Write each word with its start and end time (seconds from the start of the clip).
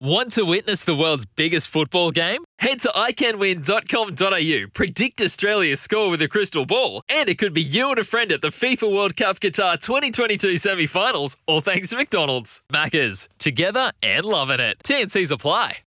Want 0.00 0.30
to 0.34 0.44
witness 0.44 0.84
the 0.84 0.94
world's 0.94 1.26
biggest 1.26 1.68
football 1.68 2.12
game? 2.12 2.44
Head 2.60 2.78
to 2.82 2.88
iCanWin.com.au, 2.94 4.70
predict 4.72 5.20
Australia's 5.20 5.80
score 5.80 6.08
with 6.08 6.22
a 6.22 6.28
crystal 6.28 6.64
ball, 6.64 7.02
and 7.08 7.28
it 7.28 7.36
could 7.36 7.52
be 7.52 7.62
you 7.62 7.90
and 7.90 7.98
a 7.98 8.04
friend 8.04 8.30
at 8.30 8.40
the 8.40 8.50
FIFA 8.50 8.94
World 8.94 9.16
Cup 9.16 9.40
Qatar 9.40 9.80
2022 9.80 10.56
semi 10.56 10.86
finals, 10.86 11.36
all 11.48 11.60
thanks 11.60 11.88
to 11.88 11.96
McDonald's. 11.96 12.62
Maccas, 12.72 13.26
together 13.40 13.90
and 14.00 14.24
loving 14.24 14.60
it. 14.60 14.78
TNC's 14.84 15.32
apply. 15.32 15.78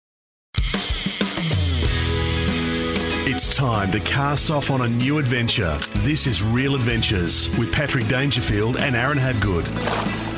It's 3.24 3.56
time 3.56 3.94
to 3.94 4.00
cast 4.02 4.52
off 4.52 4.72
on 4.72 4.82
a 4.82 4.90
new 4.90 5.20
adventure. 5.20 5.78
This 6.00 6.28
is 6.28 6.44
Real 6.44 6.76
Adventures 6.76 7.48
with 7.58 7.72
Patrick 7.72 8.10
Dangerfield 8.10 8.76
and 8.76 8.94
Aaron 8.94 9.18
Habgood. 9.18 10.31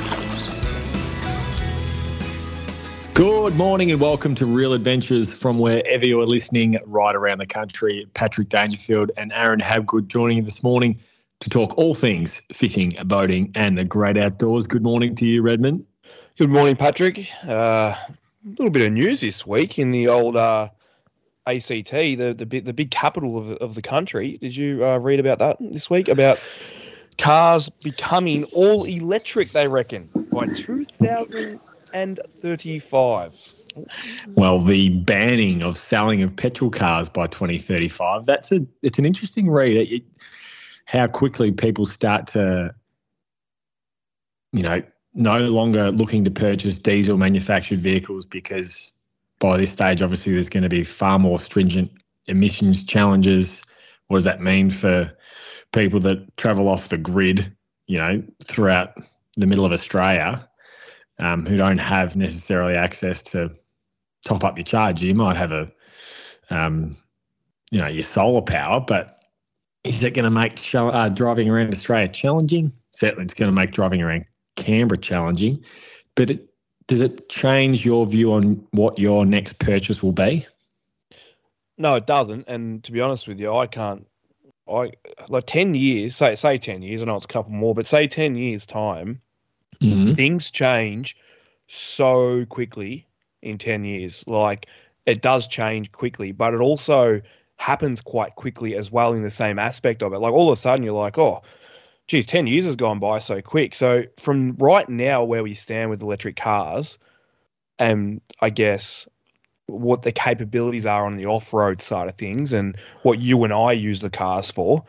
Good 3.14 3.56
morning 3.56 3.92
and 3.92 4.02
welcome 4.02 4.34
to 4.34 4.46
Real 4.48 4.74
Adventures 4.74 5.36
from 5.36 5.60
wherever 5.60 6.04
you're 6.04 6.26
listening 6.26 6.80
right 6.88 7.16
around 7.16 7.38
the 7.38 7.46
country. 7.46 8.08
Patrick 8.16 8.50
Dangerfield 8.50 9.12
and 9.18 9.32
Aaron 9.34 9.60
Habgood 9.60 10.08
joining 10.08 10.38
you 10.38 10.44
this 10.44 10.64
morning 10.64 11.00
to 11.40 11.48
talk 11.48 11.78
all 11.78 11.94
things 11.94 12.42
fishing, 12.52 12.94
boating, 13.06 13.52
and 13.54 13.78
the 13.78 13.86
great 13.86 14.18
outdoors. 14.18 14.66
Good 14.66 14.82
morning 14.82 15.14
to 15.14 15.28
you, 15.28 15.44
Redmond. 15.44 15.86
Good 16.40 16.50
morning, 16.50 16.76
Patrick. 16.76 17.28
Uh, 17.48 17.94
a 17.94 18.16
little 18.46 18.72
bit 18.72 18.88
of 18.88 18.94
news 18.94 19.22
this 19.22 19.46
week 19.46 19.78
in 19.78 19.92
the 19.92 20.08
old 20.08 20.36
uh, 20.36 20.70
ACT, 21.46 21.92
the 21.92 22.34
the 22.36 22.48
big, 22.48 22.66
the 22.66 22.74
big 22.74 22.90
capital 22.90 23.38
of, 23.38 23.52
of 23.58 23.76
the 23.76 23.84
country. 23.84 24.38
Did 24.40 24.56
you 24.56 24.84
uh, 24.84 24.98
read 24.98 25.20
about 25.20 25.38
that 25.38 25.58
this 25.60 25.88
week? 25.88 26.08
About 26.08 26.40
cars 27.20 27.70
becoming 27.70 28.46
all 28.46 28.86
electric, 28.86 29.52
they 29.52 29.68
reckon, 29.68 30.10
by 30.32 30.48
2035. 31.94 33.54
Well, 34.36 34.60
the 34.60 34.90
banning 34.90 35.64
of 35.64 35.78
selling 35.78 36.22
of 36.22 36.36
petrol 36.36 36.70
cars 36.70 37.10
by 37.10 37.28
2035. 37.28 38.26
That's 38.26 38.52
a 38.52 38.66
it's 38.82 39.00
an 39.00 39.06
interesting 39.06 39.50
read. 39.50 39.76
It, 39.76 39.92
it, 39.92 40.04
how 40.86 41.08
quickly 41.08 41.52
people 41.52 41.86
start 41.86 42.28
to, 42.28 42.74
you 44.52 44.62
know, 44.62 44.82
no 45.14 45.40
longer 45.40 45.92
looking 45.92 46.24
to 46.26 46.32
purchase 46.32 46.78
diesel 46.78 47.18
manufactured 47.18 47.80
vehicles 47.80 48.26
because 48.26 48.94
by 49.40 49.58
this 49.58 49.72
stage, 49.72 50.02
obviously, 50.02 50.34
there's 50.34 50.50
going 50.50 50.64
to 50.64 50.70
be 50.70 50.84
far 50.84 51.18
more 51.18 51.40
stringent 51.40 51.92
emissions 52.28 52.84
challenges. 52.84 53.64
What 54.08 54.18
does 54.18 54.26
that 54.26 54.42
mean 54.42 54.70
for 54.70 55.12
people 55.72 56.00
that 56.02 56.38
travel 56.38 56.68
off 56.68 56.90
the 56.90 56.98
grid, 56.98 57.52
you 57.88 57.98
know, 57.98 58.24
throughout 58.44 58.98
the 59.36 59.48
middle 59.48 59.66
of 59.66 59.72
Australia, 59.72 60.48
um, 61.24 61.46
who 61.46 61.58
don't 61.58 61.78
have 61.78 62.16
necessarily 62.16 62.76
access 62.76 63.22
to 63.24 63.52
top 64.26 64.44
up 64.44 64.58
your 64.58 64.66
charger? 64.66 65.08
You 65.08 65.16
might 65.16 65.38
have 65.38 65.52
a, 65.52 65.72
um, 66.50 66.96
you 67.72 67.80
know, 67.80 67.88
your 67.88 68.04
solar 68.04 68.42
power, 68.42 68.82
but 68.82 69.24
is 69.84 70.04
it 70.04 70.14
going 70.14 70.26
to 70.26 70.32
make 70.32 70.58
ch- 70.58 70.76
uh, 70.76 71.10
driving 71.10 71.50
around 71.50 71.72
Australia 71.72 72.10
challenging? 72.10 72.72
Certainly, 72.92 73.26
it's 73.26 73.34
going 73.34 73.50
to 73.50 73.56
make 73.56 73.72
driving 73.72 74.02
around 74.02 74.26
Canberra 74.56 74.98
challenging, 74.98 75.64
but 76.16 76.30
it, 76.30 76.50
does 76.88 77.02
it 77.02 77.30
change 77.30 77.86
your 77.86 78.06
view 78.06 78.34
on 78.34 78.66
what 78.72 79.00
your 79.00 79.26
next 79.26 79.60
purchase 79.60 80.04
will 80.04 80.12
be? 80.12 80.46
No, 81.78 81.96
it 81.96 82.06
doesn't. 82.06 82.46
And 82.48 82.84
to 82.84 82.92
be 82.92 83.02
honest 83.02 83.28
with 83.28 83.40
you, 83.40 83.54
I 83.54 83.68
can't. 83.68 84.06
I 84.70 84.92
like 85.28 85.46
ten 85.46 85.74
years. 85.76 86.16
Say 86.16 86.36
say 86.36 86.58
ten 86.58 86.82
years. 86.82 87.02
I 87.02 87.06
know 87.06 87.16
it's 87.16 87.26
a 87.26 87.30
couple 87.30 87.52
more, 87.52 87.74
but 87.74 87.88
say 87.88 88.08
ten 88.08 88.36
years 88.36 88.66
time, 88.66 89.22
Mhm. 89.82 90.16
things 90.16 90.52
change 90.52 91.18
so 91.68 92.46
quickly 92.46 93.08
in 93.42 93.58
ten 93.58 93.84
years. 93.84 94.24
Like 94.28 94.68
it 95.06 95.22
does 95.22 95.48
change 95.48 95.92
quickly, 95.92 96.32
but 96.32 96.54
it 96.54 96.60
also 96.60 97.22
happens 97.58 98.02
quite 98.02 98.36
quickly 98.36 98.76
as 98.76 98.92
well 98.92 99.14
in 99.14 99.22
the 99.22 99.32
same 99.32 99.60
aspect 99.60 100.02
of 100.02 100.14
it. 100.14 100.20
Like 100.20 100.34
all 100.34 100.50
of 100.50 100.54
a 100.54 100.58
sudden, 100.58 100.84
you're 100.84 100.94
like, 100.94 101.18
oh, 101.18 101.42
geez, 102.08 102.26
10 102.26 102.48
years 102.48 102.66
has 102.66 102.76
gone 102.76 103.00
by 103.00 103.20
so 103.20 103.42
quick. 103.42 103.76
So 103.76 104.04
from 104.18 104.56
right 104.58 104.88
now, 104.90 105.24
where 105.24 105.44
we 105.44 105.54
stand 105.54 105.90
with 105.90 106.02
electric 106.02 106.36
cars, 106.36 106.98
and 107.80 108.22
I 108.42 108.50
guess 108.50 109.08
what 109.68 110.02
the 110.02 110.12
capabilities 110.12 110.86
are 110.86 111.06
on 111.06 111.16
the 111.18 111.26
off-road 111.26 111.82
side 111.82 112.10
of 112.10 112.16
things 112.16 112.54
and 112.54 112.78
what 113.04 113.20
you 113.20 113.44
and 113.44 113.54
I 113.54 113.72
use 113.72 114.02
the 114.02 114.10
cars 114.10 114.52
for, 114.52 114.84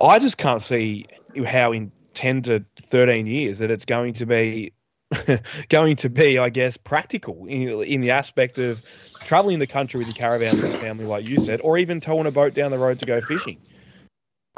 I 0.00 0.18
just 0.18 0.36
can't 0.36 0.60
see 0.60 1.06
how 1.46 1.72
in 1.72 1.90
10 2.18 2.42
to 2.42 2.64
13 2.82 3.28
years 3.28 3.60
that 3.60 3.70
it's 3.70 3.84
going 3.84 4.12
to 4.12 4.26
be 4.26 4.72
going 5.68 5.94
to 5.94 6.10
be, 6.10 6.36
I 6.36 6.50
guess, 6.50 6.76
practical 6.76 7.46
in, 7.46 7.68
in 7.84 8.00
the 8.00 8.10
aspect 8.10 8.58
of 8.58 8.82
traveling 9.22 9.60
the 9.60 9.68
country 9.68 9.98
with 9.98 10.08
your 10.08 10.14
caravan 10.14 10.56
with 10.56 10.66
your 10.66 10.74
family, 10.74 11.06
like 11.06 11.24
you 11.24 11.38
said, 11.38 11.60
or 11.62 11.78
even 11.78 12.00
towing 12.00 12.26
a 12.26 12.32
boat 12.32 12.54
down 12.54 12.72
the 12.72 12.78
road 12.78 12.98
to 12.98 13.06
go 13.06 13.20
fishing. 13.20 13.56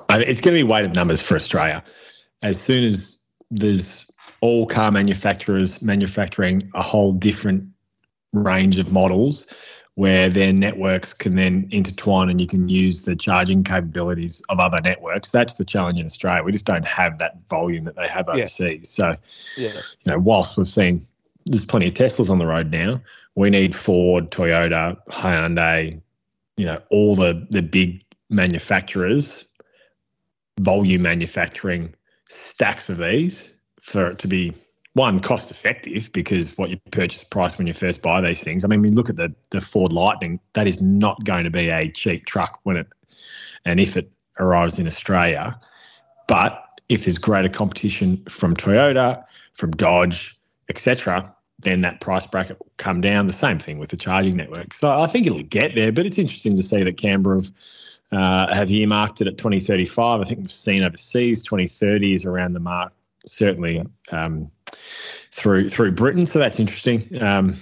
I- 0.08 0.22
It's 0.22 0.40
going 0.40 0.56
to 0.56 0.58
be 0.58 0.68
weighted 0.68 0.94
numbers 0.94 1.22
for 1.22 1.34
Australia. 1.36 1.84
As 2.42 2.58
soon 2.58 2.82
as 2.82 3.18
there's 3.50 4.10
all 4.40 4.66
car 4.66 4.90
manufacturers 4.90 5.82
manufacturing 5.82 6.68
a 6.74 6.82
whole 6.82 7.12
different 7.12 7.62
range 8.32 8.78
of 8.78 8.90
models 8.90 9.46
where 10.00 10.30
their 10.30 10.50
networks 10.50 11.12
can 11.12 11.34
then 11.34 11.68
intertwine 11.70 12.30
and 12.30 12.40
you 12.40 12.46
can 12.46 12.70
use 12.70 13.02
the 13.02 13.14
charging 13.14 13.62
capabilities 13.62 14.40
of 14.48 14.58
other 14.58 14.78
networks. 14.82 15.30
That's 15.30 15.56
the 15.56 15.64
challenge 15.64 16.00
in 16.00 16.06
Australia. 16.06 16.42
We 16.42 16.52
just 16.52 16.64
don't 16.64 16.86
have 16.86 17.18
that 17.18 17.36
volume 17.50 17.84
that 17.84 17.96
they 17.96 18.08
have 18.08 18.26
Yeah. 18.28 18.44
overseas. 18.44 18.88
So, 18.88 19.14
Yeah. 19.58 19.68
you 19.74 20.12
know, 20.12 20.18
whilst 20.18 20.56
we've 20.56 20.66
seen 20.66 21.06
there's 21.44 21.66
plenty 21.66 21.88
of 21.88 21.92
Teslas 21.92 22.30
on 22.30 22.38
the 22.38 22.46
road 22.46 22.70
now, 22.70 22.98
we 23.34 23.50
need 23.50 23.74
Ford, 23.74 24.30
Toyota, 24.30 24.96
Hyundai, 25.10 26.00
you 26.56 26.64
know, 26.64 26.80
all 26.88 27.14
the 27.14 27.46
the 27.50 27.60
big 27.60 28.02
manufacturers, 28.30 29.44
volume 30.60 31.02
manufacturing 31.02 31.94
stacks 32.26 32.88
of 32.88 32.96
these 32.96 33.52
for 33.78 34.10
it 34.10 34.18
to 34.20 34.28
be 34.28 34.54
one 35.00 35.18
cost 35.18 35.50
effective 35.50 36.12
because 36.12 36.58
what 36.58 36.68
your 36.68 36.78
purchase 36.90 37.24
price 37.24 37.56
when 37.56 37.66
you 37.66 37.72
first 37.72 38.02
buy 38.02 38.20
these 38.20 38.44
things. 38.44 38.64
I 38.64 38.68
mean, 38.68 38.82
we 38.82 38.88
look 38.88 39.08
at 39.08 39.16
the 39.16 39.34
the 39.48 39.62
Ford 39.62 39.92
Lightning. 39.92 40.38
That 40.52 40.68
is 40.68 40.78
not 40.82 41.24
going 41.24 41.44
to 41.44 41.50
be 41.50 41.70
a 41.70 41.90
cheap 41.90 42.26
truck 42.26 42.60
when 42.64 42.76
it 42.76 42.86
and 43.64 43.80
if 43.80 43.96
it 43.96 44.10
arrives 44.38 44.78
in 44.78 44.86
Australia. 44.86 45.58
But 46.28 46.62
if 46.90 47.06
there's 47.06 47.16
greater 47.16 47.48
competition 47.48 48.22
from 48.28 48.54
Toyota, 48.54 49.24
from 49.54 49.70
Dodge, 49.70 50.38
etc., 50.68 51.34
then 51.60 51.80
that 51.80 52.02
price 52.02 52.26
bracket 52.26 52.58
will 52.58 52.72
come 52.76 53.00
down. 53.00 53.26
The 53.26 53.32
same 53.32 53.58
thing 53.58 53.78
with 53.78 53.88
the 53.88 53.96
charging 53.96 54.36
network. 54.36 54.74
So 54.74 54.90
I 54.90 55.06
think 55.06 55.26
it'll 55.26 55.42
get 55.42 55.76
there, 55.76 55.92
but 55.92 56.04
it's 56.04 56.18
interesting 56.18 56.56
to 56.56 56.62
see 56.62 56.82
that 56.82 56.98
Canberra 56.98 57.36
have, 57.36 57.50
uh, 58.12 58.54
have 58.54 58.70
earmarked 58.70 59.22
it 59.22 59.28
at 59.28 59.38
2035. 59.38 60.20
I 60.20 60.24
think 60.24 60.40
we've 60.40 60.50
seen 60.50 60.82
overseas 60.84 61.42
2030 61.42 62.12
is 62.12 62.26
around 62.26 62.52
the 62.52 62.60
mark. 62.60 62.92
Certainly, 63.26 63.84
um, 64.12 64.50
through 65.32 65.68
through 65.68 65.92
Britain. 65.92 66.26
So 66.26 66.38
that's 66.38 66.60
interesting. 66.60 67.22
Um, 67.22 67.56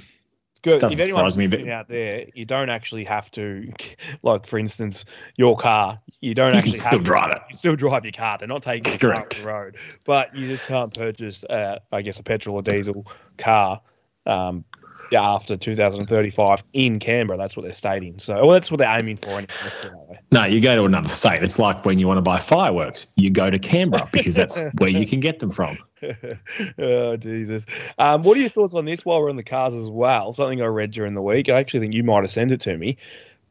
Good. 0.63 0.81
Doesn't 0.81 0.99
if 0.99 1.07
surprise 1.07 1.39
me, 1.39 1.47
but- 1.47 1.69
out 1.69 1.89
there, 1.89 2.27
you 2.35 2.45
don't 2.45 2.69
actually 2.69 3.05
have 3.05 3.31
to, 3.33 3.71
like 4.23 4.47
for 4.47 4.59
instance, 4.59 5.05
your 5.37 5.57
car. 5.57 5.99
You 6.21 6.35
don't 6.35 6.49
You 6.49 6.53
can 6.53 6.59
actually 6.59 6.79
still 6.81 6.99
have 6.99 7.07
drive 7.07 7.31
to, 7.31 7.37
it. 7.37 7.43
You 7.51 7.57
still 7.57 7.77
drive 7.77 8.05
your 8.05 8.13
car. 8.13 8.39
They're 8.39 8.49
not 8.49 8.63
taking 8.63 8.93
your 8.93 8.99
car 8.99 9.15
Correct. 9.15 9.35
off 9.35 9.41
the 9.41 9.47
road, 9.47 9.77
but 10.05 10.35
you 10.35 10.49
just 10.49 10.65
can't 10.65 10.93
purchase, 10.93 11.45
uh, 11.45 11.79
I 11.93 12.03
guess, 12.03 12.19
a 12.19 12.25
petrol 12.25 12.57
or 12.57 12.63
diesel 12.63 13.07
car. 13.37 13.81
Um, 14.27 14.65
after 15.13 15.57
2035 15.57 16.65
in 16.73 16.99
Canberra, 16.99 17.39
that's 17.39 17.57
what 17.57 17.65
they're 17.65 17.73
stating. 17.73 18.19
So, 18.19 18.35
well, 18.37 18.51
that's 18.51 18.71
what 18.71 18.79
they're 18.79 18.99
aiming 18.99 19.17
for. 19.17 19.31
Anyway. 19.31 19.47
Let's 19.63 19.77
put 19.77 19.87
it 19.87 19.93
that 19.93 20.09
way. 20.09 20.19
no, 20.33 20.45
you 20.45 20.61
go 20.61 20.77
to 20.77 20.85
another 20.85 21.09
state. 21.09 21.43
It's 21.43 21.59
like 21.59 21.85
when 21.85 21.99
you 21.99 22.07
want 22.07 22.19
to 22.19 22.23
buy 22.23 22.39
fireworks, 22.39 23.07
you 23.17 23.31
go 23.31 23.51
to 23.51 23.59
Canberra 23.59 24.05
because 24.13 24.35
that's 24.35 24.59
where 24.79 24.91
you 24.91 25.07
can 25.07 25.21
get 25.21 25.39
them 25.39 25.51
from. 25.51 25.79
oh 26.79 27.17
Jesus! 27.17 27.67
Um, 27.99 28.23
what 28.23 28.37
are 28.37 28.41
your 28.41 28.51
thoughts 28.51 28.75
on 28.75 28.85
this? 28.85 29.05
While 29.05 29.21
we're 29.21 29.31
in 29.31 29.37
the 29.37 29.43
cars 29.43 29.75
as 29.75 29.91
well, 29.91 30.33
something 30.33 30.63
I 30.63 30.67
read 30.67 30.91
during 30.91 31.15
the 31.15 31.23
week. 31.23 31.49
I 31.49 31.59
actually 31.59 31.81
think 31.81 31.95
you 31.95 32.05
might 32.05 32.23
have 32.23 32.31
sent 32.31 32.53
it 32.53 32.61
to 32.63 32.77
me. 32.77 32.99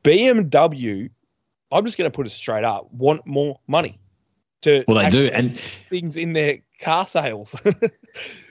BMW. 0.04 1.10
I'm 1.70 1.84
just 1.84 1.98
going 1.98 2.10
to 2.10 2.16
put 2.16 2.26
it 2.26 2.30
straight 2.30 2.64
up. 2.64 2.94
Want 2.94 3.28
more 3.28 3.60
money 3.68 4.00
to 4.62 4.86
Well, 4.88 5.04
they 5.04 5.10
do, 5.10 5.30
and 5.34 5.60
things 5.90 6.18
in 6.18 6.34
their 6.34 6.60
car 6.80 7.06
sales. 7.06 7.60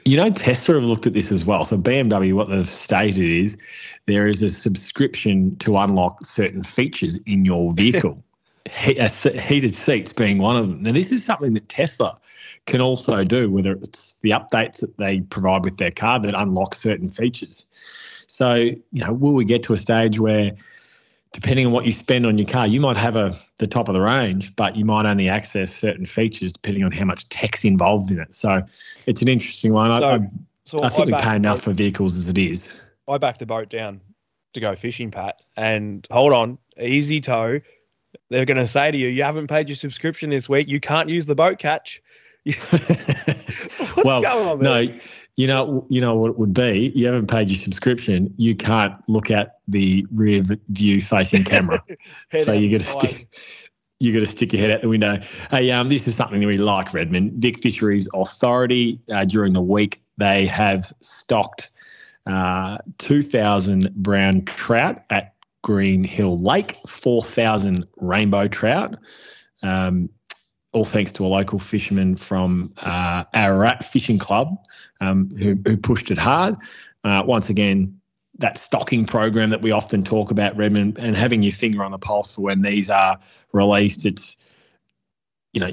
You 0.06 0.16
know, 0.16 0.30
Tesla 0.30 0.76
have 0.76 0.84
looked 0.84 1.08
at 1.08 1.14
this 1.14 1.32
as 1.32 1.44
well. 1.44 1.64
So 1.64 1.76
BMW, 1.76 2.32
what 2.32 2.48
they've 2.48 2.68
stated 2.68 3.28
is 3.28 3.56
there 4.06 4.28
is 4.28 4.40
a 4.40 4.50
subscription 4.50 5.56
to 5.56 5.76
unlock 5.76 6.24
certain 6.24 6.62
features 6.62 7.16
in 7.26 7.44
your 7.44 7.74
vehicle. 7.74 8.22
He- 8.70 8.98
uh, 8.98 9.08
heated 9.08 9.76
seats 9.76 10.12
being 10.12 10.38
one 10.38 10.56
of 10.56 10.68
them. 10.68 10.82
Now, 10.82 10.92
this 10.92 11.12
is 11.12 11.24
something 11.24 11.54
that 11.54 11.68
Tesla 11.68 12.18
can 12.66 12.80
also 12.80 13.22
do, 13.22 13.48
whether 13.48 13.72
it's 13.72 14.18
the 14.20 14.30
updates 14.30 14.80
that 14.80 14.96
they 14.96 15.20
provide 15.20 15.64
with 15.64 15.76
their 15.76 15.92
car 15.92 16.18
that 16.18 16.34
unlock 16.36 16.74
certain 16.74 17.08
features. 17.08 17.64
So, 18.26 18.54
you 18.54 18.80
know, 18.92 19.12
will 19.12 19.34
we 19.34 19.44
get 19.44 19.62
to 19.64 19.72
a 19.72 19.76
stage 19.76 20.18
where, 20.18 20.50
depending 21.36 21.66
on 21.66 21.72
what 21.72 21.84
you 21.84 21.92
spend 21.92 22.26
on 22.26 22.38
your 22.38 22.48
car, 22.48 22.66
you 22.66 22.80
might 22.80 22.96
have 22.96 23.14
a 23.14 23.36
the 23.58 23.66
top 23.66 23.88
of 23.88 23.94
the 23.94 24.00
range, 24.00 24.54
but 24.56 24.74
you 24.74 24.84
might 24.84 25.06
only 25.06 25.28
access 25.28 25.72
certain 25.74 26.06
features 26.06 26.52
depending 26.52 26.82
on 26.82 26.92
how 26.92 27.04
much 27.04 27.28
tech's 27.28 27.64
involved 27.64 28.10
in 28.10 28.18
it. 28.18 28.34
So, 28.34 28.62
it's 29.06 29.22
an 29.22 29.28
interesting 29.28 29.72
one. 29.72 29.90
I, 29.92 29.98
So- 29.98 30.08
I, 30.08 30.18
so 30.64 30.82
I 30.82 30.88
think 30.88 31.06
we 31.06 31.12
backed 31.12 31.24
pay 31.24 31.36
enough 31.36 31.60
for 31.60 31.72
vehicles 31.72 32.16
as 32.16 32.28
it 32.28 32.36
is. 32.36 32.72
I 33.06 33.18
backed 33.18 33.38
the 33.38 33.46
boat 33.46 33.70
down 33.70 34.00
to 34.54 34.60
go 34.60 34.74
fishing, 34.74 35.12
Pat. 35.12 35.40
And 35.56 36.04
hold 36.10 36.32
on, 36.32 36.58
easy 36.80 37.20
tow. 37.20 37.60
They're 38.30 38.46
going 38.46 38.56
to 38.56 38.66
say 38.66 38.90
to 38.90 38.98
you, 38.98 39.06
"You 39.06 39.22
haven't 39.22 39.46
paid 39.46 39.68
your 39.68 39.76
subscription 39.76 40.28
this 40.30 40.48
week. 40.48 40.68
You 40.68 40.80
can't 40.80 41.08
use 41.08 41.26
the 41.26 41.36
boat 41.36 41.60
catch." 41.60 42.02
What's 42.44 44.04
well, 44.04 44.22
going 44.22 44.48
on 44.48 44.58
there? 44.60 44.84
no, 44.86 44.94
you 45.36 45.46
know, 45.46 45.86
you 45.88 46.00
know 46.00 46.16
what 46.16 46.30
it 46.30 46.38
would 46.38 46.54
be. 46.54 46.92
You 46.94 47.06
haven't 47.06 47.28
paid 47.28 47.48
your 47.48 47.58
subscription. 47.58 48.32
You 48.36 48.56
can't 48.56 48.94
look 49.08 49.30
at 49.30 49.58
the 49.68 50.06
rear 50.12 50.42
view 50.68 51.00
facing 51.00 51.44
camera. 51.44 51.82
So 52.38 52.52
you 52.52 52.70
got 52.70 52.84
to 52.84 52.86
stick. 52.86 53.28
You 53.98 54.12
got 54.12 54.20
to 54.20 54.26
stick 54.26 54.52
your 54.52 54.60
head 54.60 54.72
out 54.72 54.82
the 54.82 54.90
window. 54.90 55.20
Hey, 55.50 55.70
um, 55.70 55.88
this 55.88 56.06
is 56.06 56.14
something 56.14 56.40
that 56.40 56.46
we 56.46 56.58
like, 56.58 56.92
Redmond. 56.92 57.32
Vic 57.34 57.58
Fisheries 57.58 58.06
Authority 58.12 59.00
uh, 59.10 59.24
during 59.24 59.54
the 59.54 59.62
week 59.62 60.02
they 60.16 60.46
have 60.46 60.92
stocked 61.00 61.70
uh, 62.26 62.78
two 62.98 63.22
thousand 63.22 63.94
brown 63.94 64.44
trout 64.44 65.04
at 65.10 65.34
Green 65.62 66.04
Hill 66.04 66.38
Lake, 66.38 66.76
four 66.86 67.22
thousand 67.22 67.86
rainbow 67.96 68.48
trout. 68.48 68.96
Um, 69.62 70.08
all 70.76 70.84
thanks 70.84 71.10
to 71.10 71.24
a 71.24 71.28
local 71.28 71.58
fisherman 71.58 72.14
from 72.16 72.70
uh, 72.82 73.24
Ararat 73.34 73.82
Fishing 73.82 74.18
Club 74.18 74.58
um, 75.00 75.30
who, 75.38 75.56
who 75.66 75.74
pushed 75.74 76.10
it 76.10 76.18
hard. 76.18 76.54
Uh, 77.02 77.22
once 77.24 77.48
again, 77.48 77.98
that 78.38 78.58
stocking 78.58 79.06
program 79.06 79.48
that 79.48 79.62
we 79.62 79.70
often 79.70 80.04
talk 80.04 80.30
about, 80.30 80.54
Redmond, 80.54 80.98
and 80.98 81.16
having 81.16 81.42
your 81.42 81.52
finger 81.52 81.82
on 81.82 81.92
the 81.92 81.98
pulse 81.98 82.34
for 82.34 82.42
when 82.42 82.60
these 82.60 82.90
are 82.90 83.18
released. 83.52 84.04
It's, 84.04 84.36
you 85.54 85.60
know, 85.60 85.72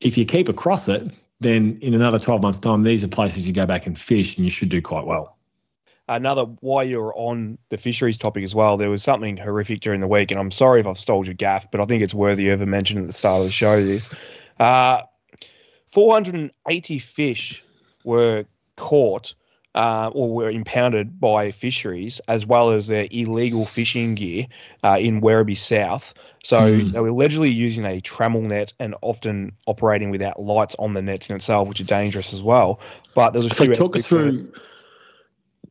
if 0.00 0.18
you 0.18 0.24
keep 0.24 0.48
across 0.48 0.88
it, 0.88 1.12
then 1.38 1.78
in 1.80 1.94
another 1.94 2.18
12 2.18 2.42
months' 2.42 2.58
time, 2.58 2.82
these 2.82 3.04
are 3.04 3.08
places 3.08 3.46
you 3.46 3.54
go 3.54 3.64
back 3.64 3.86
and 3.86 3.96
fish 3.96 4.36
and 4.36 4.44
you 4.44 4.50
should 4.50 4.70
do 4.70 4.82
quite 4.82 5.06
well. 5.06 5.36
Another 6.16 6.44
while 6.60 6.84
you're 6.84 7.12
on 7.16 7.58
the 7.68 7.76
fisheries 7.76 8.18
topic 8.18 8.44
as 8.44 8.54
well, 8.54 8.76
there 8.76 8.90
was 8.90 9.02
something 9.02 9.36
horrific 9.36 9.80
during 9.80 10.00
the 10.00 10.08
week, 10.08 10.30
and 10.30 10.40
I'm 10.40 10.50
sorry 10.50 10.80
if 10.80 10.86
I've 10.86 10.98
stole 10.98 11.24
your 11.24 11.34
gaff, 11.34 11.70
but 11.70 11.80
I 11.80 11.84
think 11.84 12.02
it's 12.02 12.14
worthy 12.14 12.50
of 12.50 12.60
a 12.60 12.66
mention 12.66 12.98
at 12.98 13.06
the 13.06 13.12
start 13.12 13.40
of 13.40 13.46
the 13.46 13.52
show. 13.52 13.82
This, 13.82 14.10
uh, 14.58 15.02
480 15.86 16.98
fish 16.98 17.64
were 18.04 18.44
caught 18.76 19.34
uh, 19.74 20.10
or 20.12 20.34
were 20.34 20.50
impounded 20.50 21.18
by 21.18 21.50
fisheries, 21.50 22.20
as 22.28 22.46
well 22.46 22.70
as 22.70 22.86
their 22.88 23.06
illegal 23.10 23.64
fishing 23.66 24.14
gear 24.14 24.46
uh, 24.82 24.98
in 25.00 25.20
Werribee 25.20 25.56
South. 25.56 26.14
So 26.44 26.76
Hmm. 26.76 26.90
they 26.90 27.00
were 27.00 27.08
allegedly 27.08 27.50
using 27.50 27.84
a 27.84 28.00
trammel 28.00 28.42
net 28.42 28.72
and 28.78 28.94
often 29.00 29.52
operating 29.66 30.10
without 30.10 30.40
lights 30.40 30.76
on 30.78 30.92
the 30.92 31.02
nets 31.02 31.30
in 31.30 31.36
itself, 31.36 31.68
which 31.68 31.80
are 31.80 31.84
dangerous 31.84 32.34
as 32.34 32.42
well. 32.42 32.80
But 33.14 33.30
there's 33.30 33.46
a 33.46 33.50
So 33.50 33.64
few 33.64 33.74
talk 33.74 33.96
us 33.96 34.08
through 34.08 34.52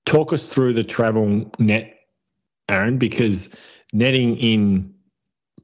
talk 0.06 0.33
us 0.33 0.53
through 0.53 0.74
the 0.74 0.83
trammel 0.83 1.57
net, 1.59 1.98
Aaron, 2.69 2.98
because 2.98 3.50
netting 3.94 4.38
in 4.38 4.94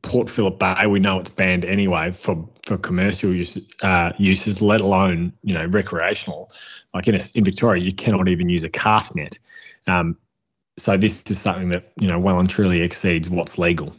Port 0.02 0.30
Phillip 0.30 0.60
Bay, 0.60 0.88
we 0.88 1.00
know 1.00 1.20
it's 1.20 1.30
banned 1.30 1.66
anyway 1.66 2.12
for 2.12 2.48
for 2.66 2.78
commercial 2.78 3.34
use, 3.34 3.58
uh, 3.82 4.12
uses, 4.18 4.62
let 4.62 4.82
alone 4.82 5.34
you 5.44 5.54
know 5.54 5.66
recreational. 5.66 6.52
Like 6.94 7.08
in 7.08 7.16
a, 7.16 7.20
in 7.36 7.44
Victoria, 7.44 7.84
you 7.84 7.94
cannot 7.94 8.28
even 8.28 8.50
use 8.50 8.64
a 8.64 8.70
cast 8.70 9.16
net. 9.16 9.38
Um, 9.88 10.18
so 10.78 10.96
this 10.96 11.24
is 11.30 11.40
something 11.40 11.70
that 11.70 11.92
you 12.00 12.08
know 12.08 12.20
well 12.20 12.40
and 12.40 12.50
truly 12.50 12.82
exceeds 12.82 13.30
what's 13.30 13.58
legal. 13.58 13.96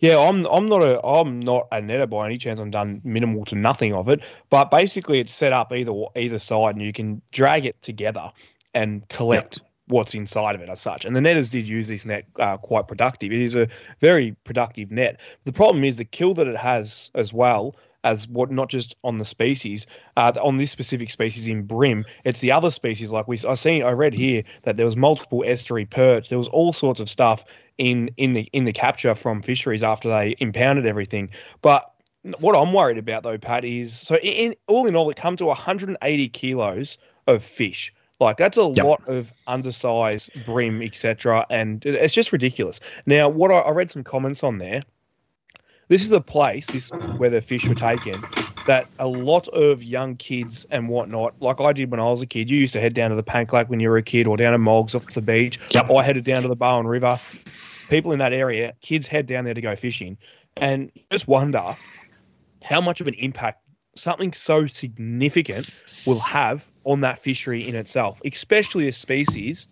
Yeah, 0.00 0.18
I'm 0.18 0.46
I'm 0.46 0.68
not 0.68 0.82
a 0.82 1.04
I'm 1.06 1.40
not 1.40 1.68
a 1.72 1.80
netter 1.80 2.08
by 2.08 2.26
any 2.26 2.38
chance. 2.38 2.60
I've 2.60 2.70
done 2.70 3.00
minimal 3.04 3.44
to 3.46 3.54
nothing 3.54 3.94
of 3.94 4.08
it, 4.08 4.22
but 4.50 4.70
basically 4.70 5.20
it's 5.20 5.32
set 5.32 5.52
up 5.52 5.72
either 5.72 5.92
either 6.16 6.38
side, 6.38 6.74
and 6.74 6.84
you 6.84 6.92
can 6.92 7.22
drag 7.32 7.66
it 7.66 7.80
together 7.82 8.30
and 8.74 9.06
collect 9.08 9.60
what's 9.88 10.14
inside 10.14 10.54
of 10.54 10.60
it 10.60 10.68
as 10.68 10.80
such. 10.80 11.04
And 11.04 11.14
the 11.14 11.20
netters 11.20 11.50
did 11.50 11.66
use 11.68 11.88
this 11.88 12.04
net 12.04 12.26
uh, 12.38 12.56
quite 12.56 12.88
productive. 12.88 13.32
It 13.32 13.40
is 13.40 13.54
a 13.54 13.68
very 14.00 14.32
productive 14.44 14.90
net. 14.90 15.20
The 15.44 15.52
problem 15.52 15.84
is 15.84 15.96
the 15.96 16.04
kill 16.04 16.34
that 16.34 16.46
it 16.46 16.56
has 16.56 17.10
as 17.14 17.32
well 17.32 17.74
as 18.06 18.28
what 18.28 18.50
not 18.52 18.68
just 18.68 18.96
on 19.02 19.18
the 19.18 19.24
species 19.24 19.86
uh, 20.16 20.32
on 20.40 20.56
this 20.58 20.70
specific 20.70 21.10
species 21.10 21.48
in 21.48 21.62
bream 21.62 22.04
it's 22.24 22.40
the 22.40 22.52
other 22.52 22.70
species 22.70 23.10
like 23.10 23.26
we 23.26 23.36
i 23.48 23.54
seen 23.54 23.82
i 23.82 23.90
read 23.90 24.14
here 24.14 24.42
that 24.62 24.76
there 24.76 24.86
was 24.86 24.96
multiple 24.96 25.42
estuary 25.44 25.84
perch 25.86 26.28
there 26.28 26.38
was 26.38 26.46
all 26.48 26.72
sorts 26.72 27.00
of 27.00 27.08
stuff 27.08 27.44
in 27.78 28.08
in 28.16 28.32
the 28.32 28.42
in 28.52 28.64
the 28.64 28.72
capture 28.72 29.14
from 29.14 29.42
fisheries 29.42 29.82
after 29.82 30.08
they 30.08 30.36
impounded 30.38 30.86
everything 30.86 31.30
but 31.62 31.90
what 32.38 32.54
i'm 32.54 32.72
worried 32.72 32.98
about 32.98 33.24
though 33.24 33.38
pat 33.38 33.64
is 33.64 33.98
so 33.98 34.16
in 34.16 34.54
all 34.68 34.86
in 34.86 34.94
all 34.94 35.10
it 35.10 35.16
come 35.16 35.36
to 35.36 35.46
180 35.46 36.28
kilos 36.28 36.98
of 37.26 37.42
fish 37.42 37.92
like 38.20 38.36
that's 38.36 38.56
a 38.56 38.62
Yep. 38.62 38.84
lot 38.84 39.02
of 39.06 39.32
undersized 39.46 40.30
bream 40.44 40.82
etc 40.82 41.46
and 41.50 41.84
it- 41.86 41.94
it's 41.94 42.14
just 42.14 42.32
ridiculous 42.32 42.80
now 43.06 43.28
what 43.28 43.50
I, 43.50 43.58
I 43.58 43.70
read 43.70 43.90
some 43.90 44.04
comments 44.04 44.42
on 44.44 44.58
there 44.58 44.82
this 45.88 46.04
is 46.04 46.12
a 46.12 46.20
place 46.20 46.70
this 46.70 46.92
where 47.16 47.30
the 47.30 47.40
fish 47.40 47.68
were 47.68 47.74
taken 47.74 48.26
that 48.66 48.90
a 48.98 49.06
lot 49.06 49.46
of 49.48 49.84
young 49.84 50.16
kids 50.16 50.66
and 50.70 50.88
whatnot, 50.88 51.34
like 51.40 51.60
I 51.60 51.72
did 51.72 51.90
when 51.90 52.00
I 52.00 52.06
was 52.06 52.20
a 52.20 52.26
kid, 52.26 52.50
you 52.50 52.58
used 52.58 52.72
to 52.72 52.80
head 52.80 52.94
down 52.94 53.10
to 53.10 53.16
the 53.16 53.22
Pank 53.22 53.52
Lake 53.52 53.68
when 53.70 53.78
you 53.78 53.88
were 53.88 53.96
a 53.96 54.02
kid 54.02 54.26
or 54.26 54.36
down 54.36 54.52
to 54.52 54.58
Moggs 54.58 54.94
off 54.96 55.06
the 55.14 55.22
beach. 55.22 55.58
Yep. 55.72 55.88
I 55.88 56.02
headed 56.02 56.24
down 56.24 56.42
to 56.42 56.48
the 56.48 56.56
Bowen 56.56 56.86
River. 56.86 57.20
People 57.88 58.10
in 58.12 58.18
that 58.18 58.32
area, 58.32 58.74
kids 58.82 59.06
head 59.06 59.26
down 59.26 59.44
there 59.44 59.54
to 59.54 59.60
go 59.60 59.76
fishing. 59.76 60.18
And 60.56 60.90
just 61.12 61.28
wonder 61.28 61.76
how 62.64 62.80
much 62.80 63.00
of 63.00 63.06
an 63.06 63.14
impact 63.14 63.62
something 63.96 64.32
so 64.32 64.66
significant 64.66 65.70
will 66.06 66.20
have 66.20 66.70
on 66.84 67.00
that 67.00 67.18
fishery 67.18 67.68
in 67.68 67.74
itself, 67.74 68.20
especially 68.24 68.88
a 68.88 68.92
species 68.92 69.66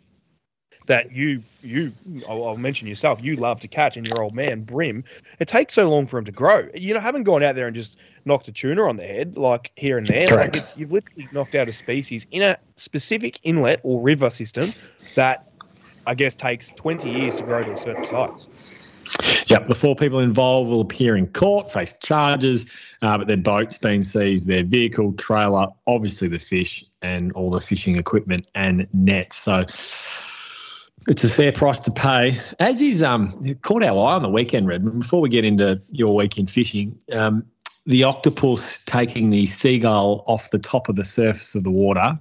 that 0.87 1.13
you 1.13 1.43
you 1.63 1.93
I'll, 2.29 2.45
I'll 2.47 2.57
mention 2.57 2.89
yourself 2.89 3.23
you 3.23 3.37
love 3.37 3.61
to 3.61 3.69
catch 3.69 3.97
and 3.97 4.07
your 4.07 4.23
old 4.23 4.35
man 4.35 4.63
bream. 4.63 5.05
It 5.39 5.49
takes 5.49 5.75
so 5.75 5.89
long 5.89 6.07
for 6.07 6.17
them 6.17 6.27
to 6.27 6.33
grow. 6.33 6.69
You 6.75 6.95
know 6.95 7.01
haven't 7.01 7.23
gone 7.23 7.43
out 7.43 7.55
there 7.55 7.67
and 7.67 7.75
just 7.75 7.99
knocked 8.25 8.49
a 8.49 8.53
tuna 8.53 8.83
on 8.83 8.97
the 8.97 9.05
head 9.05 9.37
like 9.37 9.73
here 9.77 9.99
and 9.99 10.09
there 10.09 10.29
Correct. 10.29 10.55
like 10.55 10.63
it's 10.63 10.77
you've 10.77 10.93
literally 10.93 11.29
knocked 11.33 11.55
out 11.55 11.69
a 11.69 11.73
species 11.73 12.27
in 12.31 12.43
a 12.43 12.59
specific 12.77 13.41
inlet 13.43 13.81
or 13.83 14.03
river 14.03 14.31
system 14.31 14.71
that 15.15 15.47
I 16.07 16.15
guess 16.15 16.35
takes 16.35 16.73
20 16.75 17.09
years 17.09 17.37
to 17.37 17.45
grow 17.45 17.65
to 17.65 17.73
a 17.73 17.77
certain 17.77 18.05
size 18.05 18.49
Yep, 19.47 19.67
the 19.67 19.75
four 19.75 19.95
people 19.95 20.21
involved 20.21 20.71
will 20.71 20.81
appear 20.81 21.17
in 21.17 21.27
court, 21.29 21.71
face 21.71 21.97
charges, 21.99 22.67
uh, 23.03 23.19
but 23.19 23.27
their 23.27 23.37
boat's 23.37 23.79
been 23.79 24.03
seized, 24.03 24.49
their 24.49 24.65
vehicle, 24.65 25.13
trailer, 25.15 25.67
obviously 25.87 26.29
the 26.29 26.39
fish, 26.39 26.85
and 27.03 27.33
all 27.33 27.51
the 27.51 27.61
fishing 27.61 27.97
equipment 27.97 28.51
and 28.55 28.87
nets. 28.93 29.37
So 29.37 29.65
it's 31.07 31.25
a 31.25 31.29
fair 31.29 31.53
price 31.53 31.81
to 31.81 31.91
pay. 31.91 32.39
As 32.59 32.81
is, 32.81 33.03
um, 33.03 33.29
caught 33.63 33.83
our 33.83 34.07
eye 34.09 34.15
on 34.15 34.23
the 34.23 34.29
weekend, 34.29 34.67
Redmond. 34.67 35.01
Before 35.01 35.21
we 35.21 35.29
get 35.29 35.45
into 35.45 35.81
your 35.91 36.15
weekend 36.15 36.51
fishing, 36.51 36.99
um, 37.13 37.45
the 37.87 38.05
octopus 38.05 38.81
taking 38.87 39.29
the 39.29 39.47
seagull 39.47 40.25
off 40.27 40.51
the 40.51 40.59
top 40.59 40.89
of 40.89 40.97
the 40.97 41.05
surface 41.05 41.55
of 41.55 41.65
the 41.65 41.71
water 41.71 42.15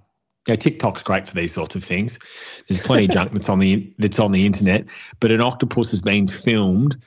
know, 0.48 0.56
TikTok's 0.56 1.04
great 1.04 1.26
for 1.26 1.34
these 1.34 1.54
sorts 1.54 1.76
of 1.76 1.84
things. 1.84 2.20
There's 2.68 2.80
plenty 2.80 3.06
of 3.06 3.12
junk 3.12 3.32
that's 3.32 3.50
on 3.50 3.60
the 3.60 3.94
that's 3.98 4.20
on 4.20 4.32
the 4.32 4.46
internet, 4.46 4.86
but 5.20 5.32
an 5.32 5.42
octopus 5.42 5.92
has 5.92 6.02
been 6.02 6.28
filmed 6.28 6.98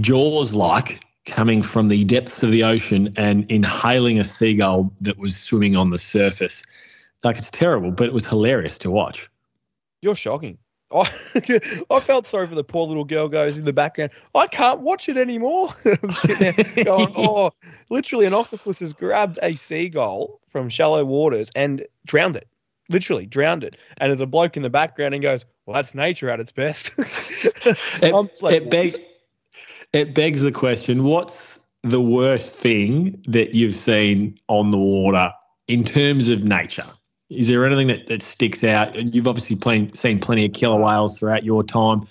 Jaws 0.00 0.54
like 0.54 1.04
coming 1.26 1.62
from 1.62 1.88
the 1.88 2.04
depths 2.04 2.42
of 2.42 2.50
the 2.50 2.64
ocean 2.64 3.12
and 3.16 3.48
inhaling 3.50 4.18
a 4.18 4.24
seagull 4.24 4.92
that 5.00 5.18
was 5.18 5.36
swimming 5.36 5.76
on 5.76 5.90
the 5.90 5.98
surface. 5.98 6.62
Like 7.22 7.36
it's 7.36 7.50
terrible, 7.50 7.90
but 7.90 8.06
it 8.06 8.12
was 8.12 8.26
hilarious 8.26 8.78
to 8.78 8.90
watch. 8.90 9.28
You're 10.02 10.16
shocking. 10.16 10.58
I, 10.92 11.08
I 11.90 12.00
felt 12.00 12.26
sorry 12.26 12.46
for 12.46 12.54
the 12.54 12.64
poor 12.64 12.86
little 12.86 13.04
girl 13.04 13.28
goes 13.28 13.58
in 13.58 13.64
the 13.64 13.72
background. 13.72 14.10
I 14.34 14.46
can't 14.46 14.80
watch 14.80 15.08
it 15.08 15.16
anymore. 15.16 15.68
I'm 15.84 16.12
sitting 16.12 16.52
there 16.74 16.84
going, 16.84 17.12
oh, 17.16 17.52
literally 17.90 18.26
an 18.26 18.34
octopus 18.34 18.80
has 18.80 18.92
grabbed 18.92 19.38
a 19.42 19.54
seagull 19.54 20.40
from 20.46 20.68
shallow 20.68 21.04
waters 21.04 21.50
and 21.54 21.86
drowned 22.06 22.36
it. 22.36 22.48
Literally 22.88 23.26
drowned 23.26 23.62
it. 23.62 23.76
And 23.98 24.10
there's 24.10 24.20
a 24.20 24.26
bloke 24.26 24.56
in 24.56 24.62
the 24.62 24.70
background 24.70 25.14
and 25.14 25.22
goes, 25.22 25.44
well, 25.66 25.74
that's 25.74 25.94
nature 25.94 26.28
at 26.28 26.40
its 26.40 26.50
best. 26.50 26.92
it, 26.98 28.42
like, 28.42 28.56
it, 28.56 28.70
begs, 28.70 29.22
it 29.92 30.14
begs 30.14 30.42
the 30.42 30.50
question, 30.50 31.04
what's 31.04 31.60
the 31.82 32.00
worst 32.00 32.58
thing 32.58 33.22
that 33.28 33.54
you've 33.54 33.76
seen 33.76 34.36
on 34.48 34.72
the 34.72 34.78
water 34.78 35.32
in 35.68 35.84
terms 35.84 36.28
of 36.28 36.42
nature? 36.42 36.86
Is 37.30 37.46
there 37.48 37.64
anything 37.64 37.86
that, 37.88 38.08
that 38.08 38.22
sticks 38.22 38.64
out? 38.64 38.94
You've 39.14 39.28
obviously 39.28 39.56
playing, 39.56 39.94
seen 39.94 40.18
plenty 40.18 40.44
of 40.46 40.52
killer 40.52 40.80
whales 40.80 41.18
throughout 41.18 41.44
your 41.44 41.62
time. 41.62 42.06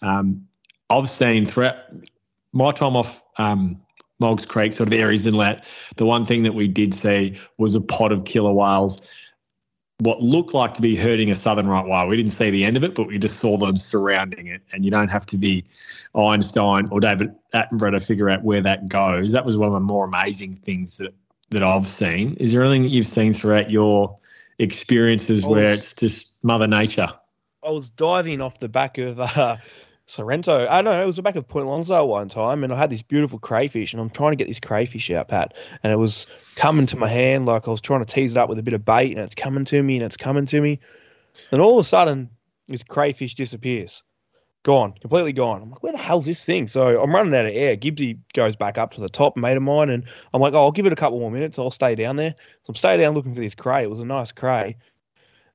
Um, 0.00 0.46
I've 0.88 1.10
seen 1.10 1.46
throughout 1.46 1.76
my 2.52 2.72
time 2.72 2.96
off 2.96 3.22
um, 3.38 3.80
Moggs 4.18 4.46
Creek, 4.46 4.72
sort 4.72 4.88
of 4.88 4.94
Aireys 4.94 5.26
Inlet, 5.26 5.64
the 5.96 6.06
one 6.06 6.24
thing 6.24 6.42
that 6.44 6.54
we 6.54 6.68
did 6.68 6.94
see 6.94 7.38
was 7.58 7.74
a 7.74 7.80
pod 7.80 8.12
of 8.12 8.24
killer 8.24 8.52
whales. 8.52 9.06
What 9.98 10.20
looked 10.20 10.54
like 10.54 10.74
to 10.74 10.82
be 10.82 10.96
hurting 10.96 11.30
a 11.30 11.36
southern 11.36 11.68
right 11.68 11.86
whale. 11.86 12.08
We 12.08 12.16
didn't 12.16 12.32
see 12.32 12.50
the 12.50 12.64
end 12.64 12.76
of 12.76 12.82
it, 12.82 12.94
but 12.94 13.06
we 13.06 13.18
just 13.18 13.38
saw 13.40 13.56
them 13.56 13.76
surrounding 13.76 14.46
it. 14.48 14.62
And 14.72 14.84
you 14.84 14.90
don't 14.90 15.08
have 15.08 15.26
to 15.26 15.36
be 15.36 15.64
Einstein 16.14 16.88
or 16.90 16.98
David 16.98 17.32
Attenborough 17.54 17.92
to 17.92 18.00
figure 18.00 18.28
out 18.28 18.42
where 18.42 18.62
that 18.62 18.88
goes. 18.88 19.32
That 19.32 19.44
was 19.44 19.56
one 19.56 19.68
of 19.68 19.74
the 19.74 19.80
more 19.80 20.04
amazing 20.04 20.54
things 20.54 20.96
that 20.98 21.14
that 21.50 21.62
I've 21.62 21.86
seen. 21.86 22.34
Is 22.34 22.52
there 22.52 22.62
anything 22.62 22.82
that 22.82 22.88
you've 22.88 23.06
seen 23.06 23.34
throughout 23.34 23.70
your 23.70 24.18
experiences 24.58 25.44
was, 25.44 25.56
where 25.56 25.74
it's 25.74 25.94
just 25.94 26.42
Mother 26.42 26.66
Nature. 26.66 27.08
I 27.64 27.70
was 27.70 27.90
diving 27.90 28.40
off 28.40 28.58
the 28.58 28.68
back 28.68 28.98
of 28.98 29.20
uh, 29.20 29.56
Sorrento. 30.06 30.66
I 30.68 30.82
know 30.82 31.00
it 31.00 31.06
was 31.06 31.16
the 31.16 31.22
back 31.22 31.36
of 31.36 31.46
Point 31.46 31.66
Lonsdale 31.66 32.08
one 32.08 32.28
time, 32.28 32.64
and 32.64 32.72
I 32.72 32.76
had 32.76 32.90
this 32.90 33.02
beautiful 33.02 33.38
crayfish, 33.38 33.92
and 33.92 34.00
I'm 34.00 34.10
trying 34.10 34.32
to 34.32 34.36
get 34.36 34.48
this 34.48 34.60
crayfish 34.60 35.10
out, 35.10 35.28
Pat, 35.28 35.54
and 35.82 35.92
it 35.92 35.96
was 35.96 36.26
coming 36.56 36.86
to 36.86 36.96
my 36.96 37.08
hand 37.08 37.46
like 37.46 37.68
I 37.68 37.70
was 37.70 37.80
trying 37.80 38.04
to 38.04 38.12
tease 38.12 38.32
it 38.32 38.38
up 38.38 38.48
with 38.48 38.58
a 38.58 38.62
bit 38.62 38.74
of 38.74 38.84
bait, 38.84 39.12
and 39.12 39.20
it's 39.20 39.34
coming 39.34 39.64
to 39.66 39.82
me, 39.82 39.96
and 39.96 40.04
it's 40.04 40.16
coming 40.16 40.46
to 40.46 40.60
me, 40.60 40.80
and 41.50 41.60
all 41.60 41.78
of 41.78 41.84
a 41.84 41.88
sudden, 41.88 42.30
this 42.68 42.82
crayfish 42.82 43.34
disappears 43.34 44.02
gone, 44.62 44.92
completely 45.00 45.32
gone. 45.32 45.62
I'm 45.62 45.70
like, 45.70 45.82
where 45.82 45.92
the 45.92 45.98
hell's 45.98 46.26
this 46.26 46.44
thing? 46.44 46.68
So 46.68 47.02
I'm 47.02 47.14
running 47.14 47.34
out 47.34 47.46
of 47.46 47.52
air. 47.52 47.76
Gibbsy 47.76 48.18
goes 48.34 48.56
back 48.56 48.78
up 48.78 48.94
to 48.94 49.00
the 49.00 49.08
top, 49.08 49.36
mate 49.36 49.56
of 49.56 49.62
mine, 49.62 49.90
and 49.90 50.04
I'm 50.32 50.40
like, 50.40 50.54
oh, 50.54 50.58
I'll 50.58 50.72
give 50.72 50.86
it 50.86 50.92
a 50.92 50.96
couple 50.96 51.18
more 51.18 51.30
minutes. 51.30 51.58
I'll 51.58 51.70
stay 51.70 51.94
down 51.94 52.16
there. 52.16 52.34
So 52.62 52.70
I'm 52.70 52.74
staying 52.74 53.00
down 53.00 53.14
looking 53.14 53.34
for 53.34 53.40
this 53.40 53.54
cray. 53.54 53.82
It 53.82 53.90
was 53.90 54.00
a 54.00 54.04
nice 54.04 54.32
cray. 54.32 54.76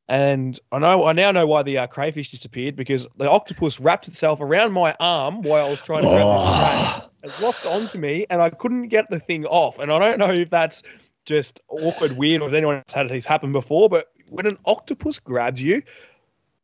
And 0.10 0.58
I 0.72 0.80
know 0.80 1.06
I 1.06 1.12
now 1.12 1.32
know 1.32 1.46
why 1.48 1.64
the 1.64 1.80
uh, 1.80 1.88
crayfish 1.88 2.32
disappeared 2.32 2.78
because 2.78 3.08
the 3.18 3.30
octopus 3.30 3.80
wrapped 3.80 4.08
itself 4.08 4.40
around 4.40 4.72
my 4.72 4.96
arm 5.02 5.42
while 5.42 5.66
I 5.66 5.70
was 5.70 5.82
trying 5.82 6.04
to 6.04 6.08
grab 6.08 6.22
oh. 6.24 6.34
this 6.40 7.00
cray. 7.00 7.10
It 7.24 7.42
locked 7.42 7.66
onto 7.66 7.98
me, 7.98 8.26
and 8.30 8.42
I 8.42 8.50
couldn't 8.50 8.88
get 8.88 9.10
the 9.10 9.20
thing 9.20 9.46
off. 9.46 9.80
And 9.80 9.92
I 9.92 10.00
don't 10.00 10.20
know 10.20 10.32
if 10.32 10.50
that's 10.50 10.84
just 11.26 11.60
awkward, 11.68 12.14
weird, 12.14 12.42
or 12.42 12.48
if 12.48 12.54
anyone 12.54 12.84
has 12.88 12.94
had 12.94 13.10
this 13.10 13.26
happen 13.26 13.52
before. 13.52 13.90
But 13.90 14.08
when 14.30 14.46
an 14.46 14.58
octopus 14.66 15.20
grabs 15.20 15.62
you, 15.62 15.82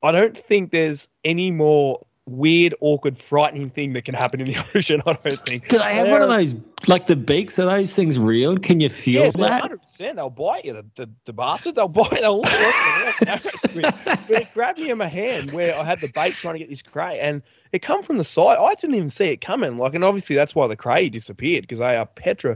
I 0.02 0.14
don't 0.14 0.38
think 0.38 0.72
there's 0.72 1.10
any 1.26 1.52
more 1.52 2.00
weird, 2.26 2.74
awkward, 2.80 3.18
frightening 3.18 3.70
thing 3.70 3.94
that 3.94 4.06
can 4.06 4.16
happen 4.16 4.40
in 4.40 4.48
the 4.48 4.66
ocean. 4.76 5.02
I 5.06 5.14
don't 5.14 5.48
think. 5.48 5.68
Do 5.68 5.78
they 5.78 5.96
have 5.96 6.10
one 6.10 6.22
of 6.22 6.30
those, 6.30 6.56
like 6.88 7.08
the 7.08 7.16
beaks? 7.16 7.60
Are 7.60 7.66
those 7.66 7.94
things 7.94 8.18
real? 8.18 8.58
Can 8.58 8.80
you 8.80 8.90
feel 8.90 9.26
yeah, 9.26 9.32
that? 9.32 9.62
Hundred 9.62 9.82
percent. 9.82 10.16
They'll 10.16 10.30
bite 10.30 10.66
you. 10.66 10.74
The, 10.74 10.86
the, 10.96 11.10
the 11.26 11.34
bastard. 11.34 11.76
They'll 11.76 11.88
bite. 11.88 12.12
They'll. 12.12 12.42
but 12.42 14.26
it 14.30 14.54
grabbed 14.54 14.80
me 14.80 14.90
in 14.90 14.98
my 14.98 15.08
hand 15.08 15.52
where 15.52 15.76
I 15.76 15.84
had 15.84 16.00
the 16.00 16.12
bait 16.14 16.34
trying 16.34 16.56
to 16.56 16.60
get 16.60 16.70
this 16.70 16.82
cray, 16.82 17.20
and 17.20 17.42
it 17.72 17.80
come 17.82 18.04
from 18.04 18.18
the 18.18 18.24
side. 18.24 18.58
I 18.60 18.74
didn't 18.76 18.96
even 18.96 19.10
see 19.10 19.30
it 19.30 19.42
coming. 19.42 19.78
Like, 19.78 19.96
and 19.96 20.04
obviously 20.04 20.36
that's 20.36 20.56
why 20.56 20.68
the 20.68 20.78
cray 20.78 21.10
disappeared 21.10 21.64
because 21.64 21.80
they 21.80 21.96
are 21.96 22.06
Petra 22.06 22.56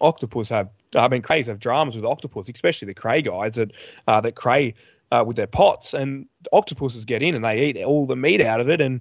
octopus 0.00 0.48
have. 0.48 0.70
I 0.94 1.08
mean, 1.08 1.22
crays 1.22 1.46
have 1.46 1.58
dramas 1.58 1.96
with 1.96 2.04
octopus, 2.04 2.50
especially 2.50 2.86
the 2.86 2.94
cray 2.94 3.22
guys 3.22 3.52
that 3.52 3.72
uh, 4.06 4.20
that 4.20 4.34
cray 4.34 4.74
uh, 5.12 5.22
with 5.24 5.36
their 5.36 5.46
pots, 5.46 5.92
and 5.92 6.26
octopuses 6.52 7.04
get 7.04 7.22
in 7.22 7.34
and 7.34 7.44
they 7.44 7.66
eat 7.66 7.76
all 7.84 8.06
the 8.06 8.16
meat 8.16 8.40
out 8.40 8.60
of 8.60 8.68
it, 8.70 8.80
and 8.80 9.00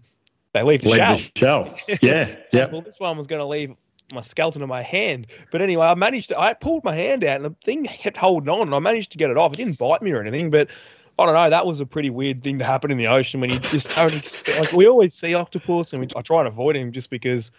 they 0.51 0.62
leave 0.62 0.82
the 0.82 0.89
leave 0.89 0.98
shell. 0.98 1.15
The 1.15 1.32
shell. 1.39 1.77
Yeah, 2.01 2.36
yeah. 2.51 2.65
well, 2.70 2.82
this 2.82 3.00
one 3.00 3.18
was 3.18 3.27
going 3.27 3.39
to 3.39 3.46
leave 3.46 3.74
my 4.13 4.20
skeleton 4.20 4.62
in 4.62 4.68
my 4.68 4.82
hand, 4.82 5.27
but 5.51 5.62
anyway, 5.62 5.88
I 5.88 5.96
managed 5.96 6.30
to. 6.30 6.39
I 6.39 6.53
pulled 6.53 6.84
my 6.84 6.94
hand 6.94 7.24
out, 7.24 7.38
and 7.38 7.46
the 7.46 7.56
thing 7.63 7.86
kept 7.86 8.18
holding 8.18 8.50
on, 8.50 8.63
and 8.63 8.75
I 8.75 8.80
managed 8.80 9.13
to 9.13 9.18
get 9.18 9.30
it 9.30 9.38
off. 9.38 9.53
It 9.53 9.58
didn't 9.58 9.80
bite 9.80 10.01
me 10.01 10.12
or 10.12 10.20
anything, 10.20 10.50
but 10.50 10.70
I 11.18 11.25
don't 11.25 11.34
know. 11.34 11.50
That 11.50 11.65
was 11.65 11.80
a 11.80 11.86
pretty 11.86 12.10
weird 12.10 12.44
thing 12.44 12.60
to 12.60 12.65
happen 12.65 12.91
in 12.91 12.98
the 12.98 13.08
ocean 13.08 13.39
when 13.39 13.50
you 13.50 13.60
just 13.60 13.96
don't 13.96 14.13
expect. 14.13 14.60
Like 14.60 14.74
we 14.74 14.88
always 14.88 15.13
see 15.13 15.34
octopus, 15.34 15.94
and 15.94 16.01
we, 16.01 16.10
I 16.13 16.22
try 16.22 16.39
and 16.39 16.48
avoid 16.48 16.75
him 16.75 16.91
just 16.91 17.10
because. 17.10 17.51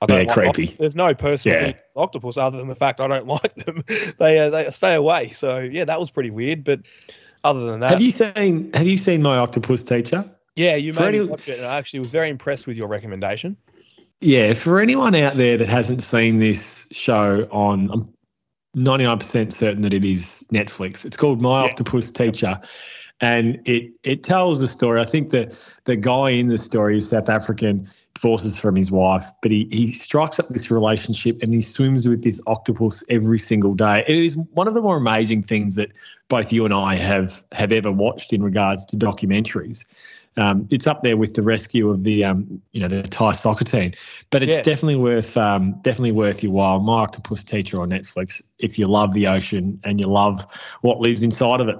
I 0.00 0.06
don't 0.06 0.18
yeah, 0.18 0.34
like 0.34 0.52
creepy. 0.52 0.74
There's 0.76 0.96
no 0.96 1.14
personal 1.14 1.68
yeah. 1.68 1.72
octopus 1.94 2.36
other 2.36 2.58
than 2.58 2.66
the 2.66 2.74
fact 2.74 2.98
I 2.98 3.06
don't 3.06 3.26
like 3.28 3.54
them. 3.54 3.84
they 4.18 4.40
uh, 4.40 4.50
they 4.50 4.68
stay 4.70 4.94
away. 4.94 5.28
So 5.28 5.60
yeah, 5.60 5.84
that 5.84 6.00
was 6.00 6.10
pretty 6.10 6.30
weird. 6.30 6.64
But 6.64 6.80
other 7.44 7.66
than 7.66 7.80
that, 7.80 7.90
have 7.90 8.02
you 8.02 8.10
seen 8.10 8.72
Have 8.74 8.86
you 8.86 8.96
seen 8.96 9.22
my 9.22 9.36
octopus 9.36 9.82
teacher? 9.82 10.24
Yeah, 10.56 10.76
you 10.76 10.92
made 10.92 11.08
any, 11.08 11.20
me 11.20 11.24
watch 11.26 11.48
it, 11.48 11.58
and 11.58 11.66
I 11.66 11.78
actually 11.78 12.00
was 12.00 12.10
very 12.10 12.28
impressed 12.28 12.66
with 12.66 12.76
your 12.76 12.86
recommendation. 12.86 13.56
Yeah, 14.20 14.52
for 14.52 14.80
anyone 14.80 15.14
out 15.14 15.36
there 15.36 15.56
that 15.56 15.68
hasn't 15.68 16.02
seen 16.02 16.38
this 16.38 16.86
show 16.92 17.48
on, 17.50 17.90
I'm 17.90 18.12
99% 18.76 19.52
certain 19.52 19.82
that 19.82 19.92
it 19.92 20.04
is 20.04 20.44
Netflix. 20.52 21.04
It's 21.04 21.16
called 21.16 21.40
My 21.40 21.64
yeah. 21.64 21.70
Octopus 21.70 22.10
Teacher. 22.10 22.60
And 23.22 23.60
it 23.64 23.92
it 24.02 24.24
tells 24.24 24.60
the 24.60 24.66
story. 24.66 25.00
I 25.00 25.04
think 25.04 25.30
that 25.30 25.56
the 25.84 25.96
guy 25.96 26.30
in 26.30 26.48
the 26.48 26.58
story 26.58 26.96
is 26.96 27.08
South 27.08 27.28
African, 27.28 27.88
divorces 28.14 28.58
from 28.58 28.76
his 28.76 28.90
wife, 28.90 29.30
but 29.40 29.50
he, 29.50 29.68
he 29.70 29.92
strikes 29.92 30.38
up 30.38 30.48
this 30.48 30.70
relationship 30.70 31.38
and 31.42 31.52
he 31.52 31.60
swims 31.60 32.06
with 32.06 32.22
this 32.22 32.40
octopus 32.46 33.02
every 33.08 33.38
single 33.38 33.74
day. 33.74 34.04
It 34.06 34.16
is 34.16 34.36
one 34.36 34.68
of 34.68 34.74
the 34.74 34.82
more 34.82 34.96
amazing 34.96 35.42
things 35.42 35.76
that 35.76 35.90
both 36.28 36.52
you 36.52 36.64
and 36.64 36.74
I 36.74 36.94
have 36.96 37.44
have 37.52 37.72
ever 37.72 37.90
watched 37.90 38.32
in 38.32 38.42
regards 38.42 38.84
to 38.86 38.96
documentaries. 38.96 39.84
Um, 40.38 40.66
it's 40.70 40.86
up 40.86 41.02
there 41.02 41.18
with 41.18 41.34
the 41.34 41.42
rescue 41.42 41.90
of 41.90 42.04
the 42.04 42.24
um, 42.24 42.62
you 42.72 42.80
know 42.80 42.88
the 42.88 43.02
Thai 43.02 43.32
soccer 43.32 43.64
team, 43.64 43.92
but 44.30 44.42
it's 44.42 44.56
yeah. 44.56 44.62
definitely 44.62 44.96
worth 44.96 45.36
um, 45.36 45.72
definitely 45.82 46.12
worth 46.12 46.42
your 46.42 46.52
while. 46.52 46.80
My 46.80 47.02
Octopus 47.02 47.44
Teacher 47.44 47.82
on 47.82 47.90
Netflix. 47.90 48.42
If 48.58 48.78
you 48.78 48.86
love 48.86 49.12
the 49.12 49.26
ocean 49.26 49.78
and 49.84 50.00
you 50.00 50.06
love 50.06 50.46
what 50.80 51.00
lives 51.00 51.22
inside 51.22 51.60
of 51.60 51.68
it. 51.68 51.76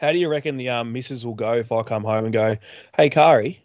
How 0.00 0.12
do 0.12 0.18
you 0.18 0.28
reckon 0.28 0.56
the 0.56 0.70
um, 0.70 0.92
missus 0.92 1.24
will 1.24 1.34
go 1.34 1.54
if 1.54 1.70
I 1.72 1.82
come 1.82 2.04
home 2.04 2.24
and 2.24 2.32
go, 2.32 2.56
"Hey, 2.96 3.10
Kari, 3.10 3.62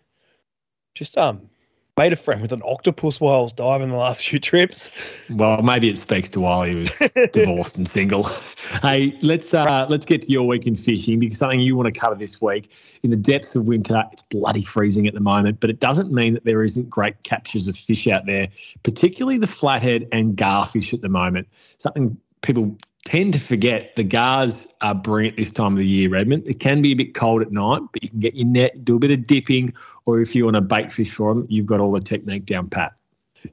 just 0.94 1.18
um 1.18 1.50
made 1.98 2.12
a 2.12 2.16
friend 2.16 2.42
with 2.42 2.52
an 2.52 2.62
octopus 2.66 3.22
while 3.22 3.36
I 3.36 3.44
was 3.44 3.54
diving 3.54 3.90
the 3.90 3.96
last 3.96 4.28
few 4.28 4.38
trips. 4.38 4.92
Well, 5.30 5.62
maybe 5.62 5.88
it 5.88 5.98
speaks 5.98 6.28
to 6.30 6.42
while 6.42 6.64
he 6.64 6.76
was 6.76 7.00
divorced 7.34 7.78
and 7.78 7.88
single. 7.88 8.24
hey, 8.82 9.18
let's 9.22 9.54
uh, 9.54 9.86
let's 9.90 10.06
get 10.06 10.24
to 10.24 10.32
your 10.32 10.46
week 10.46 10.68
in 10.68 10.76
fishing 10.76 11.20
because 11.20 11.38
something 11.38 11.62
you 11.62 11.76
want 11.76 11.94
to 11.94 11.98
cover 11.98 12.16
this 12.16 12.42
week. 12.42 12.76
In 13.04 13.12
the 13.12 13.18
depths 13.18 13.56
of 13.56 13.68
winter, 13.68 14.04
it's 14.12 14.24
bloody 14.24 14.64
freezing 14.64 15.08
at 15.08 15.14
the 15.14 15.22
moment, 15.22 15.60
but 15.60 15.70
it 15.70 15.80
doesn't 15.80 16.12
mean 16.12 16.34
that 16.34 16.44
there 16.44 16.64
isn't 16.64 16.90
great 16.90 17.24
captures 17.24 17.68
of 17.68 17.78
fish 17.78 18.08
out 18.08 18.26
there, 18.26 18.50
particularly 18.84 19.38
the 19.38 19.48
flathead 19.48 20.08
and 20.12 20.36
garfish 20.36 20.94
at 20.94 21.02
the 21.02 21.10
moment. 21.10 21.48
Something 21.78 22.18
people 22.42 22.78
tend 23.06 23.34
to 23.34 23.40
forget 23.40 23.96
the 23.96 24.04
gars 24.04 24.68
are 24.82 24.96
brilliant 24.96 25.38
this 25.38 25.52
time 25.52 25.74
of 25.74 25.78
the 25.78 25.88
year, 25.88 26.10
Redmond. 26.10 26.48
It 26.48 26.60
can 26.60 26.82
be 26.82 26.92
a 26.92 26.96
bit 26.96 27.14
cold 27.14 27.42
at 27.42 27.52
night, 27.52 27.82
but 27.94 28.04
you 28.04 28.10
can 28.10 28.20
get 28.20 28.36
your 28.36 28.48
net, 28.48 28.84
do 28.84 28.98
a 28.98 29.00
bit 29.00 29.12
of 29.12 29.24
dipping, 29.24 29.74
or 30.06 30.20
if 30.20 30.36
you 30.36 30.44
want 30.44 30.56
to 30.56 30.62
bait 30.62 30.92
fish 30.92 31.12
for 31.12 31.34
them, 31.34 31.46
you've 31.50 31.68
got 31.68 31.80
all 31.80 31.92
the 31.92 32.02
technique 32.02 32.46
down 32.46 32.70
pat. 32.70 32.94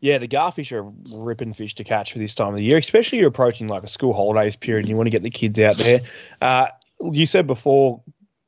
Yeah, 0.01 0.17
the 0.19 0.27
garfish 0.27 0.73
are 0.73 0.91
ripping 1.15 1.53
fish 1.53 1.75
to 1.75 1.85
catch 1.85 2.15
for 2.15 2.19
this 2.19 2.35
time 2.35 2.49
of 2.49 2.57
the 2.57 2.65
year, 2.65 2.79
especially 2.79 3.19
you're 3.19 3.29
approaching 3.29 3.69
like 3.69 3.83
a 3.83 3.89
school 3.89 4.15
holidays 4.15 4.57
period 4.57 4.85
and 4.85 4.89
you 4.89 4.97
want 4.97 5.07
to 5.07 5.11
get 5.11 5.23
the 5.23 5.31
kids 5.31 5.61
out 5.61 5.77
there. 5.77 6.01
Uh, 6.41 6.67
you 7.13 7.27
said 7.27 7.47
before 7.47 8.03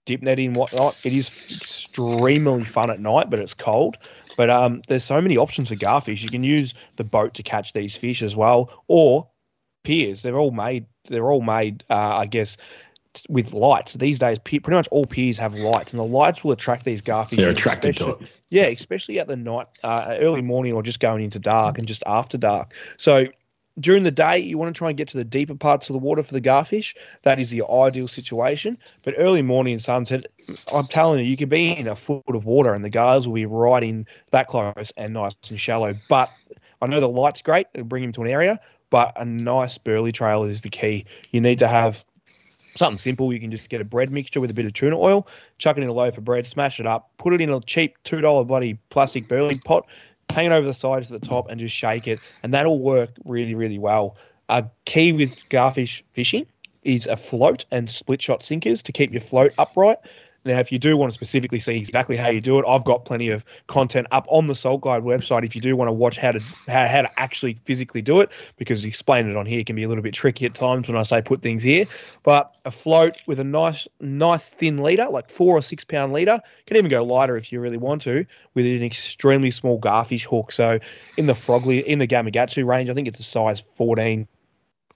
dip 0.04 0.22
netting 0.22 0.48
and 0.48 0.56
whatnot. 0.56 0.98
It 1.04 1.12
is 1.12 1.28
extremely 1.28 2.64
fun 2.64 2.90
at 2.90 3.00
night, 3.00 3.30
but 3.30 3.38
it's 3.38 3.54
cold. 3.54 3.96
But 4.36 4.50
um, 4.50 4.82
there's 4.88 5.04
so 5.04 5.20
many 5.20 5.36
options 5.36 5.68
for 5.68 5.76
garfish. 5.76 6.22
You 6.22 6.28
can 6.28 6.44
use 6.44 6.74
the 6.96 7.04
boat 7.04 7.34
to 7.34 7.42
catch 7.42 7.72
these 7.72 7.96
fish 7.96 8.22
as 8.22 8.34
well, 8.34 8.82
or 8.88 9.28
piers. 9.82 10.22
They're 10.22 10.38
all 10.38 10.50
made 10.50 10.86
they're 11.04 11.30
all 11.30 11.42
made, 11.42 11.84
uh, 11.90 12.16
I 12.18 12.26
guess, 12.26 12.56
with 13.28 13.52
lights. 13.52 13.94
These 13.94 14.18
days, 14.18 14.38
pretty 14.38 14.70
much 14.70 14.88
all 14.88 15.04
piers 15.04 15.38
have 15.38 15.54
lights, 15.54 15.92
and 15.92 16.00
the 16.00 16.04
lights 16.04 16.42
will 16.42 16.52
attract 16.52 16.84
these 16.84 17.02
garfish. 17.02 17.38
They're 17.38 17.50
attracted 17.50 17.96
to 17.96 18.10
it. 18.10 18.40
Yeah, 18.48 18.64
especially 18.64 19.20
at 19.20 19.28
the 19.28 19.36
night, 19.36 19.66
uh, 19.82 20.16
early 20.20 20.42
morning, 20.42 20.72
or 20.72 20.82
just 20.82 21.00
going 21.00 21.24
into 21.24 21.38
dark 21.38 21.78
and 21.78 21.86
just 21.86 22.02
after 22.06 22.38
dark. 22.38 22.74
So 22.96 23.26
during 23.78 24.04
the 24.04 24.10
day, 24.10 24.38
you 24.38 24.56
want 24.56 24.74
to 24.74 24.78
try 24.78 24.88
and 24.88 24.96
get 24.96 25.08
to 25.08 25.16
the 25.16 25.24
deeper 25.24 25.54
parts 25.54 25.88
of 25.88 25.94
the 25.94 25.98
water 25.98 26.22
for 26.22 26.32
the 26.32 26.40
garfish. 26.40 26.94
That 27.22 27.40
is 27.40 27.50
the 27.50 27.64
ideal 27.68 28.08
situation. 28.08 28.78
But 29.02 29.14
early 29.18 29.42
morning 29.42 29.74
and 29.74 29.82
sunset, 29.82 30.26
I'm 30.72 30.86
telling 30.86 31.20
you, 31.20 31.26
you 31.26 31.36
can 31.36 31.48
be 31.48 31.76
in 31.76 31.88
a 31.88 31.96
foot 31.96 32.22
of 32.28 32.44
water 32.44 32.72
and 32.72 32.84
the 32.84 32.90
gars 32.90 33.26
will 33.26 33.34
be 33.34 33.46
right 33.46 33.82
in 33.82 34.06
that 34.30 34.46
close 34.46 34.92
and 34.96 35.14
nice 35.14 35.34
and 35.50 35.58
shallow. 35.58 35.94
But 36.08 36.30
I 36.80 36.86
know 36.86 37.00
the 37.00 37.08
light's 37.08 37.42
great, 37.42 37.66
it'll 37.74 37.86
bring 37.86 38.04
him 38.04 38.12
to 38.12 38.22
an 38.22 38.28
area, 38.28 38.60
but 38.94 39.20
a 39.20 39.24
nice 39.24 39.76
burley 39.76 40.12
trail 40.12 40.44
is 40.44 40.60
the 40.60 40.68
key. 40.68 41.06
You 41.32 41.40
need 41.40 41.58
to 41.58 41.66
have 41.66 42.04
something 42.76 42.96
simple. 42.96 43.32
You 43.32 43.40
can 43.40 43.50
just 43.50 43.68
get 43.68 43.80
a 43.80 43.84
bread 43.84 44.08
mixture 44.08 44.40
with 44.40 44.52
a 44.52 44.54
bit 44.54 44.66
of 44.66 44.72
tuna 44.72 44.96
oil, 44.96 45.26
chuck 45.58 45.76
it 45.76 45.82
in 45.82 45.88
a 45.88 45.92
loaf 45.92 46.16
of 46.16 46.24
bread, 46.24 46.46
smash 46.46 46.78
it 46.78 46.86
up, 46.86 47.10
put 47.18 47.32
it 47.32 47.40
in 47.40 47.50
a 47.50 47.60
cheap 47.60 47.96
$2 48.04 48.46
bloody 48.46 48.78
plastic 48.90 49.26
burley 49.26 49.58
pot, 49.58 49.88
hang 50.30 50.46
it 50.46 50.52
over 50.52 50.64
the 50.64 50.72
sides 50.72 51.08
to 51.08 51.18
the 51.18 51.26
top, 51.26 51.50
and 51.50 51.58
just 51.58 51.74
shake 51.74 52.06
it. 52.06 52.20
And 52.44 52.54
that'll 52.54 52.78
work 52.78 53.10
really, 53.24 53.56
really 53.56 53.80
well. 53.80 54.16
A 54.48 54.66
key 54.84 55.12
with 55.12 55.48
garfish 55.48 56.04
fishing 56.12 56.46
is 56.84 57.08
a 57.08 57.16
float 57.16 57.64
and 57.72 57.90
split 57.90 58.22
shot 58.22 58.44
sinkers 58.44 58.82
to 58.82 58.92
keep 58.92 59.10
your 59.10 59.22
float 59.22 59.54
upright. 59.58 59.98
Now, 60.44 60.60
if 60.60 60.70
you 60.70 60.78
do 60.78 60.96
want 60.96 61.10
to 61.10 61.14
specifically 61.14 61.58
see 61.58 61.76
exactly 61.76 62.16
how 62.16 62.28
you 62.28 62.40
do 62.40 62.58
it, 62.58 62.66
I've 62.68 62.84
got 62.84 63.06
plenty 63.06 63.30
of 63.30 63.44
content 63.66 64.06
up 64.10 64.26
on 64.28 64.46
the 64.46 64.54
Salt 64.54 64.82
Guide 64.82 65.02
website. 65.02 65.44
If 65.44 65.54
you 65.54 65.62
do 65.62 65.74
want 65.74 65.88
to 65.88 65.92
watch 65.92 66.18
how 66.18 66.32
to 66.32 66.40
how, 66.68 66.86
how 66.86 67.02
to 67.02 67.20
actually 67.20 67.54
physically 67.64 68.02
do 68.02 68.20
it, 68.20 68.30
because 68.56 68.84
explaining 68.84 69.30
it 69.30 69.36
on 69.36 69.46
here 69.46 69.64
can 69.64 69.74
be 69.74 69.84
a 69.84 69.88
little 69.88 70.02
bit 70.02 70.12
tricky 70.12 70.44
at 70.44 70.54
times 70.54 70.86
when 70.86 70.96
I 70.96 71.02
say 71.02 71.22
put 71.22 71.40
things 71.40 71.62
here. 71.62 71.86
But 72.22 72.56
a 72.66 72.70
float 72.70 73.16
with 73.26 73.40
a 73.40 73.44
nice 73.44 73.88
nice 74.00 74.50
thin 74.50 74.82
leader, 74.82 75.06
like 75.10 75.30
four 75.30 75.56
or 75.56 75.62
six 75.62 75.82
pound 75.84 76.12
leader, 76.12 76.40
can 76.66 76.76
even 76.76 76.90
go 76.90 77.02
lighter 77.04 77.36
if 77.36 77.50
you 77.50 77.60
really 77.60 77.78
want 77.78 78.02
to, 78.02 78.26
with 78.52 78.66
an 78.66 78.82
extremely 78.82 79.50
small 79.50 79.80
garfish 79.80 80.26
hook. 80.26 80.52
So 80.52 80.78
in 81.16 81.26
the 81.26 81.34
Frogley 81.34 81.82
in 81.82 81.98
the 81.98 82.06
Gamakatsu 82.06 82.66
range, 82.66 82.90
I 82.90 82.94
think 82.94 83.08
it's 83.08 83.20
a 83.20 83.24
size 83.24 83.60
14. 83.60 84.28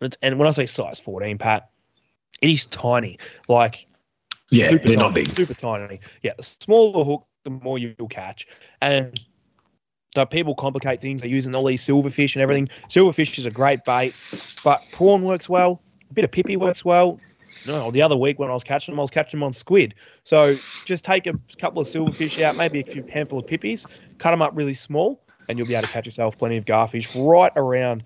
It's, 0.03 0.17
and 0.23 0.39
when 0.39 0.47
I 0.47 0.51
say 0.51 0.67
size 0.67 1.01
14, 1.01 1.39
Pat, 1.39 1.71
it 2.41 2.51
is 2.51 2.67
tiny. 2.67 3.19
Like 3.49 3.88
Yeah, 4.51 4.65
super 4.65 4.87
they're 4.87 4.97
tiny, 4.97 5.07
not 5.07 5.15
big. 5.15 5.37
Super 5.37 5.55
tiny. 5.55 6.01
Yeah, 6.23 6.33
the 6.37 6.43
smaller 6.43 7.05
hook, 7.05 7.27
the 7.45 7.51
more 7.51 7.79
you'll 7.79 8.09
catch. 8.09 8.47
And 8.81 9.19
so 10.15 10.25
people 10.25 10.55
complicate 10.55 11.01
things. 11.01 11.21
They're 11.21 11.31
using 11.31 11.55
all 11.55 11.65
these 11.65 11.83
silverfish 11.83 12.35
and 12.35 12.43
everything. 12.43 12.69
Silverfish 12.89 13.39
is 13.39 13.47
a 13.47 13.51
great 13.51 13.85
bait, 13.85 14.15
but 14.65 14.91
prawn 14.93 15.23
works 15.23 15.49
well. 15.49 15.83
A 16.11 16.15
bit 16.15 16.25
of 16.25 16.31
pippy 16.31 16.57
works 16.57 16.85
well. 16.85 17.21
No, 17.65 17.91
the 17.91 18.01
other 18.01 18.17
week 18.17 18.39
when 18.39 18.49
I 18.51 18.55
was 18.55 18.65
catching 18.65 18.93
them, 18.93 19.01
I 19.01 19.03
was 19.03 19.11
catching 19.11 19.39
them 19.39 19.45
on 19.45 19.53
squid. 19.53 19.95
So 20.25 20.59
just 20.85 21.05
take 21.05 21.27
a 21.27 21.35
couple 21.59 21.83
of 21.83 21.87
silverfish 21.87 22.43
out, 22.43 22.57
maybe 22.57 22.81
a 22.81 22.85
few 22.85 23.05
handful 23.09 23.39
of 23.39 23.47
pippies, 23.47 23.87
cut 24.19 24.31
them 24.31 24.41
up 24.41 24.53
really 24.55 24.75
small, 24.75 25.23
and 25.49 25.59
you'll 25.59 25.67
be 25.67 25.75
able 25.75 25.83
to 25.83 25.89
catch 25.89 26.07
yourself 26.07 26.39
plenty 26.39 26.57
of 26.57 26.65
garfish 26.65 27.11
right 27.15 27.53
around 27.57 28.05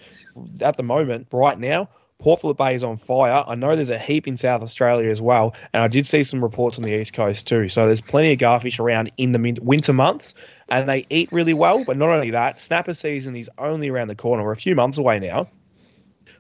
at 0.61 0.77
the 0.77 0.83
moment, 0.83 1.29
right 1.33 1.59
now. 1.59 1.89
Port 2.23 2.41
Phillip 2.41 2.57
Bay 2.57 2.77
is 2.77 2.85
on 2.85 2.99
fire. 2.99 3.43
I 3.49 3.57
know 3.57 3.75
there's 3.75 3.91
a 3.91 3.99
heap 3.99 4.29
in 4.29 4.37
South 4.37 4.63
Australia 4.63 5.11
as 5.11 5.21
well, 5.21 5.57
and 5.73 5.83
I 5.83 5.89
did 5.89 6.07
see 6.07 6.23
some 6.23 6.41
reports 6.41 6.79
on 6.79 6.85
the 6.85 6.95
east 6.95 7.13
coast 7.13 7.49
too. 7.49 7.69
So 7.69 7.87
there's 7.87 8.01
plenty 8.01 8.33
of 8.33 8.39
garfish 8.39 8.79
around 8.79 9.11
in 9.17 9.33
the 9.33 9.59
winter 9.61 9.93
months, 9.93 10.35
and 10.69 10.89
they 10.89 11.05
eat 11.11 11.33
really 11.33 11.53
well. 11.53 11.85
But 11.85 11.97
not 11.97 12.11
only 12.11 12.31
that, 12.31 12.61
snapper 12.61 12.95
season 12.95 13.35
is 13.35 13.51
only 13.59 13.89
around 13.89 14.07
the 14.07 14.15
corner. 14.15 14.45
We're 14.45 14.53
a 14.53 14.57
few 14.57 14.77
months 14.77 14.99
away 14.99 15.19
now. 15.19 15.49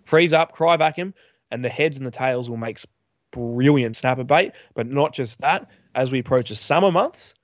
Freeze 0.05 0.33
up, 0.33 0.53
cry 0.53 0.77
vacuum, 0.77 1.15
and 1.51 1.65
the 1.65 1.69
heads 1.69 1.99
and 1.99 2.07
the 2.07 2.12
tails 2.12 2.49
will 2.49 2.59
make 2.59 2.79
brilliant 3.33 3.97
snapper 3.97 4.23
bait. 4.23 4.53
But 4.75 4.87
not 4.87 5.12
just 5.12 5.41
that. 5.41 5.69
As 5.97 6.12
we 6.12 6.21
approach 6.21 6.51
the 6.51 6.55
summer 6.55 6.93
months, 6.93 7.35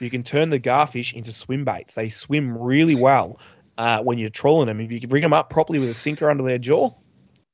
you 0.00 0.08
can 0.08 0.22
turn 0.22 0.48
the 0.48 0.58
garfish 0.58 1.12
into 1.12 1.30
swim 1.30 1.66
baits. 1.66 1.94
They 1.94 2.08
swim 2.08 2.56
really 2.56 2.94
well 2.94 3.38
uh, 3.76 3.98
when 4.00 4.16
you're 4.16 4.30
trawling 4.30 4.68
them. 4.68 4.80
If 4.80 4.90
you 4.90 4.98
can 4.98 5.10
rig 5.10 5.22
them 5.22 5.34
up 5.34 5.50
properly 5.50 5.78
with 5.78 5.90
a 5.90 5.94
sinker 5.94 6.30
under 6.30 6.42
their 6.42 6.58
jaw, 6.58 6.92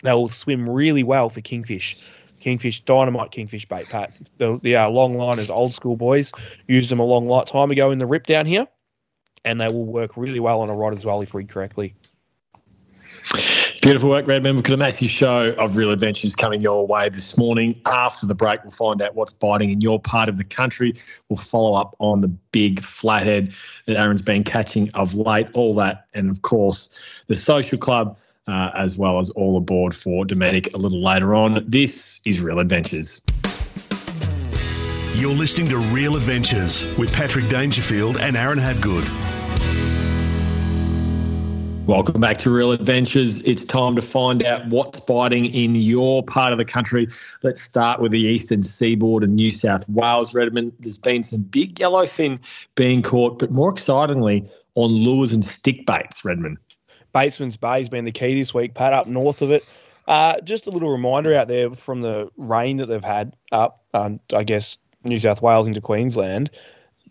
they 0.03 0.13
will 0.13 0.29
swim 0.29 0.69
really 0.69 1.03
well 1.03 1.29
for 1.29 1.41
kingfish. 1.41 1.97
Kingfish, 2.41 2.81
dynamite 2.83 3.33
kingfish 3.33 3.67
bait, 3.67 3.89
Pat. 3.89 4.13
The, 4.39 4.61
the 4.63 4.77
uh, 4.77 4.91
long 4.91 5.17
liners, 5.17 5.51
old 5.51 5.73
school 5.73 5.97
boys, 5.97 6.33
used 6.69 6.89
them 6.89 7.01
a 7.01 7.05
long 7.05 7.27
lot 7.27 7.49
time 7.49 7.71
ago 7.71 7.91
in 7.91 7.99
the 7.99 8.07
rip 8.07 8.27
down 8.27 8.47
here, 8.47 8.69
and 9.45 9.61
they 9.61 9.67
will 9.67 9.87
work 9.87 10.17
really 10.17 10.41
well 10.41 10.61
on 10.61 10.71
a 10.71 10.75
rod 10.75 10.93
as 10.93 11.05
well 11.05 11.21
if 11.21 11.35
rigged 11.35 11.51
correctly. 11.51 11.95
Beautiful 13.83 14.11
work, 14.11 14.27
Redmond. 14.27 14.57
We've 14.57 14.65
got 14.65 14.75
a 14.75 14.77
massive 14.77 15.11
show 15.11 15.53
of 15.53 15.77
real 15.77 15.91
adventures 15.91 16.37
coming 16.37 16.61
your 16.61 16.87
way 16.87 17.09
this 17.09 17.39
morning. 17.39 17.81
After 17.87 18.27
the 18.27 18.35
break, 18.35 18.63
we'll 18.63 18.71
find 18.71 19.01
out 19.03 19.15
what's 19.15 19.33
biting 19.33 19.71
in 19.71 19.81
your 19.81 20.01
part 20.01 20.29
of 20.29 20.37
the 20.37 20.45
country. 20.45 20.95
We'll 21.29 21.39
follow 21.39 21.75
up 21.75 21.95
on 21.99 22.21
the 22.21 22.29
big 22.29 22.83
flathead 22.83 23.53
that 23.87 23.97
Aaron's 23.97 24.23
been 24.23 24.45
catching 24.45 24.91
of 24.95 25.15
late, 25.15 25.49
all 25.55 25.75
that, 25.75 26.07
and 26.15 26.31
of 26.31 26.43
course, 26.43 27.23
the 27.29 27.37
social 27.37 27.79
club, 27.79 28.19
uh, 28.49 28.71
as 28.75 28.97
well 28.97 29.21
as 29.21 29.31
all 29.31 29.57
aboard 29.57 29.95
for 29.95 30.25
Dometic 30.25 30.73
a 30.75 30.79
little 30.79 31.03
later 31.03 31.35
on. 31.35 31.65
This 31.69 32.19
is 32.25 32.41
Real 32.41 32.59
Adventures. 32.59 33.21
You're 35.15 35.35
listening 35.35 35.69
to 35.69 35.79
Real 35.79 36.17
Adventures 36.17 36.97
with 36.99 37.13
Patrick 37.13 37.49
Dangerfield 37.49 38.17
and 38.17 38.37
Aaron 38.37 38.59
Habgood. 38.59 39.07
Welcome 41.87 42.21
back 42.21 42.37
to 42.39 42.51
Real 42.51 42.73
Adventures. 42.73 43.41
It's 43.41 43.65
time 43.65 43.97
to 43.97 44.03
find 44.03 44.45
out 44.45 44.67
what's 44.69 45.01
biting 45.01 45.47
in 45.47 45.75
your 45.75 46.23
part 46.23 46.53
of 46.53 46.59
the 46.59 46.65
country. 46.65 47.09
Let's 47.43 47.63
start 47.63 48.01
with 48.01 48.13
the 48.13 48.21
eastern 48.21 48.63
seaboard 48.63 49.25
and 49.25 49.35
New 49.35 49.51
South 49.51 49.89
Wales, 49.89 50.35
Redmond. 50.35 50.73
There's 50.81 50.99
been 50.99 51.23
some 51.23 51.43
big 51.43 51.77
yellowfin 51.77 52.41
being 52.75 53.03
caught, 53.03 53.39
but 53.39 53.51
more 53.51 53.71
excitingly, 53.71 54.47
on 54.75 54.91
lures 54.91 55.33
and 55.33 55.45
stick 55.45 55.87
baits, 55.87 56.25
Redmond. 56.25 56.59
Batemans 57.19 57.59
Bay 57.59 57.81
has 57.81 57.89
been 57.89 58.05
the 58.05 58.13
key 58.13 58.39
this 58.39 58.55
week, 58.55 58.75
Pat, 58.75 58.93
up 58.93 59.09
north 59.09 59.43
of 59.43 59.51
it. 59.51 59.65
Uh, 60.07 60.41
just 60.43 60.69
a 60.69 60.71
little 60.71 60.91
reminder 60.91 61.35
out 61.35 61.49
there 61.49 61.71
from 61.75 62.01
the 62.01 62.31
rain 62.37 62.77
that 62.77 62.87
they've 62.87 63.03
had 63.03 63.35
up, 63.51 63.83
um, 63.93 64.21
I 64.33 64.45
guess, 64.45 64.79
New 65.05 65.19
South 65.19 65.43
Wales 65.43 65.67
into 65.67 65.81
Queensland. 65.81 66.51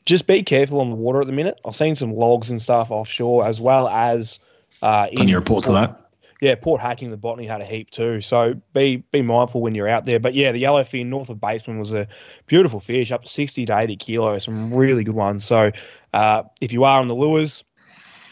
Just 0.05 0.25
be 0.25 0.43
careful 0.43 0.79
on 0.79 0.89
the 0.89 0.95
water 0.95 1.19
at 1.19 1.27
the 1.27 1.33
minute. 1.33 1.59
I've 1.65 1.75
seen 1.75 1.95
some 1.95 2.13
logs 2.13 2.49
and 2.49 2.61
stuff 2.61 2.89
offshore 2.89 3.45
as 3.45 3.59
well 3.59 3.89
as 3.89 4.39
uh, 4.81 5.07
Plenty 5.13 5.33
of 5.33 5.39
reports 5.39 5.67
of 5.67 5.75
that. 5.75 6.09
yeah, 6.39 6.55
Port 6.55 6.79
Hacking, 6.79 7.11
the 7.11 7.17
botany 7.17 7.45
had 7.45 7.59
a 7.59 7.65
heap 7.65 7.91
too. 7.91 8.21
So 8.21 8.55
be 8.73 9.03
be 9.11 9.21
mindful 9.21 9.61
when 9.61 9.75
you're 9.75 9.89
out 9.89 10.05
there. 10.05 10.19
But 10.19 10.33
yeah, 10.33 10.53
the 10.53 10.63
yellowfin 10.63 11.07
north 11.07 11.29
of 11.29 11.37
Batemans 11.37 11.79
was 11.79 11.93
a 11.93 12.07
beautiful 12.45 12.79
fish, 12.79 13.11
up 13.11 13.23
to 13.23 13.29
60 13.29 13.65
to 13.65 13.77
80 13.77 13.97
kilos, 13.97 14.45
some 14.45 14.73
really 14.73 15.03
good 15.03 15.15
ones. 15.15 15.43
So 15.43 15.71
uh, 16.13 16.43
if 16.61 16.71
you 16.71 16.85
are 16.85 17.01
on 17.01 17.09
the 17.09 17.15
lures, 17.15 17.63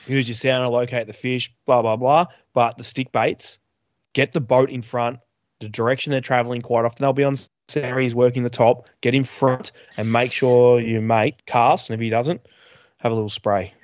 use 0.08 0.28
your 0.28 0.36
sounder, 0.36 0.68
locate 0.68 1.08
the 1.08 1.14
fish, 1.14 1.54
blah, 1.66 1.82
blah, 1.82 1.96
blah. 1.96 2.26
But 2.54 2.78
the 2.78 2.84
stick 2.84 3.12
baits, 3.12 3.60
get 4.14 4.32
the 4.32 4.42
boat 4.42 4.70
in 4.70 4.82
front, 4.82 5.20
the 5.60 5.70
direction 5.70 6.12
they're 6.12 6.22
traveling 6.22 6.62
quite 6.62 6.86
often. 6.86 7.02
They'll 7.02 7.14
be 7.14 7.24
on 7.24 7.36
series 7.68 8.14
working 8.14 8.44
the 8.44 8.50
top, 8.50 8.90
get 9.02 9.16
in 9.16 9.24
front 9.24 9.72
and 9.98 10.12
make 10.12 10.32
sure 10.32 10.80
your 10.80 11.02
mate 11.02 11.46
casts. 11.46 11.90
And 11.90 11.96
if 11.96 12.02
he 12.02 12.10
doesn't, 12.10 12.42
have 12.98 13.12
a 13.12 13.16
little 13.16 13.30
spray. 13.30 13.74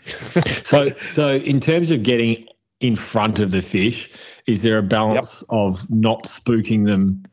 So, 0.63 0.89
so 1.07 1.35
in 1.35 1.59
terms 1.59 1.91
of 1.91 2.03
getting 2.03 2.47
in 2.79 2.95
front 2.95 3.39
of 3.39 3.51
the 3.51 3.61
fish, 3.61 4.09
is 4.45 4.63
there 4.63 4.77
a 4.77 4.83
balance 4.83 5.43
of 5.49 5.89
not 5.89 6.23
spooking 6.23 6.85
them? 6.85 7.23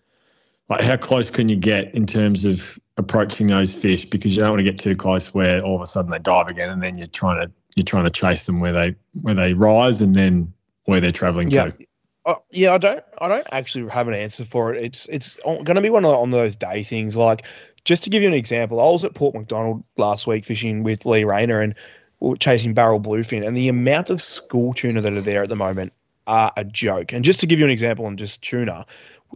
Like, 0.69 0.83
how 0.83 0.97
close 0.97 1.31
can 1.31 1.49
you 1.49 1.57
get 1.57 1.95
in 1.95 2.05
terms 2.05 2.45
of 2.45 2.79
approaching 2.97 3.47
those 3.47 3.75
fish? 3.75 4.05
Because 4.05 4.35
you 4.35 4.43
don't 4.43 4.51
want 4.51 4.61
to 4.61 4.65
get 4.65 4.79
too 4.79 4.97
close 4.97 5.33
where 5.35 5.61
all 5.61 5.77
of 5.77 5.83
a 5.83 5.87
sudden 5.87 6.11
they 6.11 6.19
dive 6.19 6.49
again, 6.49 6.69
and 6.71 6.83
then 6.83 6.99
you're 6.99 7.07
trying 7.07 7.41
to 7.47 7.53
you're 7.77 7.85
trying 7.85 8.05
to 8.05 8.11
chase 8.11 8.47
them 8.47 8.61
where 8.61 8.73
they 8.73 8.97
where 9.23 9.35
they 9.35 9.53
rise, 9.53 10.01
and 10.01 10.15
then 10.15 10.53
where 10.85 11.01
they're 11.01 11.11
traveling 11.11 11.51
Yeah. 11.51 11.67
to. 11.67 11.87
Uh, 12.25 12.35
yeah, 12.51 12.75
I 12.75 12.79
don't. 12.79 13.03
I 13.19 13.29
don't 13.29 13.47
actually 13.53 13.89
have 13.91 14.09
an 14.09 14.15
answer 14.15 14.45
for 14.45 14.75
it. 14.75 14.85
It's 14.85 15.07
it's 15.07 15.39
going 15.45 15.65
to 15.65 15.81
be 15.81 15.91
one 15.91 16.05
of 16.05 16.15
on 16.15 16.31
those 16.31 16.57
day 16.57 16.83
things. 16.83 17.17
Like 17.17 17.45
just 17.85 18.05
to 18.05 18.11
give 18.11 18.23
you 18.23 18.29
an 18.29 18.35
example, 18.35 18.81
I 18.81 18.91
was 18.91 19.05
at 19.05 19.15
Port 19.15 19.35
MacDonnell 19.35 19.83
last 19.97 20.27
week 20.27 20.45
fishing 20.45 20.83
with 20.83 21.07
Lee 21.07 21.25
Rayner 21.25 21.61
and 21.63 21.75
we 22.21 22.31
were 22.31 22.37
chasing 22.37 22.75
barrel 22.75 23.01
bluefin, 23.01 23.47
and 23.47 23.57
the 23.57 23.69
amount 23.69 24.11
of 24.11 24.21
school 24.21 24.75
tuna 24.75 25.01
that 25.01 25.13
are 25.13 25.21
there 25.21 25.43
at 25.43 25.49
the 25.49 25.57
moment 25.57 25.93
are 26.27 26.53
a 26.57 26.65
joke. 26.65 27.13
And 27.13 27.25
just 27.25 27.41
to 27.41 27.47
give 27.47 27.61
you 27.61 27.65
an 27.65 27.71
example 27.71 28.07
on 28.07 28.17
just 28.17 28.43
tuna, 28.43 28.87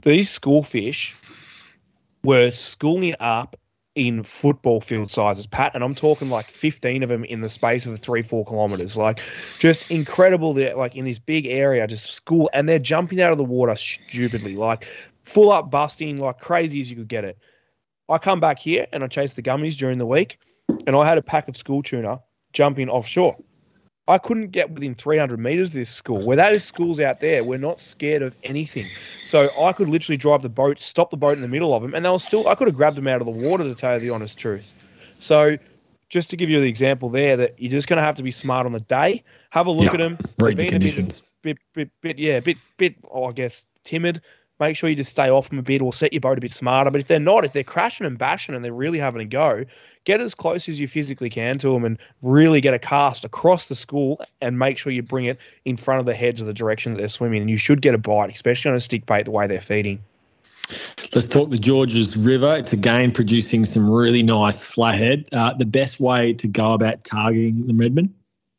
these 0.02 0.28
school 0.28 0.62
fish 0.62 1.16
were 2.24 2.50
schooling 2.50 3.14
up 3.20 3.56
in 3.94 4.22
football 4.22 4.80
field 4.80 5.10
sizes, 5.10 5.46
Pat, 5.46 5.74
and 5.74 5.84
I'm 5.84 5.94
talking 5.94 6.30
like 6.30 6.50
15 6.50 7.02
of 7.02 7.08
them 7.08 7.24
in 7.24 7.40
the 7.42 7.48
space 7.48 7.86
of 7.86 7.98
three, 7.98 8.22
four 8.22 8.44
kilometers. 8.44 8.96
Like, 8.96 9.20
just 9.58 9.90
incredible. 9.90 10.54
That 10.54 10.78
like 10.78 10.96
in 10.96 11.04
this 11.04 11.18
big 11.18 11.46
area, 11.46 11.86
just 11.86 12.10
school, 12.10 12.48
and 12.52 12.68
they're 12.68 12.78
jumping 12.78 13.20
out 13.20 13.32
of 13.32 13.38
the 13.38 13.44
water 13.44 13.76
stupidly, 13.76 14.54
like 14.54 14.84
full 15.24 15.50
up 15.50 15.70
busting, 15.70 16.18
like 16.18 16.38
crazy 16.38 16.80
as 16.80 16.90
you 16.90 16.96
could 16.96 17.08
get 17.08 17.24
it. 17.24 17.38
I 18.08 18.18
come 18.18 18.40
back 18.40 18.58
here 18.58 18.86
and 18.92 19.04
I 19.04 19.06
chase 19.08 19.34
the 19.34 19.42
gummies 19.42 19.76
during 19.76 19.98
the 19.98 20.06
week, 20.06 20.38
and 20.86 20.96
I 20.96 21.06
had 21.06 21.18
a 21.18 21.22
pack 21.22 21.48
of 21.48 21.56
school 21.56 21.82
tuna 21.82 22.20
jumping 22.52 22.88
offshore. 22.88 23.36
I 24.08 24.18
couldn't 24.18 24.48
get 24.50 24.70
within 24.70 24.94
300 24.94 25.38
meters 25.38 25.68
of 25.68 25.74
this 25.74 25.90
school. 25.90 26.20
Where 26.22 26.36
those 26.36 26.64
schools 26.64 26.98
out 27.00 27.20
there, 27.20 27.44
we're 27.44 27.58
not 27.58 27.80
scared 27.80 28.22
of 28.22 28.36
anything. 28.42 28.88
So 29.24 29.48
I 29.60 29.72
could 29.72 29.88
literally 29.88 30.16
drive 30.16 30.42
the 30.42 30.48
boat, 30.48 30.80
stop 30.80 31.10
the 31.10 31.16
boat 31.16 31.36
in 31.36 31.42
the 31.42 31.48
middle 31.48 31.72
of 31.74 31.82
them, 31.82 31.94
and 31.94 32.04
they 32.04 32.10
were 32.10 32.18
still. 32.18 32.48
I 32.48 32.54
could 32.56 32.66
have 32.66 32.76
grabbed 32.76 32.96
them 32.96 33.06
out 33.06 33.20
of 33.20 33.26
the 33.26 33.32
water 33.32 33.64
to 33.64 33.74
tell 33.74 33.94
you 33.94 34.00
the 34.00 34.10
honest 34.10 34.38
truth. 34.38 34.74
So 35.20 35.56
just 36.08 36.30
to 36.30 36.36
give 36.36 36.50
you 36.50 36.60
the 36.60 36.68
example 36.68 37.08
there, 37.10 37.36
that 37.36 37.54
you're 37.58 37.70
just 37.70 37.88
going 37.88 37.98
to 37.98 38.02
have 38.02 38.16
to 38.16 38.22
be 38.22 38.32
smart 38.32 38.66
on 38.66 38.72
the 38.72 38.80
day. 38.80 39.22
Have 39.50 39.66
a 39.66 39.70
look 39.70 39.86
Yeah, 39.86 39.92
at 39.92 39.98
them. 39.98 40.18
read 40.38 40.58
the 40.58 40.66
conditions. 40.66 41.22
Bit, 41.42 41.58
bit, 41.74 41.90
bit, 42.02 42.18
yeah, 42.18 42.40
bit, 42.40 42.56
bit. 42.76 42.96
Oh, 43.10 43.24
I 43.24 43.32
guess 43.32 43.66
timid. 43.84 44.20
Make 44.60 44.76
sure 44.76 44.88
you 44.88 44.96
just 44.96 45.10
stay 45.10 45.28
off 45.28 45.48
them 45.48 45.58
a 45.58 45.62
bit, 45.62 45.82
or 45.82 45.92
set 45.92 46.12
your 46.12 46.20
boat 46.20 46.38
a 46.38 46.40
bit 46.40 46.52
smarter. 46.52 46.90
But 46.90 47.00
if 47.00 47.06
they're 47.06 47.18
not, 47.18 47.44
if 47.44 47.52
they're 47.52 47.64
crashing 47.64 48.06
and 48.06 48.16
bashing 48.16 48.54
and 48.54 48.64
they're 48.64 48.72
really 48.72 48.98
having 48.98 49.22
a 49.22 49.24
go, 49.24 49.64
get 50.04 50.20
as 50.20 50.34
close 50.34 50.68
as 50.68 50.78
you 50.78 50.86
physically 50.86 51.30
can 51.30 51.58
to 51.58 51.72
them 51.72 51.84
and 51.84 51.98
really 52.22 52.60
get 52.60 52.74
a 52.74 52.78
cast 52.78 53.24
across 53.24 53.68
the 53.68 53.74
school 53.74 54.20
and 54.40 54.58
make 54.58 54.78
sure 54.78 54.92
you 54.92 55.02
bring 55.02 55.24
it 55.24 55.40
in 55.64 55.76
front 55.76 56.00
of 56.00 56.06
the 56.06 56.14
heads 56.14 56.40
of 56.40 56.46
the 56.46 56.54
direction 56.54 56.92
that 56.92 56.98
they're 56.98 57.08
swimming. 57.08 57.40
And 57.40 57.50
you 57.50 57.56
should 57.56 57.82
get 57.82 57.94
a 57.94 57.98
bite, 57.98 58.30
especially 58.30 58.70
on 58.70 58.76
a 58.76 58.80
stick 58.80 59.04
bait, 59.06 59.24
the 59.24 59.30
way 59.30 59.46
they're 59.46 59.60
feeding. 59.60 60.00
Let's 61.14 61.28
talk 61.28 61.50
the 61.50 61.58
Georges 61.58 62.16
River. 62.16 62.56
It's 62.56 62.72
again 62.72 63.12
producing 63.12 63.66
some 63.66 63.90
really 63.90 64.22
nice 64.22 64.64
flathead. 64.64 65.24
Uh, 65.32 65.54
the 65.54 65.66
best 65.66 66.00
way 66.00 66.32
to 66.34 66.46
go 66.46 66.72
about 66.72 67.04
targeting 67.04 67.66
them, 67.66 67.78
Redmond? 67.78 68.14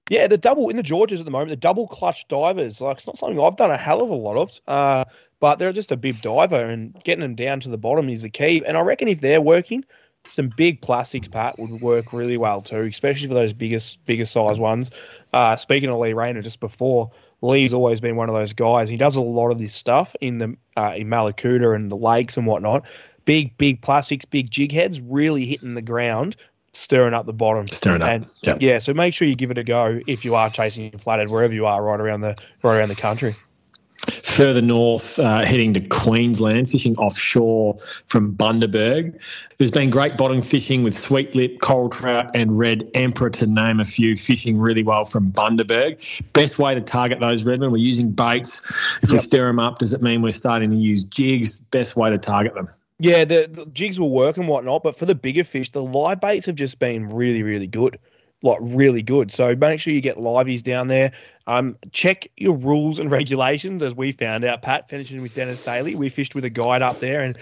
Yeah, 0.10 0.28
the 0.28 0.38
double 0.38 0.70
in 0.70 0.76
the 0.76 0.84
Georges 0.84 1.20
at 1.20 1.26
the 1.26 1.32
moment, 1.32 1.50
the 1.50 1.56
double 1.56 1.88
clutch 1.88 2.28
divers, 2.28 2.82
like 2.82 2.98
it's 2.98 3.08
not 3.08 3.18
something 3.18 3.40
I've 3.40 3.56
done 3.56 3.72
a 3.72 3.78
hell 3.78 4.02
of 4.02 4.10
a 4.10 4.16
lot 4.16 4.38
of, 4.38 4.60
uh, 4.68 5.06
but 5.40 5.60
they're 5.60 5.72
just 5.72 5.92
a 5.92 5.98
bib 5.98 6.22
diver 6.22 6.66
and 6.66 6.94
getting 7.04 7.22
them 7.22 7.36
down 7.36 7.62
to 7.62 7.70
the 7.70 7.78
bottom 7.78 8.10
is 8.10 8.22
the 8.22 8.30
key. 8.30 8.64
And 8.66 8.78
I 8.78 8.82
reckon 8.82 9.08
if 9.08 9.22
they're 9.22 9.42
working, 9.42 9.86
some 10.30 10.50
big 10.56 10.82
plastics, 10.82 11.28
Pat, 11.28 11.58
would 11.60 11.82
work 11.82 12.14
really 12.14 12.38
well 12.38 12.62
too, 12.62 12.82
especially 12.82 13.28
for 13.28 13.34
those 13.34 13.54
biggest, 13.54 14.04
bigger 14.06 14.26
size 14.26 14.60
ones. 14.60 14.92
Uh, 15.32 15.56
speaking 15.56 15.90
of 15.90 16.00
Lee 16.00 16.14
Rayner 16.14 16.42
just 16.42 16.60
before, 16.60 17.12
Lee's 17.42 17.74
always 17.74 18.00
been 18.00 18.16
one 18.16 18.30
of 18.30 18.36
those 18.36 18.54
guys. 18.54 18.90
He 18.90 18.98
does 18.98 19.16
a 19.16 19.22
lot 19.22 19.52
of 19.52 19.58
this 19.58 19.76
stuff 19.76 20.16
in 20.22 20.38
the 20.38 20.58
uh, 20.78 20.94
in 20.96 21.08
Mallacoota 21.08 21.76
and 21.76 21.92
the 21.92 21.98
lakes 21.98 22.38
and 22.38 22.48
whatnot. 22.48 22.88
Big, 23.26 23.58
big 23.58 23.82
plastics, 23.82 24.26
big 24.26 24.50
jig 24.50 24.72
heads, 24.72 25.00
really 25.00 25.46
hitting 25.46 25.76
the 25.76 25.82
ground, 25.82 26.36
stirring 26.74 27.14
up 27.14 27.26
the 27.26 27.34
bottom. 27.34 27.68
Stirring 27.68 28.02
up, 28.02 28.24
yep. 28.42 28.58
yeah, 28.60 28.80
so 28.80 28.94
make 28.94 29.14
sure 29.14 29.28
you 29.28 29.36
give 29.36 29.52
it 29.52 29.58
a 29.58 29.64
go 29.64 30.00
if 30.08 30.26
you 30.26 30.36
are 30.36 30.50
chasing 30.50 30.92
flathead 30.98 31.30
wherever 31.30 31.54
you 31.54 31.66
are, 31.66 31.84
right 31.84 32.00
around 32.00 32.22
the 32.22 32.36
right 32.64 32.78
around 32.78 32.90
the 32.90 32.96
country. 32.96 33.36
Further 34.24 34.62
north, 34.62 35.18
uh, 35.18 35.46
heading 35.46 35.74
to 35.76 35.80
Queensland, 35.80 36.70
fishing 36.70 36.98
offshore 36.98 37.78
from 38.08 38.36
Bundaberg. 38.36 39.18
There's 39.58 39.72
been 39.72 39.90
great 39.90 40.18
bottom 40.18 40.42
fishing 40.42 40.84
with 40.84 40.98
sweet 40.98 41.34
lip, 41.36 41.62
coral 41.62 41.88
trout, 41.88 42.30
and 42.36 42.58
red 42.58 42.90
emperor, 42.96 43.30
to 43.30 43.48
name 43.48 43.80
a 43.80 43.86
few, 43.86 44.18
fishing 44.18 44.58
really 44.58 44.84
well 44.84 45.06
from 45.06 45.32
Bundaberg. 45.32 46.00
Best 46.34 46.60
way 46.60 46.76
to 46.76 46.82
target 46.82 47.22
those 47.22 47.46
redmen, 47.46 47.72
we're 47.72 47.78
using 47.78 48.12
baits. 48.12 48.62
If 49.02 49.12
we 49.12 49.20
stir 49.20 49.48
them 49.48 49.60
up, 49.60 49.80
does 49.80 49.94
it 49.94 50.02
mean 50.02 50.22
we're 50.22 50.34
starting 50.34 50.72
to 50.72 50.76
use 50.78 51.06
jigs? 51.06 51.62
Best 51.62 51.96
way 51.96 52.10
to 52.10 52.18
target 52.18 52.56
them. 52.56 52.70
Yeah, 53.00 53.26
the, 53.26 53.48
the 53.52 53.66
jigs 53.68 54.00
will 54.00 54.12
work 54.12 54.38
and 54.38 54.48
whatnot, 54.48 54.84
but 54.84 54.96
for 54.96 55.06
the 55.06 55.16
bigger 55.16 55.44
fish, 55.44 55.72
the 55.72 55.84
live 55.84 56.22
baits 56.22 56.46
have 56.46 56.56
just 56.56 56.80
been 56.80 57.08
really, 57.08 57.44
really 57.44 57.68
good. 57.68 58.00
Like 58.44 58.60
really 58.62 59.02
good. 59.02 59.32
So 59.32 59.56
make 59.56 59.80
sure 59.80 59.94
you 59.94 60.02
get 60.02 60.18
liveys 60.18 60.62
down 60.62 60.88
there. 60.88 61.14
Um, 61.48 61.78
check 61.94 62.28
your 62.36 62.58
rules 62.58 63.00
and 63.00 63.10
regulations, 63.20 63.82
as 63.82 63.96
we 63.96 64.12
found 64.12 64.44
out. 64.44 64.62
Pat 64.62 64.90
finishing 64.90 65.22
with 65.22 65.34
Dennis 65.34 65.64
Daly, 65.64 65.96
we 65.96 66.10
fished 66.10 66.36
with 66.36 66.44
a 66.44 66.50
guide 66.50 66.82
up 66.82 67.00
there, 67.00 67.22
and 67.22 67.38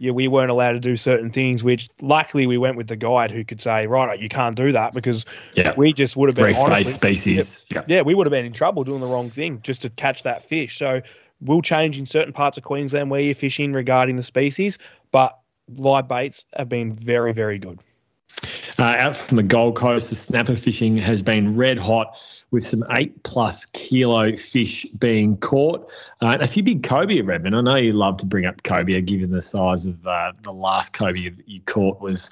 yeah, 0.00 0.10
we 0.10 0.26
weren't 0.26 0.50
allowed 0.50 0.72
to 0.72 0.80
do 0.80 0.96
certain 0.96 1.30
things. 1.30 1.62
Which 1.62 1.88
luckily 2.00 2.48
we 2.48 2.58
went 2.58 2.76
with 2.76 2.88
the 2.88 2.96
guide 2.96 3.30
who 3.30 3.44
could 3.44 3.60
say, 3.60 3.86
right, 3.86 4.18
you 4.18 4.28
can't 4.28 4.56
do 4.56 4.72
that 4.72 4.92
because 4.92 5.24
Yeah. 5.54 5.72
we 5.76 5.92
just 5.92 6.16
would 6.16 6.28
have 6.28 6.36
been 6.36 6.56
honestly- 6.56 6.84
species. 7.14 7.64
Yeah. 7.72 7.82
yeah, 7.86 8.00
we 8.02 8.14
would 8.14 8.26
have 8.26 8.32
been 8.32 8.44
in 8.44 8.52
trouble 8.52 8.82
doing 8.82 9.00
the 9.00 9.06
wrong 9.06 9.30
thing 9.30 9.60
just 9.62 9.82
to 9.82 9.90
catch 9.90 10.24
that 10.24 10.42
fish. 10.42 10.76
So 10.76 11.00
we'll 11.40 11.62
change 11.62 11.98
in 11.98 12.06
certain 12.06 12.32
parts 12.32 12.56
of 12.56 12.64
Queensland 12.64 13.10
where 13.10 13.20
you're 13.20 13.34
fishing 13.34 13.72
regarding 13.72 14.16
the 14.16 14.22
species, 14.22 14.78
but 15.12 15.38
live 15.76 16.08
baits 16.08 16.44
have 16.56 16.68
been 16.68 16.92
very, 16.92 17.32
very 17.32 17.58
good. 17.58 17.78
Uh, 18.78 18.94
out 18.98 19.16
from 19.16 19.36
the 19.36 19.42
Gold 19.42 19.76
Coast, 19.76 20.10
the 20.10 20.16
snapper 20.16 20.56
fishing 20.56 20.96
has 20.96 21.22
been 21.22 21.56
red 21.56 21.78
hot 21.78 22.16
with 22.50 22.64
some 22.66 22.84
eight 22.90 23.22
plus 23.22 23.64
kilo 23.66 24.34
fish 24.34 24.84
being 24.98 25.36
caught. 25.36 25.88
Uh, 26.20 26.30
and 26.32 26.42
a 26.42 26.48
few 26.48 26.62
big 26.62 26.82
cobia, 26.82 27.24
Redmond. 27.24 27.54
I 27.54 27.60
know 27.60 27.76
you 27.76 27.92
love 27.92 28.16
to 28.18 28.26
bring 28.26 28.44
up 28.44 28.62
cobia, 28.62 29.04
given 29.04 29.30
the 29.30 29.42
size 29.42 29.86
of 29.86 30.04
uh, 30.06 30.32
the 30.42 30.52
last 30.52 30.92
cobia 30.92 31.30
that 31.36 31.48
you 31.48 31.60
caught 31.62 32.00
was, 32.00 32.28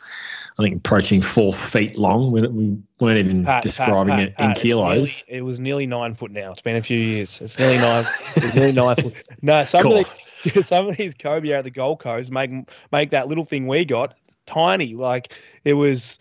I 0.59 0.64
think, 0.64 0.76
approaching 0.76 1.22
four 1.22 1.52
feet 1.52 1.96
long. 1.96 2.33
We, 2.33 2.46
we 2.48 2.76
weren't 2.98 3.18
even 3.18 3.44
Pat, 3.44 3.62
describing 3.62 4.16
Pat, 4.16 4.20
it 4.28 4.37
Pat, 4.37 4.44
in 4.44 4.50
it's 4.50 4.61
kilos. 4.61 4.96
nearly- 5.28 5.38
it 5.38 5.42
was 5.42 5.61
nearly 5.61 5.87
nine 5.87 6.14
foot 6.14 6.33
now. 6.33 6.50
It's 6.50 6.62
been 6.62 6.76
a 6.76 6.83
few 6.83 6.98
years. 6.98 7.40
It's 7.40 7.57
nearly 7.59 7.78
nine. 7.78 8.04
it's 8.37 8.54
nearly 8.54 8.72
nine 8.87 8.96
foot. 8.96 9.22
No, 9.40 9.62
some 9.62 9.87
of, 9.87 9.92
course. 9.92 10.18
these, 10.42 10.66
some 10.66 10.88
of 10.88 10.96
these 10.96 11.14
cobia 11.14 11.59
at 11.59 11.64
the 11.64 11.70
Gold 11.70 12.00
Coast 12.00 12.33
make 12.33 12.50
make 12.90 13.11
that 13.11 13.28
little 13.28 13.44
thing 13.44 13.68
we 13.68 13.85
got 13.85 14.14
tiny. 14.46 14.94
Like 14.94 15.33
it 15.64 15.74
was. 15.74 16.18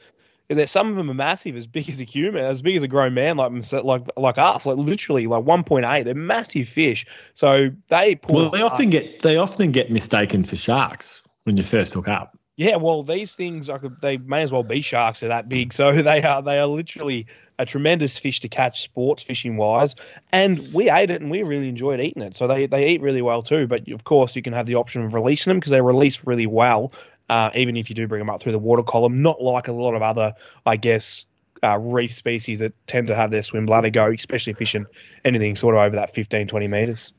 That 0.50 0.70
some 0.70 0.90
of 0.90 0.96
them 0.96 1.12
are 1.12 1.14
massive, 1.14 1.58
as 1.58 1.68
big 1.68 1.90
as 1.90 2.00
a 2.00 2.06
human, 2.06 2.42
as 2.42 2.62
big 2.62 2.78
as 2.78 2.84
a 2.84 2.88
grown 2.88 3.14
man, 3.14 3.36
like 3.36 3.52
like 3.84 4.04
like 4.16 4.38
us, 4.38 4.66
like 4.66 4.78
literally 4.78 5.28
like 5.28 5.44
one 5.44 5.64
point 5.64 5.86
eight. 5.86 6.04
They're 6.04 6.16
massive 6.16 6.70
fish, 6.70 7.06
so 7.34 7.70
they 7.90 8.16
pull. 8.16 8.36
Well, 8.38 8.50
they 8.52 8.62
often 8.62 8.90
get 8.90 9.22
they 9.24 9.36
often 9.36 9.72
get 9.72 9.92
mistaken 9.92 10.46
for 10.46 10.56
sharks 10.56 11.22
when 11.44 11.58
you 11.58 11.64
first 11.64 11.94
hook 11.94 12.08
up. 12.08 12.38
Yeah, 12.58 12.78
well, 12.78 13.04
these 13.04 13.36
things 13.36 13.70
are 13.70 13.80
they 14.02 14.18
may 14.18 14.42
as 14.42 14.52
well 14.52 14.64
be 14.64 14.82
sharks. 14.82 15.20
They're 15.20 15.30
that 15.30 15.50
big, 15.50 15.74
so 15.74 15.92
they 16.02 16.24
are 16.24 16.42
they 16.42 16.60
are 16.60 16.68
literally 16.68 17.28
a 17.60 17.66
tremendous 17.66 18.18
fish 18.18 18.40
to 18.42 18.50
catch 18.50 18.82
sports 18.82 19.24
fishing 19.24 19.58
wise. 19.58 19.96
And 20.32 20.74
we 20.74 20.90
ate 20.90 21.10
it 21.12 21.22
and 21.22 21.32
we 21.32 21.44
really 21.44 21.70
enjoyed 21.70 22.00
eating 22.00 22.24
it. 22.24 22.36
So 22.36 22.48
they 22.48 22.66
they 22.66 22.90
eat 22.90 23.02
really 23.02 23.22
well 23.22 23.42
too. 23.42 23.68
But 23.68 23.88
of 23.90 24.04
course, 24.04 24.36
you 24.36 24.42
can 24.42 24.54
have 24.54 24.66
the 24.66 24.76
option 24.76 25.04
of 25.04 25.14
releasing 25.14 25.52
them 25.52 25.58
because 25.58 25.72
they 25.72 25.82
release 25.82 26.26
really 26.26 26.48
well, 26.48 26.92
uh, 27.30 27.50
even 27.56 27.78
if 27.78 27.90
you 27.90 27.96
do 27.96 28.08
bring 28.08 28.20
them 28.20 28.30
up 28.30 28.42
through 28.42 28.52
the 28.52 28.60
water 28.60 28.84
column. 28.84 29.22
Not 29.22 29.42
like 29.42 29.68
a 29.68 29.74
lot 29.74 29.94
of 29.94 30.02
other, 30.02 30.34
I 30.66 30.78
guess. 30.78 31.26
Uh, 31.64 31.80
reef 31.82 32.14
species 32.14 32.60
that 32.60 32.72
tend 32.86 33.08
to 33.08 33.16
have 33.16 33.32
their 33.32 33.42
swim 33.42 33.66
bladder 33.66 33.90
go, 33.90 34.12
especially 34.12 34.54
fishing 34.54 34.86
anything 35.26 35.56
sort 35.56 35.74
of 35.74 35.82
over 35.82 35.96
that 35.96 36.12
15, 36.12 36.48
20 36.48 36.68
metres. 36.68 37.14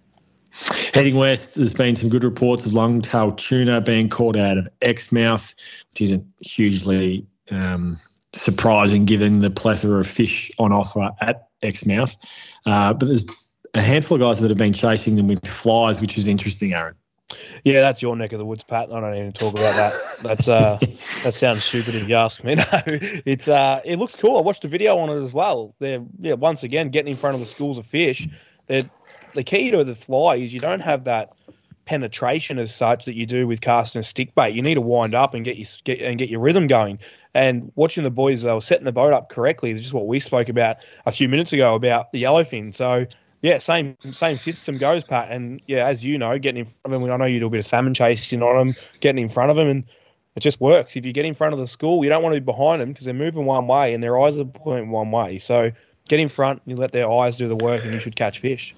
Heading 0.95 1.17
west, 1.17 1.57
there's 1.57 1.75
been 1.75 1.97
some 1.97 2.09
good 2.09 2.23
reports 2.23 2.65
of 2.65 2.73
long-tailed 2.73 3.37
tuna 3.39 3.81
being 3.81 4.09
caught 4.09 4.37
out 4.37 4.57
of 4.57 4.69
Exmouth, 4.81 5.55
which 5.91 6.03
isn't 6.03 6.25
hugely 6.41 7.27
um, 7.51 7.97
surprising 8.33 9.05
given 9.05 9.41
the 9.41 9.51
plethora 9.51 10.01
of 10.01 10.07
fish 10.07 10.51
on 10.59 10.73
offer 10.73 11.11
at 11.21 11.49
Exmouth. 11.63 12.17
Uh, 12.67 12.93
but 12.93 13.07
there's 13.07 13.25
a 13.75 13.81
handful 13.81 14.17
of 14.17 14.21
guys 14.21 14.41
that 14.41 14.51
have 14.51 14.59
been 14.59 14.73
chasing 14.73 15.17
them 15.17 15.29
with 15.29 15.47
flies, 15.47 16.01
which 16.01 16.17
is 16.19 16.29
interesting, 16.29 16.75
Aaron. 16.75 16.95
Yeah, 17.65 17.81
that's 17.83 18.01
your 18.01 18.17
neck 18.17 18.33
of 18.33 18.39
the 18.39 18.47
woods, 18.47 18.63
Pat. 18.63 18.91
I 18.91 19.01
don't 19.01 19.15
even 19.15 19.33
talk 19.33 19.53
about 19.53 19.75
that. 19.77 19.93
That's 20.23 20.49
uh, 20.49 20.79
that 21.25 21.35
sounds 21.35 21.65
stupid 21.65 21.95
if 21.95 22.09
you 22.09 22.17
ask 22.17 22.43
me. 22.45 22.55
No, 22.59 22.65
it's 22.87 23.49
uh, 23.49 23.81
it 23.85 23.99
looks 23.99 24.17
cool. 24.17 24.39
I 24.39 24.41
watched 24.41 24.65
a 24.65 24.69
video 24.69 24.97
on 24.99 25.11
it 25.11 25.21
as 25.21 25.35
well. 25.35 25.75
They're 25.79 26.05
yeah, 26.21 26.35
once 26.35 26.63
again 26.63 26.89
getting 26.91 27.13
in 27.13 27.17
front 27.17 27.35
of 27.35 27.41
the 27.41 27.47
schools 27.47 27.79
of 27.79 27.87
fish. 27.87 28.27
They're, 28.67 28.89
the 29.35 29.45
key 29.45 29.71
to 29.71 29.85
the 29.85 29.95
fly 29.95 30.37
is 30.37 30.53
you 30.53 30.61
don't 30.61 30.81
have 30.81 31.05
that 31.05 31.33
penetration 31.85 32.59
as 32.59 32.75
such 32.75 33.07
that 33.07 33.15
you 33.15 33.25
do 33.27 33.47
with 33.47 33.61
casting 33.61 33.99
a 33.99 34.03
stick 34.03 34.35
bait. 34.35 34.55
You 34.55 34.63
need 34.63 34.75
to 34.75 34.81
wind 34.81 35.15
up 35.15 35.35
and 35.35 35.45
get 35.45 35.57
your 35.57 35.67
get 35.85 36.01
and 36.01 36.19
get 36.19 36.31
your 36.31 36.41
rhythm 36.41 36.67
going. 36.67 36.99
And 37.35 37.71
watching 37.75 38.05
the 38.05 38.11
boys, 38.11 38.43
they 38.43 38.53
were 38.53 38.61
setting 38.61 38.85
the 38.85 38.93
boat 38.93 39.13
up 39.13 39.29
correctly. 39.29 39.73
This 39.73 39.87
is 39.87 39.93
what 39.93 40.07
we 40.07 40.21
spoke 40.21 40.49
about 40.49 40.79
a 41.07 41.13
few 41.13 41.29
minutes 41.29 41.53
ago 41.53 41.75
about 41.75 42.13
the 42.13 42.23
yellowfin. 42.23 42.75
So 42.75 43.07
yeah, 43.43 43.59
same 43.59 43.97
same 44.13 44.37
system 44.37 44.79
goes, 44.79 45.05
Pat. 45.05 45.31
And 45.31 45.63
yeah, 45.67 45.87
as 45.87 46.05
you 46.05 46.19
know, 46.19 46.39
getting 46.39 46.61
in 46.61 46.65
front 46.65 46.95
of 46.95 47.01
them. 47.01 47.11
I 47.11 47.17
know 47.17 47.25
you 47.25 47.41
do 47.41 47.47
a 47.47 47.51
bit 47.51 47.61
of 47.61 47.67
salmon 47.67 47.95
chasing 47.95 48.43
on 48.43 48.57
them, 48.57 48.77
getting 49.01 49.23
in 49.23 49.29
front 49.29 49.51
of 49.51 49.57
them, 49.57 49.69
and 49.69 49.85
it 50.35 50.41
just 50.41 50.61
works. 50.61 50.97
If 50.97 51.07
you 51.07 51.13
get 51.13 51.25
in 51.25 51.35
front 51.35 51.53
of 51.53 51.59
the 51.59 51.67
school, 51.67 52.03
you 52.03 52.11
don't 52.11 52.23
want 52.23 52.35
to 52.35 52.41
be 52.41 52.45
behind 52.45 52.81
them 52.81 52.91
because 52.91 53.05
they're 53.05 53.15
moving 53.15 53.45
one 53.45 53.67
way 53.67 53.95
and 53.95 54.03
their 54.03 54.21
eyes 54.21 54.39
are 54.41 54.45
pointing 54.45 54.91
one 54.91 55.11
way. 55.11 55.39
So 55.39 55.71
get 56.09 56.21
in 56.21 56.29
front, 56.29 56.63
and 56.65 56.71
you 56.73 56.77
let 56.77 56.93
their 56.93 57.11
eyes 57.11 57.37
do 57.37 57.47
the 57.47 57.57
work, 57.57 57.85
and 57.85 57.93
you 57.93 58.01
should 58.01 58.17
catch 58.17 58.41
fish. 58.41 58.75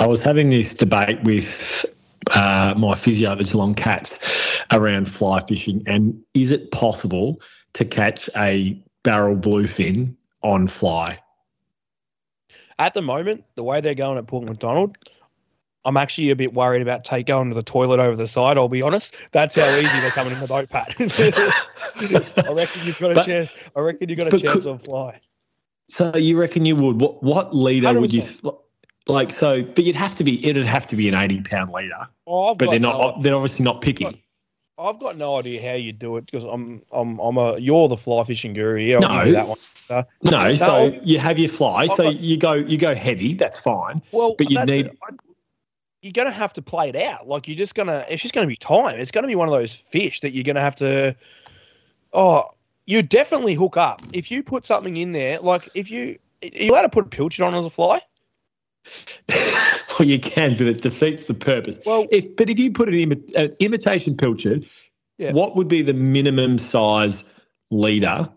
I 0.00 0.06
was 0.06 0.22
having 0.22 0.48
this 0.48 0.74
debate 0.74 1.22
with 1.24 1.84
uh, 2.34 2.74
my 2.78 2.94
physio, 2.94 3.34
the 3.34 3.44
Geelong 3.44 3.74
Cats, 3.74 4.62
around 4.72 5.10
fly 5.10 5.40
fishing, 5.40 5.82
and 5.86 6.18
is 6.34 6.50
it 6.50 6.70
possible 6.70 7.40
to 7.74 7.84
catch 7.84 8.30
a 8.36 8.80
barrel 9.02 9.36
bluefin 9.36 10.14
on 10.42 10.66
fly? 10.66 11.18
At 12.78 12.94
the 12.94 13.02
moment, 13.02 13.44
the 13.54 13.62
way 13.62 13.80
they're 13.80 13.94
going 13.94 14.18
at 14.18 14.26
Port 14.26 14.44
MacDonnell, 14.46 14.94
I'm 15.84 15.96
actually 15.96 16.30
a 16.30 16.36
bit 16.36 16.54
worried 16.54 16.82
about 16.82 17.04
take 17.04 17.26
going 17.26 17.48
to 17.48 17.54
the 17.54 17.62
toilet 17.62 17.98
over 18.00 18.14
the 18.16 18.26
side. 18.28 18.56
I'll 18.56 18.68
be 18.68 18.82
honest. 18.82 19.16
That's 19.32 19.54
how 19.56 19.66
easy 19.76 20.00
they're 20.00 20.10
coming 20.10 20.32
in 20.32 20.40
the 20.40 20.46
boat, 20.46 20.68
Pat. 20.68 20.94
I 21.00 22.52
reckon 22.52 22.80
you've 22.84 22.98
got 22.98 23.12
a 23.12 23.14
But- 23.14 23.26
chance. 23.26 23.50
I 23.76 23.80
reckon 23.80 24.08
you've 24.08 24.18
got 24.18 24.28
a 24.28 24.38
chance 24.38 24.52
could- 24.64 24.66
on 24.68 24.78
fly. 24.78 25.20
So 25.88 26.16
you 26.16 26.38
reckon 26.38 26.64
you 26.64 26.76
would? 26.76 27.00
What 27.00 27.22
what 27.22 27.54
leader 27.54 27.98
would 28.00 28.12
you 28.14 28.22
100%. 28.22 28.56
like? 29.08 29.30
So, 29.32 29.62
but 29.62 29.84
you'd 29.84 29.96
have 29.96 30.14
to 30.14 30.24
be. 30.24 30.44
It'd 30.46 30.64
have 30.64 30.86
to 30.86 30.96
be 30.96 31.08
an 31.08 31.14
eighty 31.16 31.42
pound 31.42 31.70
leader. 31.72 32.08
Oh, 32.26 32.54
But 32.54 32.70
they're 32.70 32.78
not. 32.80 33.16
no- 33.16 33.22
They're 33.22 33.34
obviously 33.34 33.64
not 33.64 33.82
picky. 33.82 34.21
I've 34.82 34.98
got 34.98 35.16
no 35.16 35.36
idea 35.38 35.62
how 35.70 35.74
you 35.76 35.92
do 35.92 36.16
it 36.16 36.26
because 36.26 36.44
I'm 36.44 36.82
I'm 36.92 37.18
I'm 37.18 37.36
a 37.36 37.58
you're 37.58 37.88
the 37.88 37.96
fly 37.96 38.24
fishing 38.24 38.52
guru. 38.54 38.80
Yeah, 38.80 38.96
I'll 39.02 39.26
No. 39.26 39.32
that 39.32 39.48
one. 39.48 39.58
Uh, 39.90 40.02
No. 40.22 40.54
So 40.54 40.88
No. 40.90 41.00
you 41.02 41.18
have 41.18 41.38
your 41.38 41.48
fly. 41.48 41.86
So 41.86 42.06
I've 42.06 42.14
got- 42.14 42.20
you 42.20 42.36
go. 42.36 42.52
You 42.54 42.78
go 42.78 42.94
heavy. 42.94 43.34
That's 43.34 43.58
fine. 43.58 44.02
well, 44.12 44.34
But 44.36 44.50
you 44.50 44.64
need. 44.64 44.88
I, 44.88 45.14
you're 46.02 46.12
gonna 46.12 46.30
have 46.32 46.52
to 46.54 46.62
play 46.62 46.88
it 46.88 46.96
out. 46.96 47.28
Like 47.28 47.46
you're 47.48 47.56
just 47.56 47.74
gonna. 47.74 48.04
It's 48.08 48.22
just 48.22 48.34
gonna 48.34 48.46
be 48.46 48.56
time. 48.56 48.98
It's 48.98 49.10
gonna 49.12 49.28
be 49.28 49.34
one 49.36 49.48
of 49.48 49.52
those 49.54 49.72
fish 49.74 50.20
that 50.20 50.32
you're 50.32 50.44
gonna 50.44 50.60
have 50.60 50.74
to. 50.76 51.14
Oh, 52.12 52.44
you 52.86 53.02
definitely 53.02 53.54
hook 53.54 53.76
up 53.76 54.02
if 54.12 54.30
you 54.30 54.42
put 54.42 54.66
something 54.66 54.96
in 54.96 55.12
there. 55.12 55.38
Like 55.38 55.68
if 55.74 55.90
you 55.90 56.18
are 56.42 56.48
you 56.52 56.72
allowed 56.72 56.82
to 56.82 56.88
put 56.88 57.06
a 57.06 57.08
pilchard 57.08 57.46
on 57.46 57.54
as 57.54 57.66
a 57.66 57.70
fly? 57.70 58.00
well, 59.98 60.08
you 60.08 60.18
can, 60.18 60.52
but 60.52 60.62
it 60.66 60.82
defeats 60.82 61.26
the 61.26 61.34
purpose. 61.34 61.80
Well- 61.86 62.06
if 62.10 62.34
but 62.36 62.50
if 62.50 62.58
you 62.58 62.72
put 62.72 62.88
an, 62.88 62.94
imi- 62.94 63.34
an 63.36 63.54
imitation 63.60 64.16
pilchard, 64.16 64.66
Yeah. 65.18 65.32
what 65.32 65.56
would 65.56 65.68
be 65.68 65.82
the 65.82 65.94
minimum 65.94 66.58
size 66.58 67.24
leader 67.70 68.28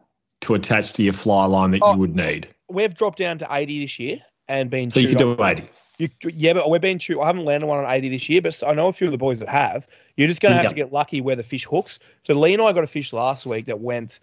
to 0.41 0.53
attach 0.53 0.93
to 0.93 1.03
your 1.03 1.13
fly 1.13 1.45
line 1.45 1.71
that 1.71 1.81
Oh. 1.83 1.93
you 1.93 1.99
would 1.99 2.15
need? 2.15 2.47
We've 2.69 2.93
dropped 2.93 3.19
down 3.19 3.37
to 3.39 3.47
eighty 3.51 3.79
this 3.79 3.99
year 3.99 4.19
and 4.47 4.69
been 4.69 4.91
So 4.91 4.99
you 4.99 5.09
up. 5.11 5.17
do 5.37 5.43
eighty. 5.43 5.63
You, 5.97 6.09
yeah, 6.33 6.51
but 6.53 6.69
we've 6.69 6.81
been 6.81 6.99
chewed. 6.99 7.19
I 7.19 7.27
haven't 7.27 7.45
landed 7.45 7.67
one 7.67 7.83
on 7.83 7.89
eighty 7.91 8.09
this 8.09 8.27
year, 8.27 8.41
but 8.41 8.61
I 8.67 8.73
know 8.73 8.87
a 8.89 8.93
few 8.93 9.07
of 9.07 9.11
the 9.11 9.17
boys 9.17 9.39
that 9.39 9.49
have. 9.49 9.87
You're 10.17 10.27
just 10.27 10.41
going 10.41 10.51
to 10.51 10.55
have 10.57 10.65
Yeah. 10.65 10.69
to 10.69 10.75
get 10.75 10.91
lucky 10.93 11.21
where 11.21 11.37
the 11.37 11.43
fish 11.43 11.63
hooks. 11.65 11.99
So 12.21 12.33
Lee 12.33 12.53
and 12.53 12.61
I 12.61 12.73
got 12.73 12.83
a 12.83 12.87
fish 12.87 13.13
last 13.13 13.45
week 13.45 13.65
that 13.65 13.79
went. 13.79 14.19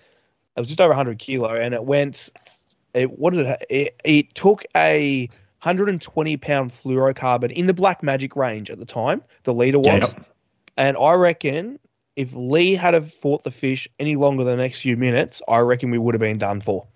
It 0.54 0.60
was 0.60 0.68
just 0.68 0.82
over 0.82 0.90
100 0.90 1.18
kilo, 1.18 1.48
and 1.48 1.72
it 1.72 1.84
went. 1.84 2.28
It 2.92 3.18
what 3.18 3.32
did 3.32 3.46
it? 3.46 3.64
It, 3.70 4.00
it 4.04 4.34
took 4.34 4.64
a 4.76 5.30
120 5.62 6.36
pound 6.38 6.70
fluorocarbon 6.70 7.52
in 7.52 7.66
the 7.66 7.74
black 7.74 8.02
magic 8.02 8.34
range 8.34 8.70
at 8.70 8.78
the 8.78 8.84
time. 8.84 9.22
The 9.44 9.54
leader 9.54 9.78
was, 9.78 10.14
Yeah, 10.14 10.24
and 10.76 10.96
I 10.96 11.12
reckon 11.12 11.78
if 12.16 12.34
Lee 12.34 12.74
had 12.74 12.94
have 12.94 13.10
fought 13.10 13.44
the 13.44 13.50
fish 13.50 13.88
any 13.98 14.16
longer 14.16 14.44
than 14.44 14.56
the 14.56 14.62
next 14.62 14.80
few 14.80 14.96
minutes, 14.96 15.40
I 15.48 15.58
reckon 15.58 15.90
we 15.90 15.98
would 15.98 16.14
have 16.14 16.20
been 16.20 16.38
done 16.38 16.60
for. 16.60 16.86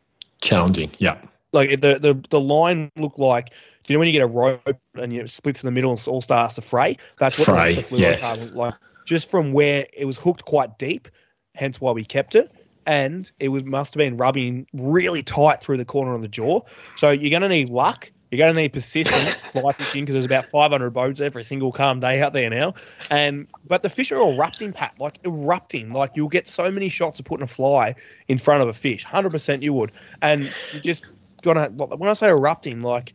Challenging. 0.41 0.91
Yeah. 0.99 1.17
Like 1.53 1.81
the 1.81 1.99
the 1.99 2.21
the 2.29 2.41
line 2.41 2.91
looked 2.97 3.19
like. 3.19 3.51
Do 3.51 3.93
you 3.93 3.95
know 3.95 4.01
when 4.01 4.09
you 4.09 4.13
get 4.13 4.23
a 4.23 4.27
rope 4.27 4.81
and 4.95 5.13
it 5.13 5.31
splits 5.31 5.63
in 5.63 5.69
the 5.69 5.71
middle 5.71 5.93
and 5.93 6.01
it 6.01 6.09
all 6.09 6.21
starts 6.21 6.57
to 6.57 6.61
fray? 6.61 6.97
That's 7.19 7.39
what 7.39 7.47
Fray, 7.47 7.75
the 7.77 7.83
fluorocarbon 7.83 8.01
yes. 8.01 8.55
like. 8.55 8.75
Just 9.07 9.31
from 9.31 9.53
where 9.53 9.87
it 9.97 10.05
was 10.05 10.19
hooked 10.19 10.45
quite 10.45 10.79
deep, 10.79 11.09
hence 11.55 11.81
why 11.81 11.93
we 11.93 12.05
kept 12.05 12.35
it. 12.35 12.51
And 12.85 13.31
it 13.39 13.49
was 13.49 13.65
must 13.65 13.95
have 13.95 13.99
been 13.99 14.17
rubbing 14.17 14.67
really 14.75 15.23
tight 15.23 15.63
through 15.63 15.77
the 15.77 15.85
corner 15.85 16.15
of 16.15 16.23
the 16.23 16.29
jaw. 16.29 16.61
So 16.97 17.11
you're 17.11 17.31
going 17.31 17.43
to 17.43 17.49
need 17.49 17.71
luck. 17.71 18.11
You're 18.37 18.45
going 18.47 18.55
to 18.55 18.63
need 18.63 18.73
persistence 18.73 19.41
fly 19.53 19.73
fishing 19.73 20.03
because 20.03 20.15
there's 20.15 20.27
about 20.27 20.45
500 20.45 20.91
boats 20.91 21.21
every 21.21 21.43
single 21.43 21.73
calm 21.73 22.01
day 22.01 22.21
out 22.21 22.33
there 22.33 22.51
now. 22.51 22.75
And 23.11 23.47
but 23.67 23.81
the 23.83 23.89
fish 23.89 24.13
are 24.13 24.21
erupting, 24.21 24.73
Pat, 24.73 24.95
like 24.99 25.19
erupting. 25.25 25.93
Like 25.93 26.13
you'll 26.17 26.29
get 26.29 26.47
so 26.47 26.71
many 26.71 26.91
shots 26.91 27.19
of 27.19 27.25
putting 27.25 27.45
a 27.45 27.47
fly 27.47 27.95
in 28.29 28.37
front 28.39 28.63
of 28.63 28.69
a 28.69 28.75
fish. 28.75 29.07
100% 29.07 29.63
you 29.63 29.73
would. 29.73 29.93
And 30.21 30.51
you 30.73 30.81
just 30.81 31.05
gonna 31.43 31.69
when 31.69 32.11
I 32.11 32.13
say 32.13 32.29
erupting, 32.29 32.83
like 32.83 33.15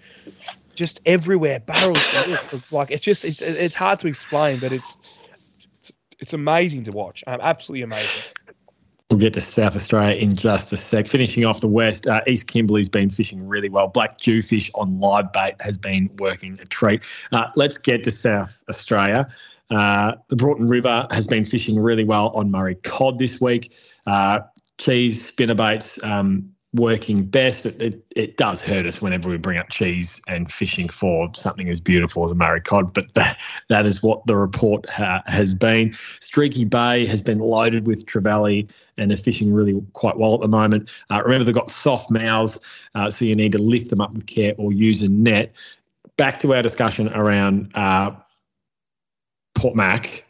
just 0.76 1.02
everywhere, 1.06 1.60
barrels, 1.60 2.00
like 2.72 2.90
it's 2.90 3.04
just 3.04 3.26
it's 3.26 3.42
it's 3.42 3.76
hard 3.76 4.00
to 4.00 4.08
explain, 4.08 4.60
but 4.60 4.74
it's 4.74 4.98
it's, 5.82 5.92
it's 6.20 6.34
amazing 6.34 6.84
to 6.86 6.92
watch. 6.92 7.24
Um, 7.28 7.40
absolutely 7.42 7.84
amazing. 7.84 8.24
We'll 9.12 9.20
get 9.20 9.34
to 9.34 9.42
South 9.42 9.76
Australia 9.76 10.16
in 10.16 10.34
just 10.34 10.72
a 10.72 10.78
sec. 10.78 11.06
Finishing 11.06 11.44
off 11.44 11.60
the 11.60 11.68
west, 11.68 12.08
uh, 12.08 12.22
East 12.28 12.48
Kimberley's 12.48 12.88
been 12.88 13.10
fishing 13.10 13.46
really 13.46 13.68
well. 13.68 13.90
Black 13.90 14.18
jewfish 14.18 14.72
on 14.74 15.02
live 15.02 15.34
bait 15.34 15.56
has 15.60 15.78
been 15.78 16.10
working 16.20 16.58
a 16.62 16.66
treat. 16.66 17.04
Uh, 17.34 17.48
let's 17.58 17.78
get 17.78 18.06
to 18.06 18.12
South 18.12 18.64
Australia. 18.70 19.28
Uh, 19.70 20.14
the 20.30 20.38
Broughton 20.38 20.70
River 20.70 21.08
has 21.12 21.28
been 21.28 21.44
fishing 21.44 21.78
really 21.78 22.06
well 22.06 22.30
on 22.30 22.52
Murray 22.52 22.76
cod 22.84 23.20
this 23.20 23.42
week. 23.42 23.76
Uh, 24.08 24.40
cheese 24.78 25.30
spinnerbaits 25.30 26.02
um, 26.06 26.50
working 26.74 27.26
best. 27.26 27.66
It, 27.66 27.82
it, 27.82 28.06
it 28.16 28.38
does 28.38 28.62
hurt 28.62 28.86
us 28.86 29.02
whenever 29.02 29.30
we 29.30 29.36
bring 29.36 29.60
up 29.60 29.70
cheese 29.70 30.22
and 30.30 30.50
fishing 30.50 30.88
for 30.88 31.30
something 31.36 31.70
as 31.70 31.82
beautiful 31.82 32.24
as 32.24 32.32
a 32.32 32.36
Murray 32.36 32.62
cod, 32.62 32.94
but 32.94 33.08
that, 33.16 33.38
that 33.68 33.86
is 33.86 34.02
what 34.02 34.26
the 34.26 34.38
report 34.38 34.90
ha- 34.90 35.24
has 35.26 35.54
been. 35.54 35.98
Streaky 36.22 36.64
Bay 36.64 37.06
has 37.06 37.22
been 37.22 37.40
loaded 37.40 37.88
with 37.88 38.06
trevally 38.06 38.70
and 38.98 39.10
they're 39.10 39.18
fishing 39.18 39.54
really 39.54 39.82
quite 39.94 40.18
well 40.18 40.34
at 40.36 40.42
the 40.42 40.48
moment. 40.48 40.90
Uh, 41.10 41.22
remember, 41.24 41.46
they've 41.46 41.56
got 41.56 41.70
soft 41.70 42.12
mouths, 42.12 42.60
uh, 42.96 43.10
so 43.10 43.26
you 43.26 43.36
need 43.36 43.52
to 43.52 43.62
lift 43.62 43.90
them 43.90 44.02
up 44.02 44.14
with 44.14 44.26
care 44.28 44.54
or 44.58 44.72
use 44.72 45.02
a 45.02 45.10
net. 45.10 45.54
Back 46.18 46.38
to 46.40 46.54
our 46.54 46.62
discussion 46.62 47.10
around 47.14 47.72
uh, 47.76 48.12
Port 49.56 49.76
Mac. 49.76 50.26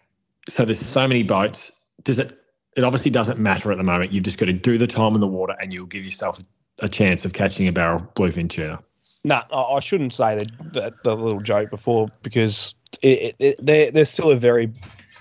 So 0.48 0.66
there's 0.66 0.80
so 0.80 1.08
many 1.08 1.24
boats. 1.24 1.72
Does 2.04 2.20
it? 2.20 2.38
It 2.78 2.86
obviously 2.86 3.12
doesn't 3.12 3.38
matter 3.38 3.72
at 3.72 3.78
the 3.78 3.84
moment. 3.84 4.14
You've 4.14 4.24
just 4.24 4.38
got 4.38 4.46
to 4.46 4.54
do 4.54 4.78
the 4.78 4.88
time 4.88 5.14
in 5.14 5.22
the 5.22 5.28
water, 5.28 5.56
and 5.60 5.74
you'll 5.74 5.88
give 5.88 6.06
yourself 6.06 6.40
a 6.80 6.88
chance 6.88 7.26
of 7.26 7.34
catching 7.34 7.68
a 7.68 7.72
barrel 7.72 8.00
bluefin 8.16 8.50
tuna. 8.50 8.82
No, 9.24 9.42
I 9.52 9.62
I 9.62 9.80
shouldn't 9.80 10.14
say 10.14 10.36
that, 10.36 10.74
that 10.74 11.04
the 11.04 11.16
little 11.16 11.42
joke 11.42 11.70
before 11.70 12.08
because 12.24 12.74
it, 13.02 13.36
it, 13.40 13.56
they're 13.62 13.92
they're 13.92 14.06
still 14.06 14.32
a 14.32 14.36
very 14.36 14.72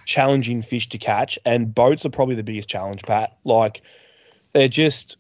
challenging 0.06 0.62
fish 0.62 0.88
to 0.90 0.98
catch, 0.98 1.38
and 1.44 1.74
boats 1.74 2.04
are 2.06 2.10
probably 2.10 2.34
the 2.34 2.42
biggest 2.42 2.68
challenge. 2.68 3.02
Pat, 3.02 3.36
like 3.44 3.82
they're 4.52 4.68
just. 4.68 5.16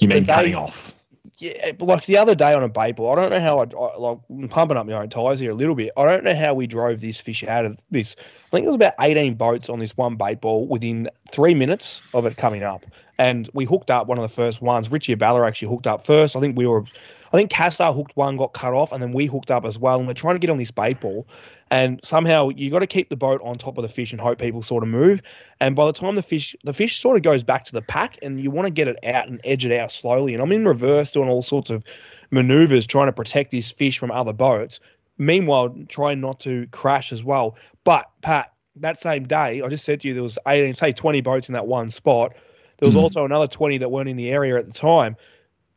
You 0.00 0.08
mean 0.08 0.24
they- 0.24 0.32
cutting 0.32 0.54
off? 0.54 0.94
Yeah, 1.40 1.72
but 1.72 1.86
like 1.86 2.04
the 2.04 2.18
other 2.18 2.34
day 2.34 2.52
on 2.52 2.62
a 2.62 2.68
bait 2.68 2.96
ball, 2.96 3.12
I 3.12 3.14
don't 3.14 3.30
know 3.30 3.40
how 3.40 3.60
I, 3.60 3.62
I 3.62 3.96
like 3.96 4.18
I'm 4.28 4.48
pumping 4.48 4.76
up 4.76 4.86
my 4.86 4.92
own 4.92 5.08
tires 5.08 5.40
here 5.40 5.52
a 5.52 5.54
little 5.54 5.74
bit. 5.74 5.90
I 5.96 6.04
don't 6.04 6.22
know 6.22 6.34
how 6.34 6.52
we 6.52 6.66
drove 6.66 7.00
this 7.00 7.18
fish 7.18 7.42
out 7.44 7.64
of 7.64 7.78
this. 7.90 8.14
I 8.18 8.50
think 8.50 8.64
there 8.64 8.72
was 8.72 8.74
about 8.74 8.92
18 9.00 9.34
boats 9.34 9.70
on 9.70 9.78
this 9.78 9.96
one 9.96 10.16
bait 10.16 10.42
ball 10.42 10.66
within 10.66 11.08
three 11.30 11.54
minutes 11.54 12.02
of 12.12 12.26
it 12.26 12.36
coming 12.36 12.62
up, 12.62 12.84
and 13.18 13.48
we 13.54 13.64
hooked 13.64 13.90
up 13.90 14.06
one 14.06 14.18
of 14.18 14.22
the 14.22 14.28
first 14.28 14.60
ones. 14.60 14.92
Richie 14.92 15.12
Abella 15.12 15.46
actually 15.46 15.68
hooked 15.68 15.86
up 15.86 16.04
first. 16.04 16.36
I 16.36 16.40
think 16.40 16.58
we 16.58 16.66
were, 16.66 16.84
I 17.32 17.36
think 17.36 17.50
Castar 17.50 17.94
hooked 17.94 18.14
one, 18.18 18.36
got 18.36 18.52
cut 18.52 18.74
off, 18.74 18.92
and 18.92 19.02
then 19.02 19.12
we 19.12 19.24
hooked 19.24 19.50
up 19.50 19.64
as 19.64 19.78
well. 19.78 19.98
And 19.98 20.06
we're 20.06 20.12
trying 20.12 20.34
to 20.34 20.40
get 20.40 20.50
on 20.50 20.58
this 20.58 20.70
bait 20.70 21.00
ball, 21.00 21.26
and 21.70 22.00
somehow 22.02 22.48
you 22.48 22.70
got 22.70 22.80
to 22.80 22.86
keep 22.86 23.08
the 23.08 23.16
boat 23.16 23.40
on 23.44 23.56
top 23.56 23.78
of 23.78 23.82
the 23.82 23.88
fish 23.88 24.12
and 24.12 24.20
hope 24.20 24.38
people 24.38 24.62
sort 24.62 24.82
of 24.82 24.88
move. 24.88 25.22
And 25.60 25.76
by 25.76 25.86
the 25.86 25.92
time 25.92 26.16
the 26.16 26.22
fish, 26.22 26.56
the 26.64 26.74
fish 26.74 26.98
sort 26.98 27.16
of 27.16 27.22
goes 27.22 27.44
back 27.44 27.64
to 27.64 27.72
the 27.72 27.82
pack, 27.82 28.18
and 28.22 28.40
you 28.40 28.50
want 28.50 28.66
to 28.66 28.72
get 28.72 28.88
it 28.88 28.96
out 29.04 29.28
and 29.28 29.40
edge 29.44 29.64
it 29.64 29.72
out 29.72 29.92
slowly. 29.92 30.34
And 30.34 30.42
I'm 30.42 30.52
in 30.52 30.66
reverse 30.66 31.10
doing 31.10 31.28
all 31.28 31.42
sorts 31.42 31.70
of 31.70 31.84
maneuvers 32.30 32.86
trying 32.86 33.06
to 33.06 33.12
protect 33.12 33.50
this 33.50 33.70
fish 33.70 33.98
from 33.98 34.10
other 34.10 34.32
boats. 34.32 34.80
Meanwhile, 35.18 35.76
trying 35.88 36.20
not 36.20 36.40
to 36.40 36.66
crash 36.68 37.12
as 37.12 37.22
well. 37.22 37.56
But 37.84 38.10
Pat, 38.22 38.52
that 38.76 38.98
same 38.98 39.24
day, 39.24 39.62
I 39.62 39.68
just 39.68 39.84
said 39.84 40.00
to 40.00 40.08
you 40.08 40.14
there 40.14 40.22
was 40.22 40.38
18, 40.48 40.72
say 40.72 40.92
20 40.92 41.20
boats 41.20 41.48
in 41.48 41.52
that 41.52 41.66
one 41.66 41.90
spot. 41.90 42.34
There 42.78 42.86
was 42.86 42.96
Mhm. 42.96 43.02
also 43.02 43.24
another 43.26 43.46
20 43.46 43.78
that 43.78 43.90
weren't 43.90 44.08
in 44.08 44.16
the 44.16 44.30
area 44.30 44.56
at 44.56 44.66
the 44.66 44.72
time. 44.72 45.16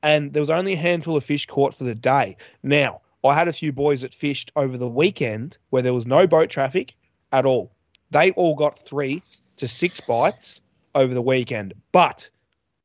And 0.01 0.33
there 0.33 0.41
was 0.41 0.49
only 0.49 0.73
a 0.73 0.77
handful 0.77 1.17
of 1.17 1.23
fish 1.23 1.45
caught 1.45 1.73
for 1.73 1.83
the 1.83 1.95
day. 1.95 2.37
Now, 2.61 3.01
I 3.23 3.33
had 3.33 3.47
a 3.47 3.53
few 3.53 3.71
boys 3.71 4.01
that 4.01 4.13
fished 4.13 4.51
over 4.55 4.77
the 4.77 4.87
weekend 4.89 5.57
where 5.69 5.81
there 5.81 5.93
was 5.93 6.05
no 6.05 6.27
boat 6.27 6.49
traffic 6.49 6.95
at 7.31 7.45
all. 7.45 7.71
They 8.11 8.31
all 8.31 8.55
got 8.55 8.77
three 8.77 9.21
to 9.57 9.67
six 9.67 10.01
bites 10.01 10.61
over 10.93 11.13
the 11.13 11.21
weekend, 11.21 11.73
but 11.91 12.29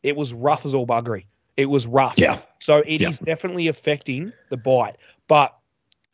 it 0.03 0.17
was 0.17 0.33
rough 0.33 0.65
as 0.65 0.75
all 0.75 0.87
buggery. 0.87 1.25
It 1.57 1.67
was 1.67 1.87
rough. 1.87 2.19
Yeah. 2.19 2.39
So 2.61 2.79
it 2.87 3.03
is 3.03 3.21
Yeah. 3.21 3.25
definitely 3.35 3.69
affecting 3.69 4.33
the 4.49 4.57
bite. 4.57 4.97
But 5.27 5.55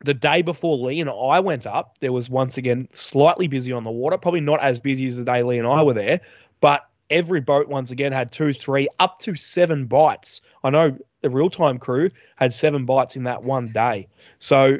the 0.03 0.13
day 0.13 0.41
before 0.41 0.77
Lee 0.77 0.99
and 0.99 1.09
I 1.09 1.39
went 1.39 1.65
up, 1.67 1.99
there 1.99 2.11
was 2.11 2.29
once 2.29 2.57
again 2.57 2.87
slightly 2.93 3.47
busy 3.47 3.71
on 3.71 3.83
the 3.83 3.91
water, 3.91 4.17
probably 4.17 4.41
not 4.41 4.61
as 4.61 4.79
busy 4.79 5.05
as 5.05 5.17
the 5.17 5.23
day 5.23 5.43
Lee 5.43 5.59
and 5.59 5.67
I 5.67 5.83
were 5.83 5.93
there, 5.93 6.21
but 6.61 6.87
every 7.09 7.41
boat 7.41 7.67
once 7.69 7.91
again 7.91 8.11
had 8.11 8.31
two, 8.31 8.53
three, 8.53 8.87
up 8.99 9.19
to 9.19 9.35
seven 9.35 9.85
bites. 9.85 10.41
I 10.63 10.71
know 10.71 10.97
the 11.25 11.29
real 11.31 11.49
time 11.49 11.79
crew 11.79 12.11
had 12.35 12.53
seven 12.53 12.85
bites 12.85 13.15
in 13.15 13.23
that 13.23 13.41
one 13.41 13.69
day. 13.69 14.07
So 14.37 14.77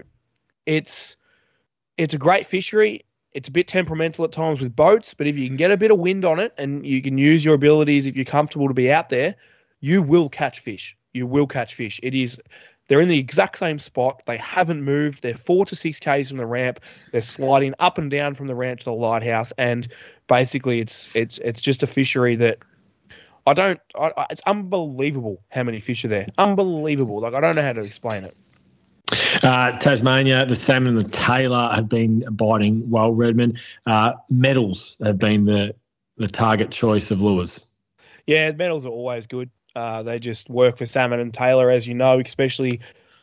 it's 0.68 1.18
it's 1.98 2.14
a 2.14 2.20
great 2.20 2.46
fishery. 2.46 3.04
It's 3.32 3.50
a 3.50 3.52
bit 3.52 3.68
temperamental 3.68 4.24
at 4.26 4.32
times 4.32 4.62
with 4.62 4.76
boats, 4.76 5.16
but 5.16 5.26
if 5.26 5.40
you 5.40 5.48
can 5.48 5.58
get 5.58 5.72
a 5.72 5.78
bit 5.78 5.90
of 5.90 6.00
wind 6.00 6.24
on 6.24 6.40
it 6.40 6.54
and 6.58 6.86
you 6.86 7.02
can 7.02 7.18
use 7.18 7.44
your 7.44 7.56
abilities 7.56 8.06
if 8.06 8.16
you're 8.16 8.26
comfortable 8.26 8.68
to 8.68 8.76
be 8.76 8.92
out 8.92 9.10
there, 9.10 9.36
you 9.82 10.04
will 10.04 10.30
catch 10.30 10.60
fish. 10.60 10.96
You 11.14 11.26
will 11.26 11.48
catch 11.48 11.74
fish. 11.74 12.00
It 12.04 12.14
is 12.14 12.40
they're 12.88 13.02
in 13.02 13.10
the 13.10 13.18
exact 13.18 13.58
same 13.58 13.80
spot. 13.80 14.22
They 14.28 14.38
haven't 14.38 14.84
moved. 14.84 15.24
They're 15.24 15.34
four 15.34 15.66
to 15.66 15.76
six 15.76 16.00
k's 16.00 16.30
from 16.30 16.38
the 16.38 16.46
ramp. 16.46 16.80
They're 17.12 17.22
sliding 17.22 17.74
up 17.80 17.98
and 17.98 18.12
down 18.12 18.36
from 18.36 18.46
the 18.46 18.56
ramp 18.56 18.82
to 18.82 18.86
the 18.86 18.94
lighthouse, 18.94 19.52
and 19.58 19.88
basically, 20.28 20.80
it's 20.80 21.10
it's 21.16 21.40
it's 21.40 21.62
just 21.62 21.82
a 21.82 21.88
fishery 21.88 22.36
that 22.36 22.60
I 23.46 23.54
don't. 23.54 23.80
I, 23.98 24.12
I, 24.18 24.26
it's 24.30 24.42
unbelievable 24.46 25.42
how 25.52 25.64
many 25.64 25.80
fish 25.80 26.04
are 26.06 26.10
there. 26.10 26.28
Unbelievable. 26.38 27.20
Like 27.20 27.34
I 27.34 27.42
don't 27.42 27.56
know 27.56 27.62
how 27.62 27.74
to 27.74 27.84
explain 27.84 28.24
it. 28.24 28.36
Uh, 29.44 29.72
Tasmania, 29.74 30.46
the 30.46 30.56
salmon 30.56 30.98
and 30.98 31.00
the 31.00 31.10
tailor 31.10 31.70
have 31.74 31.88
been 31.88 32.26
biting 32.32 32.90
well. 32.90 33.12
Redmond 33.12 33.60
uh, 33.86 34.14
metals 34.30 34.98
have 35.04 35.20
been 35.20 35.46
the 35.46 35.76
the 36.18 36.28
target 36.28 36.72
choice 36.72 37.12
of 37.12 37.22
lures. 37.22 37.60
Yeah, 38.26 38.52
metals 38.52 38.86
are 38.86 38.90
always 38.90 39.28
good. 39.28 39.50
Uh, 39.76 40.02
they 40.04 40.20
just 40.20 40.50
work 40.50 40.78
for 40.78 40.86
salmon 40.86 41.20
and 41.20 41.34
tailor, 41.34 41.70
as 41.70 41.88
you 41.88 41.94
know, 41.94 42.20
especially 42.20 42.80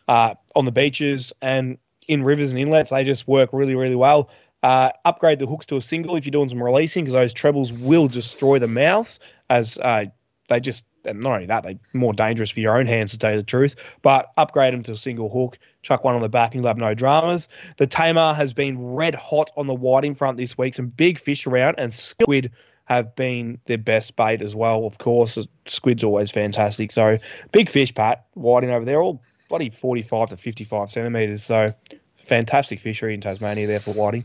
uh, 0.06 0.34
on 0.54 0.66
the 0.66 0.72
beaches 0.72 1.32
and 1.40 1.78
in 2.06 2.22
rivers 2.22 2.52
and 2.52 2.60
inlets. 2.60 2.90
They 2.90 3.04
just 3.04 3.26
work 3.26 3.50
really, 3.52 3.74
really 3.74 3.96
well. 3.96 4.30
Uh, 4.62 4.90
upgrade 5.04 5.38
the 5.38 5.46
hooks 5.46 5.66
to 5.66 5.76
a 5.76 5.80
single 5.80 6.16
if 6.16 6.24
you're 6.24 6.30
doing 6.30 6.48
some 6.48 6.62
releasing, 6.62 7.04
because 7.04 7.14
those 7.14 7.32
trebles 7.32 7.72
will 7.72 8.08
destroy 8.08 8.58
the 8.58 8.68
mouths. 8.68 9.18
As 9.50 9.76
uh, 9.78 10.06
they 10.48 10.60
just, 10.60 10.84
and 11.04 11.20
not 11.20 11.32
only 11.32 11.46
that, 11.46 11.64
they're 11.64 11.78
more 11.92 12.12
dangerous 12.12 12.50
for 12.50 12.60
your 12.60 12.78
own 12.78 12.86
hands 12.86 13.10
to 13.10 13.18
tell 13.18 13.32
you 13.32 13.38
the 13.38 13.42
truth. 13.42 13.96
But 14.02 14.32
upgrade 14.36 14.72
them 14.72 14.82
to 14.84 14.92
a 14.92 14.96
single 14.96 15.28
hook, 15.28 15.58
chuck 15.82 16.04
one 16.04 16.14
on 16.14 16.22
the 16.22 16.28
back, 16.28 16.54
and 16.54 16.62
you'll 16.62 16.68
have 16.68 16.78
no 16.78 16.94
dramas. 16.94 17.48
The 17.76 17.86
Tamar 17.86 18.34
has 18.34 18.52
been 18.52 18.94
red 18.94 19.14
hot 19.14 19.50
on 19.56 19.66
the 19.66 19.74
whiting 19.74 20.14
front 20.14 20.36
this 20.36 20.56
week. 20.56 20.74
Some 20.74 20.88
big 20.88 21.18
fish 21.18 21.46
around, 21.46 21.76
and 21.78 21.92
squid 21.92 22.52
have 22.84 23.14
been 23.14 23.58
their 23.66 23.78
best 23.78 24.16
bait 24.16 24.42
as 24.42 24.54
well. 24.54 24.84
Of 24.84 24.98
course, 24.98 25.38
squid's 25.66 26.04
always 26.04 26.30
fantastic. 26.30 26.90
So 26.92 27.18
big 27.50 27.68
fish, 27.68 27.94
Pat, 27.94 28.26
whiting 28.34 28.70
over 28.70 28.84
there, 28.84 29.00
all 29.00 29.22
bloody 29.48 29.70
45 29.70 30.30
to 30.30 30.36
55 30.36 30.88
centimetres. 30.88 31.42
So 31.42 31.74
fantastic 32.22 32.80
fishery 32.80 33.14
in 33.14 33.20
Tasmania 33.20 33.66
there 33.66 33.80
for 33.80 33.92
whiting. 33.92 34.24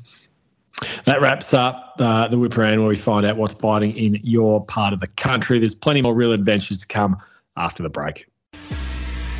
That 1.05 1.21
wraps 1.21 1.53
up 1.53 1.95
uh, 1.99 2.27
the 2.27 2.37
Whip 2.37 2.57
Around 2.57 2.79
where 2.79 2.89
we 2.89 2.95
find 2.95 3.25
out 3.25 3.37
what's 3.37 3.53
biting 3.53 3.95
in 3.97 4.19
your 4.23 4.63
part 4.65 4.93
of 4.93 4.99
the 4.99 5.07
country. 5.07 5.59
There's 5.59 5.75
plenty 5.75 6.01
more 6.01 6.13
real 6.13 6.33
adventures 6.33 6.79
to 6.79 6.87
come 6.87 7.17
after 7.55 7.81
the 7.81 7.89
break. 7.89 8.27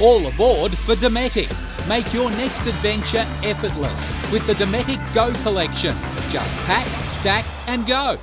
All 0.02 0.26
aboard 0.28 0.76
for 0.78 0.96
Dometic. 0.96 1.52
Make 1.88 2.13
your 2.13 2.30
next 2.32 2.65
adventure 2.67 3.26
effortless 3.48 4.12
with 4.32 4.46
the 4.46 4.54
Dometic 4.54 5.13
Go 5.13 5.32
collection. 5.43 5.93
Just 6.30 6.54
pack, 6.65 6.88
stack, 7.06 7.46
and 7.67 7.86
go. 7.88 8.17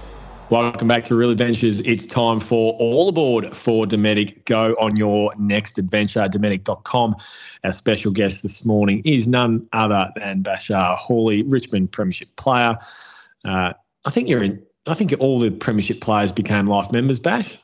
Welcome 0.50 0.88
back 0.88 1.04
to 1.04 1.14
Real 1.14 1.30
Adventures. 1.30 1.80
It's 1.80 2.04
time 2.04 2.38
for 2.38 2.74
all 2.74 3.09
aboard 3.09 3.54
for 3.57 3.87
Dometic. 3.87 4.44
Go 4.44 4.74
on 4.74 4.94
your 4.94 5.33
next 5.38 5.78
adventure, 5.78 6.20
Dometic.com. 6.20 7.16
Our 7.64 7.72
special 7.72 8.12
guest 8.12 8.42
this 8.42 8.62
morning 8.62 9.00
is 9.07 9.26
none 9.26 9.66
other 9.72 10.12
than 10.16 10.42
Bashar 10.42 10.98
Houli, 10.98 11.50
Richmond 11.50 11.92
Premiership 11.92 12.28
player. 12.37 12.76
Uh, 13.42 13.72
I 14.04 14.11
think 14.11 14.28
you're 14.28 14.42
in. 14.42 14.62
I 14.87 14.92
think 14.92 15.14
all 15.18 15.38
the 15.38 15.50
Premiership 15.50 16.02
players 16.02 16.30
became 16.30 16.66
life 16.66 16.92
members 16.92 17.18
Bash, 17.18 17.59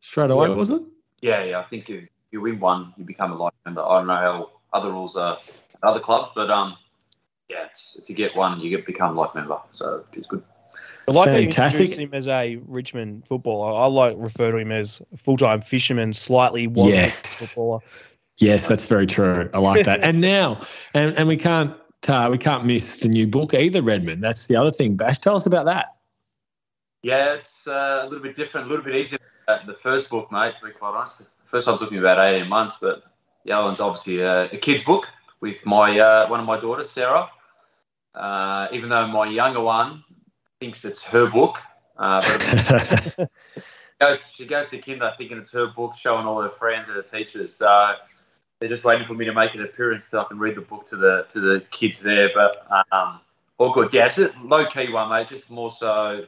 straight 0.00 0.30
away, 0.30 0.48
yeah. 0.48 0.54
was 0.54 0.70
it? 0.70 0.80
Yeah, 1.20 1.44
yeah. 1.44 1.60
I 1.60 1.64
think 1.64 1.90
you 1.90 2.08
you 2.30 2.40
win 2.40 2.58
one, 2.58 2.94
you 2.96 3.04
become 3.04 3.32
a 3.32 3.36
life 3.36 3.52
member. 3.66 3.82
I 3.82 3.98
don't 3.98 4.06
know 4.06 4.16
how 4.16 4.50
other 4.72 4.90
rules 4.90 5.18
are 5.18 5.36
at 5.36 5.82
other 5.82 6.00
clubs, 6.00 6.30
but 6.34 6.50
um, 6.50 6.78
yeah, 7.50 7.66
if 7.98 8.08
you 8.08 8.14
get 8.14 8.34
one, 8.34 8.58
you 8.58 8.70
get 8.70 8.86
become 8.86 9.18
a 9.18 9.20
life 9.20 9.34
member. 9.34 9.58
So 9.72 10.06
it's 10.14 10.26
good. 10.26 10.42
I 11.08 11.12
like 11.12 11.26
Fantastic. 11.26 11.90
that 11.90 11.98
him 11.98 12.10
as 12.12 12.28
a 12.28 12.56
Richmond 12.66 13.26
footballer. 13.26 13.72
I 13.72 13.86
like 13.86 14.14
refer 14.18 14.52
to 14.52 14.58
him 14.58 14.70
as 14.70 15.02
full-time 15.16 15.60
fisherman, 15.60 16.12
slightly 16.12 16.68
yes. 16.72 17.48
footballer. 17.48 17.80
Yes, 18.38 18.68
that's 18.68 18.86
very 18.86 19.06
true. 19.06 19.50
I 19.52 19.58
like 19.58 19.84
that. 19.84 20.00
and 20.02 20.20
now, 20.20 20.60
and, 20.94 21.16
and 21.16 21.28
we 21.28 21.36
can't 21.36 21.74
uh, 22.08 22.28
we 22.30 22.38
can't 22.38 22.64
miss 22.64 23.00
the 23.00 23.08
new 23.08 23.26
book 23.26 23.54
either, 23.54 23.82
Redmond. 23.82 24.22
That's 24.22 24.46
the 24.46 24.56
other 24.56 24.72
thing. 24.72 24.96
Bash, 24.96 25.18
tell 25.18 25.36
us 25.36 25.46
about 25.46 25.66
that. 25.66 25.96
Yeah, 27.02 27.34
it's 27.34 27.66
uh, 27.66 28.00
a 28.02 28.04
little 28.04 28.22
bit 28.22 28.36
different, 28.36 28.66
a 28.66 28.70
little 28.70 28.84
bit 28.84 28.96
easier 28.96 29.18
than 29.46 29.66
the 29.66 29.74
first 29.74 30.08
book, 30.08 30.30
mate. 30.32 30.54
To 30.56 30.66
be 30.66 30.72
quite 30.72 30.94
honest, 30.94 31.18
the 31.18 31.24
first 31.46 31.66
one 31.66 31.78
took 31.78 31.92
me 31.92 31.98
about 31.98 32.18
eighteen 32.18 32.48
months, 32.48 32.78
but 32.80 33.04
the 33.44 33.52
other 33.52 33.66
one's 33.66 33.80
obviously 33.80 34.20
a, 34.20 34.44
a 34.44 34.56
kid's 34.56 34.82
book 34.82 35.08
with 35.40 35.64
my 35.66 35.98
uh, 35.98 36.28
one 36.28 36.40
of 36.40 36.46
my 36.46 36.58
daughters, 36.58 36.90
Sarah. 36.90 37.28
Uh, 38.14 38.68
even 38.72 38.88
though 38.88 39.06
my 39.06 39.26
younger 39.26 39.60
one 39.60 40.04
thinks 40.62 40.84
it's 40.84 41.02
her 41.02 41.28
book. 41.28 41.58
Uh, 41.98 42.22
but 43.16 43.28
goes, 44.00 44.30
she 44.32 44.46
goes 44.46 44.70
to 44.70 44.78
kinder 44.78 45.12
thinking 45.18 45.38
it's 45.38 45.50
her 45.50 45.66
book, 45.66 45.96
showing 45.96 46.24
all 46.24 46.40
her 46.40 46.50
friends 46.50 46.86
and 46.86 46.96
her 46.96 47.02
teachers. 47.02 47.52
So 47.56 47.94
they're 48.60 48.68
just 48.68 48.84
waiting 48.84 49.04
for 49.04 49.14
me 49.14 49.24
to 49.24 49.32
make 49.32 49.54
an 49.54 49.62
appearance 49.62 50.04
so 50.04 50.20
I 50.20 50.24
can 50.24 50.38
read 50.38 50.56
the 50.56 50.60
book 50.60 50.86
to 50.86 50.96
the 50.96 51.26
to 51.30 51.40
the 51.40 51.64
kids 51.72 52.00
there. 52.00 52.30
But 52.32 52.64
um, 52.92 53.18
all 53.58 53.72
good. 53.72 53.92
Yeah, 53.92 54.06
it's 54.06 54.18
a 54.18 54.32
low 54.40 54.66
key 54.66 54.92
one, 54.92 55.10
mate. 55.10 55.26
Just 55.26 55.50
more 55.50 55.72
so 55.72 56.26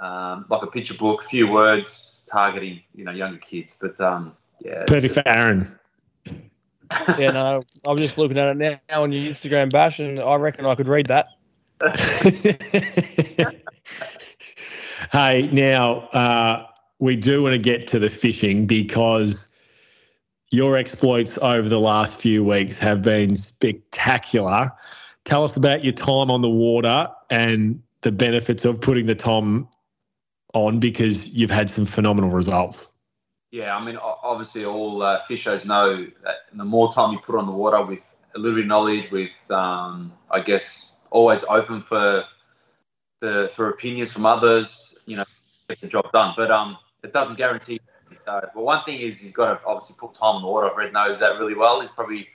um, 0.00 0.46
like 0.50 0.62
a 0.62 0.66
picture 0.66 0.94
book, 0.94 1.22
few 1.22 1.48
words, 1.48 2.26
targeting 2.28 2.82
you 2.92 3.04
know 3.04 3.12
younger 3.12 3.38
kids. 3.38 3.78
But 3.80 4.00
um, 4.00 4.36
yeah, 4.58 4.82
perfect 4.88 5.14
for 5.14 5.22
Aaron. 5.28 5.78
yeah, 7.18 7.30
no, 7.30 7.62
I'm 7.86 7.96
just 7.96 8.18
looking 8.18 8.36
at 8.36 8.48
it 8.48 8.80
now 8.90 9.04
on 9.04 9.12
your 9.12 9.30
Instagram 9.30 9.70
bash, 9.70 10.00
and 10.00 10.18
I 10.18 10.34
reckon 10.34 10.66
I 10.66 10.74
could 10.74 10.88
read 10.88 11.06
that. 11.06 11.28
hey, 15.12 15.48
now 15.52 16.00
uh, 16.12 16.66
we 16.98 17.16
do 17.16 17.42
want 17.42 17.54
to 17.54 17.58
get 17.58 17.86
to 17.88 17.98
the 17.98 18.08
fishing 18.08 18.66
because 18.66 19.52
your 20.50 20.76
exploits 20.76 21.36
over 21.38 21.68
the 21.68 21.80
last 21.80 22.20
few 22.20 22.44
weeks 22.44 22.78
have 22.78 23.02
been 23.02 23.34
spectacular. 23.34 24.70
Tell 25.24 25.42
us 25.44 25.56
about 25.56 25.82
your 25.82 25.92
time 25.92 26.30
on 26.30 26.42
the 26.42 26.50
water 26.50 27.08
and 27.30 27.82
the 28.02 28.12
benefits 28.12 28.64
of 28.64 28.80
putting 28.80 29.06
the 29.06 29.14
Tom 29.14 29.68
on 30.52 30.78
because 30.78 31.30
you've 31.30 31.50
had 31.50 31.68
some 31.70 31.86
phenomenal 31.86 32.30
results. 32.30 32.86
Yeah, 33.50 33.76
I 33.76 33.84
mean, 33.84 33.96
obviously, 33.96 34.64
all 34.64 35.02
uh, 35.02 35.20
fishers 35.20 35.64
know 35.64 36.06
that 36.24 36.36
the 36.52 36.64
more 36.64 36.92
time 36.92 37.12
you 37.12 37.18
put 37.20 37.36
on 37.36 37.46
the 37.46 37.52
water 37.52 37.82
with 37.84 38.16
a 38.34 38.38
little 38.38 38.56
bit 38.56 38.62
of 38.62 38.68
knowledge, 38.68 39.10
with, 39.10 39.50
um, 39.50 40.12
I 40.30 40.40
guess, 40.40 40.93
always 41.14 41.44
open 41.44 41.80
for, 41.80 42.24
for 43.20 43.48
for 43.48 43.70
opinions 43.70 44.12
from 44.12 44.26
others. 44.26 44.94
You 45.06 45.16
know, 45.16 45.24
get 45.68 45.80
the 45.80 45.86
job 45.86 46.12
done. 46.12 46.34
But 46.36 46.50
um, 46.50 46.76
it 47.02 47.14
doesn't 47.14 47.36
guarantee. 47.36 47.80
Well, 48.26 48.50
one 48.54 48.84
thing 48.84 49.00
is 49.00 49.18
he's 49.18 49.32
got 49.32 49.54
to 49.54 49.66
obviously 49.66 49.96
put 49.98 50.14
time 50.14 50.36
on 50.36 50.42
the 50.42 50.48
water. 50.48 50.70
Red 50.76 50.92
knows 50.92 51.18
that 51.20 51.38
really 51.38 51.54
well. 51.54 51.80
He's 51.80 51.90
probably 51.90 52.28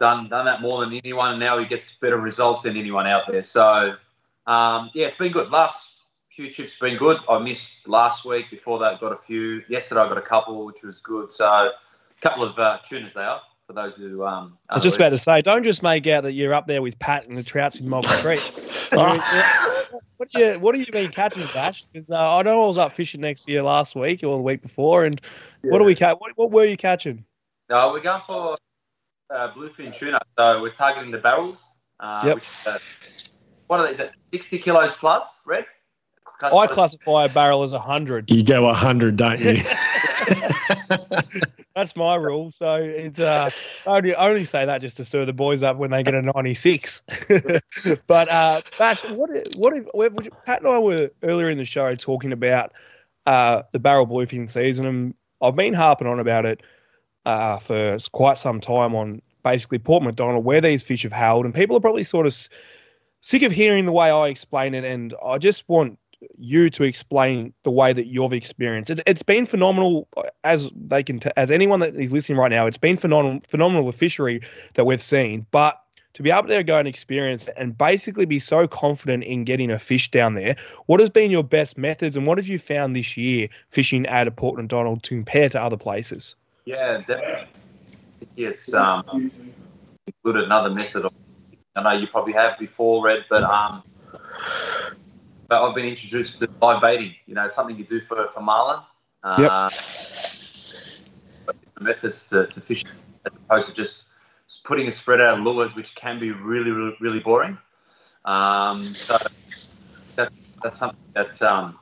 done 0.00 0.28
done 0.28 0.46
that 0.46 0.62
more 0.62 0.80
than 0.80 0.94
anyone, 0.94 1.32
and 1.32 1.40
now 1.40 1.58
he 1.58 1.66
gets 1.66 1.94
better 1.94 2.16
results 2.16 2.62
than 2.62 2.76
anyone 2.76 3.06
out 3.06 3.24
there. 3.28 3.42
So 3.42 3.94
um, 4.46 4.90
yeah, 4.94 5.06
it's 5.06 5.16
been 5.16 5.32
good. 5.32 5.50
Last 5.50 5.92
few 6.30 6.52
trips 6.52 6.78
been 6.78 6.96
good. 6.96 7.18
I 7.28 7.38
missed 7.38 7.88
last 7.88 8.24
week. 8.24 8.50
Before 8.50 8.78
that, 8.80 9.00
got 9.00 9.12
a 9.12 9.18
few. 9.18 9.62
Yesterday, 9.68 10.00
I 10.00 10.08
got 10.08 10.18
a 10.18 10.22
couple, 10.22 10.64
which 10.64 10.82
was 10.82 11.00
good. 11.00 11.32
So 11.32 11.46
a 11.46 11.72
couple 12.20 12.44
of 12.44 12.58
uh, 12.58 12.78
tuners 12.86 13.14
they 13.14 13.22
are 13.22 13.40
for 13.66 13.72
those 13.72 13.94
who. 13.94 14.24
Um, 14.24 14.58
I 14.68 14.74
was 14.74 14.82
just 14.82 14.96
about 14.96 15.10
to 15.10 15.18
say, 15.18 15.42
don't 15.42 15.62
just 15.62 15.82
make 15.82 16.06
out 16.06 16.22
that 16.24 16.32
you're 16.32 16.54
up 16.54 16.66
there 16.66 16.82
with 16.82 16.98
Pat 16.98 17.26
and 17.26 17.36
the 17.36 17.42
trouts 17.42 17.80
in 17.80 17.86
Mulga 17.86 18.08
Creek. 18.22 18.40
what 20.16 20.30
do 20.30 20.40
you 20.40 20.60
What 20.60 20.74
do 20.74 20.80
you 20.80 20.86
mean 20.92 21.10
catching, 21.10 21.42
Bash? 21.54 21.84
Because 21.86 22.10
uh, 22.10 22.36
I 22.36 22.42
know 22.42 22.64
I 22.64 22.66
was 22.66 22.78
up 22.78 22.92
fishing 22.92 23.20
next 23.20 23.48
year 23.48 23.62
last 23.62 23.94
week 23.96 24.22
or 24.22 24.36
the 24.36 24.42
week 24.42 24.62
before, 24.62 25.04
and 25.04 25.20
yeah. 25.62 25.70
what 25.70 25.78
do 25.78 25.84
we 25.84 25.94
catch? 25.94 26.16
What, 26.18 26.32
what, 26.36 26.50
were 26.50 26.64
you 26.64 26.76
catching? 26.76 27.24
No, 27.70 27.92
we're 27.92 28.00
going 28.00 28.22
for 28.26 28.56
uh, 29.30 29.52
bluefin 29.52 29.94
tuna. 29.94 30.20
So 30.38 30.60
we're 30.60 30.70
targeting 30.70 31.10
the 31.10 31.18
barrels. 31.18 31.74
Uh, 32.00 32.22
yep. 32.24 32.34
Which, 32.36 32.48
uh, 32.66 32.78
what 33.66 33.80
are 33.80 33.86
they? 33.86 33.92
Is 33.92 34.10
sixty 34.32 34.58
kilos 34.58 34.94
plus? 34.94 35.40
Red. 35.46 35.66
I 36.42 36.66
classify 36.66 37.24
a 37.24 37.28
barrel 37.28 37.62
as 37.62 37.72
100. 37.72 38.30
You 38.30 38.42
go 38.42 38.64
100, 38.64 39.16
don't 39.16 39.40
you? 39.40 39.56
That's 41.74 41.96
my 41.96 42.14
rule. 42.14 42.50
So 42.52 42.76
it's 42.76 43.18
uh, 43.18 43.50
I 43.86 43.96
only, 43.96 44.14
only 44.14 44.44
say 44.44 44.64
that 44.64 44.80
just 44.80 44.96
to 44.98 45.04
stir 45.04 45.24
the 45.24 45.32
boys 45.32 45.62
up 45.62 45.76
when 45.76 45.90
they 45.90 46.02
get 46.02 46.14
a 46.14 46.22
96. 46.22 47.02
but 48.06 48.30
uh, 48.30 48.60
Bash, 48.78 49.04
what 49.10 49.30
what 49.54 49.74
if, 49.74 50.44
Pat 50.44 50.60
and 50.60 50.68
I 50.68 50.78
were 50.78 51.10
earlier 51.22 51.50
in 51.50 51.58
the 51.58 51.64
show 51.64 51.94
talking 51.94 52.32
about 52.32 52.72
uh, 53.26 53.62
the 53.72 53.80
barrel 53.80 54.06
bluefin 54.06 54.48
season, 54.48 54.86
and 54.86 55.14
I've 55.42 55.56
been 55.56 55.74
harping 55.74 56.06
on 56.06 56.20
about 56.20 56.46
it 56.46 56.62
uh, 57.26 57.58
for 57.58 57.98
quite 58.12 58.38
some 58.38 58.60
time 58.60 58.94
on 58.94 59.22
basically 59.42 59.78
Port 59.78 60.02
MacDonnell, 60.02 60.42
where 60.42 60.60
these 60.60 60.82
fish 60.82 61.02
have 61.02 61.12
held, 61.12 61.44
and 61.44 61.54
people 61.54 61.76
are 61.76 61.80
probably 61.80 62.04
sort 62.04 62.26
of 62.26 62.48
sick 63.20 63.42
of 63.42 63.52
hearing 63.52 63.86
the 63.86 63.92
way 63.92 64.10
I 64.10 64.28
explain 64.28 64.74
it, 64.74 64.84
and 64.84 65.14
I 65.24 65.38
just 65.38 65.68
want 65.68 65.98
you 66.38 66.70
to 66.70 66.82
explain 66.82 67.52
the 67.62 67.70
way 67.70 67.92
that 67.92 68.06
you've 68.06 68.32
experienced 68.32 68.90
it. 68.90 69.00
It's 69.06 69.22
been 69.22 69.46
phenomenal, 69.46 70.08
as 70.42 70.70
they 70.74 71.02
can, 71.02 71.20
t- 71.20 71.30
as 71.36 71.50
anyone 71.50 71.80
that 71.80 71.94
is 71.94 72.12
listening 72.12 72.38
right 72.38 72.50
now. 72.50 72.66
It's 72.66 72.78
been 72.78 72.96
phenomenal, 72.96 73.40
phenomenal 73.48 73.86
the 73.86 73.92
fishery 73.92 74.40
that 74.74 74.84
we've 74.84 75.00
seen, 75.00 75.46
but 75.50 75.80
to 76.14 76.22
be 76.22 76.30
able 76.30 76.48
to 76.48 76.62
go 76.62 76.78
and 76.78 76.86
experience 76.88 77.48
and 77.48 77.76
basically 77.76 78.24
be 78.24 78.38
so 78.38 78.66
confident 78.66 79.24
in 79.24 79.44
getting 79.44 79.70
a 79.70 79.78
fish 79.78 80.10
down 80.10 80.34
there. 80.34 80.56
What 80.86 81.00
has 81.00 81.10
been 81.10 81.30
your 81.30 81.44
best 81.44 81.76
methods, 81.76 82.16
and 82.16 82.26
what 82.26 82.38
have 82.38 82.46
you 82.46 82.58
found 82.58 82.94
this 82.94 83.16
year 83.16 83.48
fishing 83.70 84.06
at 84.06 84.28
a 84.28 84.30
Port 84.30 84.58
MacDonnell 84.58 85.02
to 85.02 85.14
compare 85.14 85.48
to 85.48 85.60
other 85.60 85.76
places? 85.76 86.36
Yeah, 86.64 86.98
definitely. 86.98 87.48
It's 88.36 88.72
um, 88.72 89.30
good 90.24 90.36
another 90.36 90.70
method. 90.70 91.04
Of, 91.04 91.12
I 91.76 91.82
know 91.82 91.90
you 91.92 92.06
probably 92.06 92.32
have 92.32 92.58
before, 92.58 93.04
Red, 93.04 93.24
but 93.28 93.42
um, 93.42 93.82
but 95.48 95.62
I've 95.62 95.74
been 95.74 95.84
introduced 95.84 96.38
to 96.38 96.48
live 96.60 96.80
baiting. 96.80 97.14
You 97.26 97.34
know, 97.34 97.48
something 97.48 97.76
you 97.76 97.84
do 97.84 98.00
for 98.00 98.28
for 98.32 98.40
marlin. 98.40 98.80
Uh, 99.22 99.68
yep. 99.70 99.72
Methods 101.80 102.28
to, 102.28 102.46
to 102.46 102.60
fish 102.60 102.84
as 103.24 103.32
opposed 103.32 103.68
to 103.68 103.74
just 103.74 104.04
putting 104.64 104.86
a 104.86 104.92
spread 104.92 105.20
out 105.20 105.38
of 105.38 105.44
lures, 105.44 105.74
which 105.74 105.94
can 105.94 106.18
be 106.18 106.30
really, 106.30 106.70
really, 106.70 106.96
really 107.00 107.20
boring. 107.20 107.58
Um, 108.24 108.86
so 108.86 109.18
that, 110.16 110.32
that's 110.62 110.78
something 110.78 110.98
that's 111.12 111.42
um, 111.42 111.78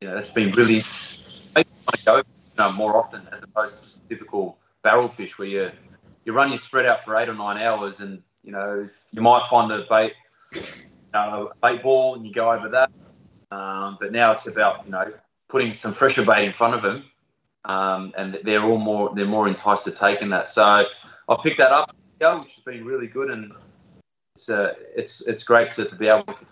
you 0.00 0.08
know 0.08 0.14
that's 0.14 0.30
been 0.30 0.52
really 0.52 0.82
make 1.54 1.66
go 2.04 2.16
you 2.16 2.22
know, 2.58 2.72
more 2.72 2.96
often 2.96 3.26
as 3.30 3.42
opposed 3.42 3.78
to 3.78 3.84
just 3.84 4.08
typical 4.08 4.58
barrel 4.82 5.08
fish 5.08 5.38
where 5.38 5.48
you 5.48 5.70
you 6.24 6.32
run 6.32 6.48
your 6.48 6.58
spread 6.58 6.86
out 6.86 7.04
for 7.04 7.16
eight 7.16 7.28
or 7.28 7.34
nine 7.34 7.60
hours 7.60 8.00
and 8.00 8.22
you 8.42 8.52
know 8.52 8.88
you 9.12 9.22
might 9.22 9.46
find 9.46 9.70
a 9.70 9.84
bait 9.88 10.14
uh, 11.14 11.46
bait 11.62 11.82
ball 11.82 12.14
and 12.14 12.26
you 12.26 12.32
go 12.32 12.50
over 12.50 12.68
that 12.70 12.90
um, 13.52 13.98
but 14.00 14.12
now 14.12 14.32
it's 14.32 14.46
about 14.46 14.84
you 14.86 14.92
know 14.92 15.12
putting 15.48 15.74
some 15.74 15.92
fresher 15.92 16.24
bait 16.24 16.46
in 16.46 16.52
front 16.52 16.74
of 16.74 16.80
them, 16.80 17.04
um, 17.66 18.12
and 18.16 18.38
they're 18.44 18.62
all 18.62 18.78
more 18.78 19.12
they're 19.14 19.26
more 19.26 19.46
enticed 19.46 19.84
to 19.84 19.90
taking 19.90 20.30
that. 20.30 20.48
So 20.48 20.86
I've 21.28 21.42
picked 21.42 21.58
that 21.58 21.70
up, 21.70 21.94
which 22.18 22.54
has 22.54 22.64
been 22.64 22.84
really 22.84 23.06
good, 23.06 23.30
and 23.30 23.52
it's 24.34 24.48
uh, 24.48 24.72
it's 24.96 25.20
it's 25.22 25.42
great 25.42 25.70
to, 25.72 25.84
to 25.84 25.94
be 25.94 26.08
able 26.08 26.32
to 26.32 26.46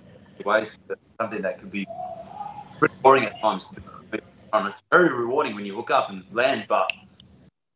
ways 0.44 0.78
something 1.20 1.42
that 1.42 1.58
could 1.58 1.70
be 1.70 1.86
pretty 2.78 2.94
boring 3.02 3.24
at 3.24 3.40
times. 3.40 3.72
It's 4.52 4.82
very 4.92 5.12
rewarding 5.12 5.54
when 5.54 5.64
you 5.64 5.76
hook 5.76 5.90
up 5.90 6.10
and 6.10 6.24
land, 6.32 6.66
but 6.68 6.90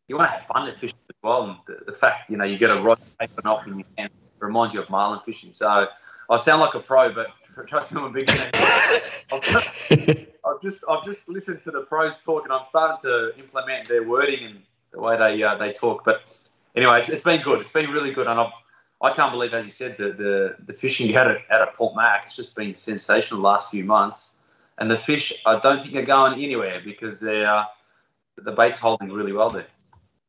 you 0.08 0.16
want 0.16 0.26
to 0.26 0.32
have 0.32 0.42
fun 0.42 0.68
at 0.68 0.78
fishing 0.78 0.98
as 1.08 1.16
well. 1.22 1.44
And 1.44 1.56
the, 1.66 1.84
the 1.86 1.92
fact, 1.92 2.30
you 2.30 2.36
know, 2.36 2.44
you 2.44 2.58
get 2.58 2.70
a 2.70 2.80
rod 2.82 2.98
taken 3.20 3.46
off 3.46 3.66
in 3.66 3.78
your 3.78 3.86
hand 3.96 4.10
reminds 4.40 4.74
you 4.74 4.82
of 4.82 4.90
marlin 4.90 5.20
fishing. 5.24 5.52
So 5.52 5.86
I 6.28 6.36
sound 6.36 6.60
like 6.60 6.74
a 6.74 6.80
pro, 6.80 7.12
but 7.12 7.28
trust 7.66 7.92
me, 7.92 8.00
I'm 8.00 8.06
a 8.06 8.10
big 8.10 8.28
fan. 8.28 8.50
I've, 9.32 9.42
just, 9.42 9.92
I've 10.44 10.62
just 10.62 10.84
I've 10.88 11.04
just 11.04 11.28
listened 11.28 11.62
to 11.64 11.70
the 11.70 11.80
pros 11.80 12.18
talk, 12.18 12.44
and 12.44 12.52
I'm 12.52 12.64
starting 12.64 13.10
to 13.10 13.38
implement 13.38 13.88
their 13.88 14.02
wording 14.02 14.44
and 14.44 14.62
the 14.92 15.00
way 15.00 15.16
they 15.16 15.42
uh, 15.42 15.56
they 15.56 15.72
talk. 15.72 16.04
But 16.04 16.22
anyway, 16.74 17.00
it's, 17.00 17.08
it's 17.08 17.22
been 17.22 17.42
good. 17.42 17.60
It's 17.60 17.72
been 17.72 17.90
really 17.90 18.12
good, 18.12 18.26
and 18.26 18.38
I've, 18.38 18.52
I 19.00 19.12
can't 19.12 19.32
believe, 19.32 19.54
as 19.54 19.64
you 19.64 19.70
said, 19.70 19.96
the 19.98 20.12
the, 20.12 20.56
the 20.66 20.72
fishing 20.72 21.14
out 21.16 21.30
at, 21.30 21.38
out 21.50 21.62
at 21.62 21.74
Port 21.74 21.96
Mac. 21.96 22.24
It's 22.26 22.36
just 22.36 22.54
been 22.56 22.74
sensational 22.74 23.40
the 23.40 23.46
last 23.46 23.70
few 23.70 23.84
months, 23.84 24.36
and 24.78 24.90
the 24.90 24.98
fish 24.98 25.32
I 25.46 25.58
don't 25.58 25.80
think 25.80 25.94
they're 25.94 26.02
going 26.02 26.34
anywhere 26.42 26.80
because 26.84 27.20
they're 27.20 27.66
the 28.36 28.52
bait's 28.52 28.78
holding 28.78 29.12
really 29.12 29.32
well 29.32 29.50
there. 29.50 29.66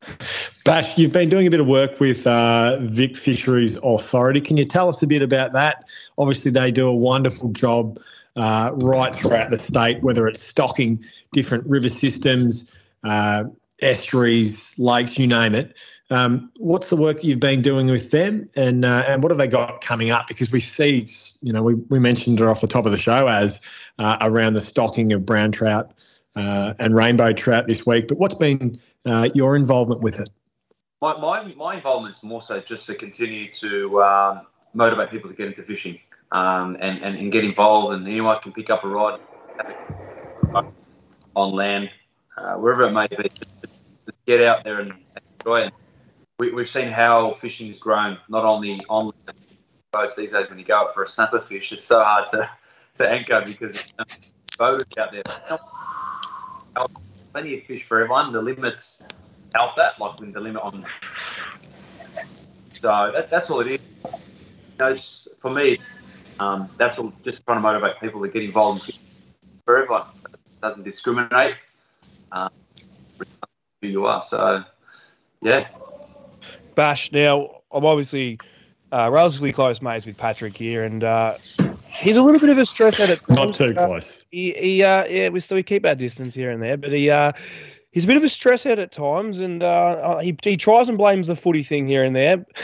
Bash, 0.66 0.98
you've 0.98 1.12
been 1.12 1.28
doing 1.28 1.46
a 1.46 1.50
bit 1.50 1.60
of 1.60 1.68
work 1.68 2.00
with 2.00 2.26
uh, 2.26 2.78
Vic 2.80 3.16
Fisheries 3.16 3.76
Authority. 3.84 4.40
Can 4.40 4.56
you 4.56 4.64
tell 4.64 4.88
us 4.88 5.00
a 5.00 5.06
bit 5.06 5.22
about 5.22 5.52
that? 5.52 5.84
Obviously, 6.18 6.50
they 6.50 6.72
do 6.72 6.88
a 6.88 6.94
wonderful 6.94 7.50
job 7.50 8.00
uh, 8.34 8.72
right 8.74 9.14
throughout 9.14 9.50
the 9.50 9.60
state, 9.60 10.02
whether 10.02 10.26
it's 10.26 10.42
stocking 10.42 11.04
different 11.30 11.64
river 11.68 11.88
systems, 11.88 12.76
uh, 13.04 13.44
estuaries, 13.80 14.74
lakes, 14.76 15.16
you 15.20 15.28
name 15.28 15.54
it. 15.54 15.76
Um, 16.10 16.50
what's 16.56 16.90
the 16.90 16.96
work 16.96 17.18
that 17.18 17.24
you've 17.24 17.38
been 17.38 17.62
doing 17.62 17.86
with 17.86 18.10
them, 18.10 18.50
and 18.56 18.84
uh, 18.84 19.04
and 19.06 19.22
what 19.22 19.30
have 19.30 19.38
they 19.38 19.46
got 19.46 19.82
coming 19.82 20.10
up? 20.10 20.26
Because 20.26 20.50
we 20.50 20.58
see, 20.58 21.06
you 21.42 21.52
know, 21.52 21.62
we, 21.62 21.74
we 21.74 22.00
mentioned 22.00 22.40
it 22.40 22.44
off 22.44 22.60
the 22.60 22.66
top 22.66 22.86
of 22.86 22.90
the 22.90 22.98
show 22.98 23.28
as 23.28 23.60
uh, 24.00 24.16
around 24.20 24.54
the 24.54 24.60
stocking 24.60 25.12
of 25.12 25.24
brown 25.24 25.52
trout 25.52 25.92
uh, 26.34 26.74
and 26.80 26.96
rainbow 26.96 27.32
trout 27.32 27.68
this 27.68 27.86
week. 27.86 28.08
But 28.08 28.18
what's 28.18 28.34
been 28.34 28.80
uh, 29.04 29.28
your 29.32 29.54
involvement 29.54 30.00
with 30.00 30.18
it? 30.18 30.28
My, 31.06 31.16
my, 31.18 31.54
my 31.54 31.76
involvement 31.76 32.16
is 32.16 32.22
more 32.24 32.42
so 32.42 32.58
just 32.58 32.86
to 32.86 32.94
continue 32.96 33.48
to 33.52 34.02
um, 34.02 34.46
motivate 34.74 35.08
people 35.08 35.30
to 35.30 35.36
get 35.36 35.46
into 35.46 35.62
fishing 35.62 36.00
um, 36.32 36.76
and, 36.80 37.00
and, 37.00 37.16
and, 37.16 37.30
get 37.30 37.44
involved. 37.44 37.94
And 37.94 38.08
anyone 38.08 38.40
can 38.40 38.52
pick 38.52 38.70
up 38.70 38.82
a 38.82 38.88
rod 38.88 39.20
on 41.36 41.52
land, 41.52 41.90
uh, 42.36 42.54
wherever 42.54 42.82
it 42.82 42.90
may 42.90 43.06
be. 43.06 43.30
Get 44.26 44.42
out 44.42 44.64
there 44.64 44.80
and 44.80 44.94
enjoy 45.38 45.66
it. 45.66 45.74
We, 46.40 46.50
we've 46.50 46.68
seen 46.68 46.88
how 46.88 47.34
fishing 47.34 47.68
has 47.68 47.78
grown, 47.78 48.18
not 48.28 48.44
only 48.44 48.80
on 48.88 49.12
boats 49.92 50.16
these 50.16 50.32
days 50.32 50.50
when 50.50 50.58
you 50.58 50.64
go 50.64 50.74
out 50.76 50.92
for 50.92 51.04
a 51.04 51.06
snapper 51.06 51.40
fish, 51.40 51.70
it's 51.70 51.84
so 51.84 52.02
hard 52.02 52.26
to, 52.32 52.50
to 52.94 53.08
anchor 53.08 53.44
because 53.46 53.92
boats 54.58 54.92
out 54.98 55.12
there. 55.12 55.22
Plenty 57.32 57.58
of 57.58 57.62
fish 57.62 57.84
for 57.84 58.00
everyone. 58.00 58.32
The 58.32 58.42
limits 58.42 59.04
help 59.56 59.76
that, 59.76 59.98
like 59.98 60.20
when 60.20 60.32
the 60.32 60.40
limit 60.40 60.62
on. 60.62 60.84
So 62.80 63.12
that, 63.14 63.30
that's 63.30 63.50
all 63.50 63.60
it 63.60 63.68
is. 63.68 63.80
You 64.04 64.10
know, 64.78 64.96
for 65.40 65.50
me, 65.50 65.78
um, 66.38 66.68
that's 66.76 66.98
all. 66.98 67.12
Just 67.24 67.44
trying 67.46 67.58
to 67.58 67.62
motivate 67.62 68.00
people 68.00 68.20
to 68.22 68.28
get 68.28 68.42
involved 68.42 68.98
for 69.64 69.78
everyone. 69.78 70.06
It 70.26 70.60
doesn't 70.60 70.82
discriminate 70.82 71.56
um, 72.32 72.50
who 73.80 73.88
you 73.88 74.06
are. 74.06 74.22
So, 74.22 74.64
yeah. 75.42 75.68
Bash. 76.74 77.12
Now, 77.12 77.62
I'm 77.72 77.84
obviously 77.84 78.38
uh, 78.92 79.08
relatively 79.10 79.52
close 79.52 79.80
mates 79.80 80.04
with 80.04 80.18
Patrick 80.18 80.56
here, 80.56 80.84
and 80.84 81.02
uh, 81.02 81.38
he's 81.90 82.16
a 82.16 82.22
little 82.22 82.40
bit 82.40 82.50
of 82.50 82.58
a 82.58 82.64
stress 82.66 83.00
at 83.00 83.10
it. 83.10 83.20
Not 83.30 83.54
too 83.54 83.74
uh, 83.76 83.86
close. 83.86 84.26
He, 84.30 84.52
he 84.52 84.82
uh, 84.82 85.06
yeah, 85.06 85.30
we 85.30 85.40
still 85.40 85.56
we 85.56 85.62
keep 85.62 85.86
our 85.86 85.94
distance 85.94 86.34
here 86.34 86.50
and 86.50 86.62
there, 86.62 86.76
but 86.76 86.92
he 86.92 87.10
uh, 87.10 87.32
he's 87.96 88.04
a 88.04 88.06
bit 88.06 88.18
of 88.18 88.24
a 88.24 88.28
stress 88.28 88.62
head 88.62 88.78
at 88.78 88.92
times, 88.92 89.40
and 89.40 89.62
uh, 89.62 90.18
he, 90.18 90.36
he 90.42 90.58
tries 90.58 90.90
and 90.90 90.98
blames 90.98 91.28
the 91.28 91.34
footy 91.34 91.62
thing 91.62 91.88
here 91.88 92.04
and 92.04 92.14
there. 92.14 92.44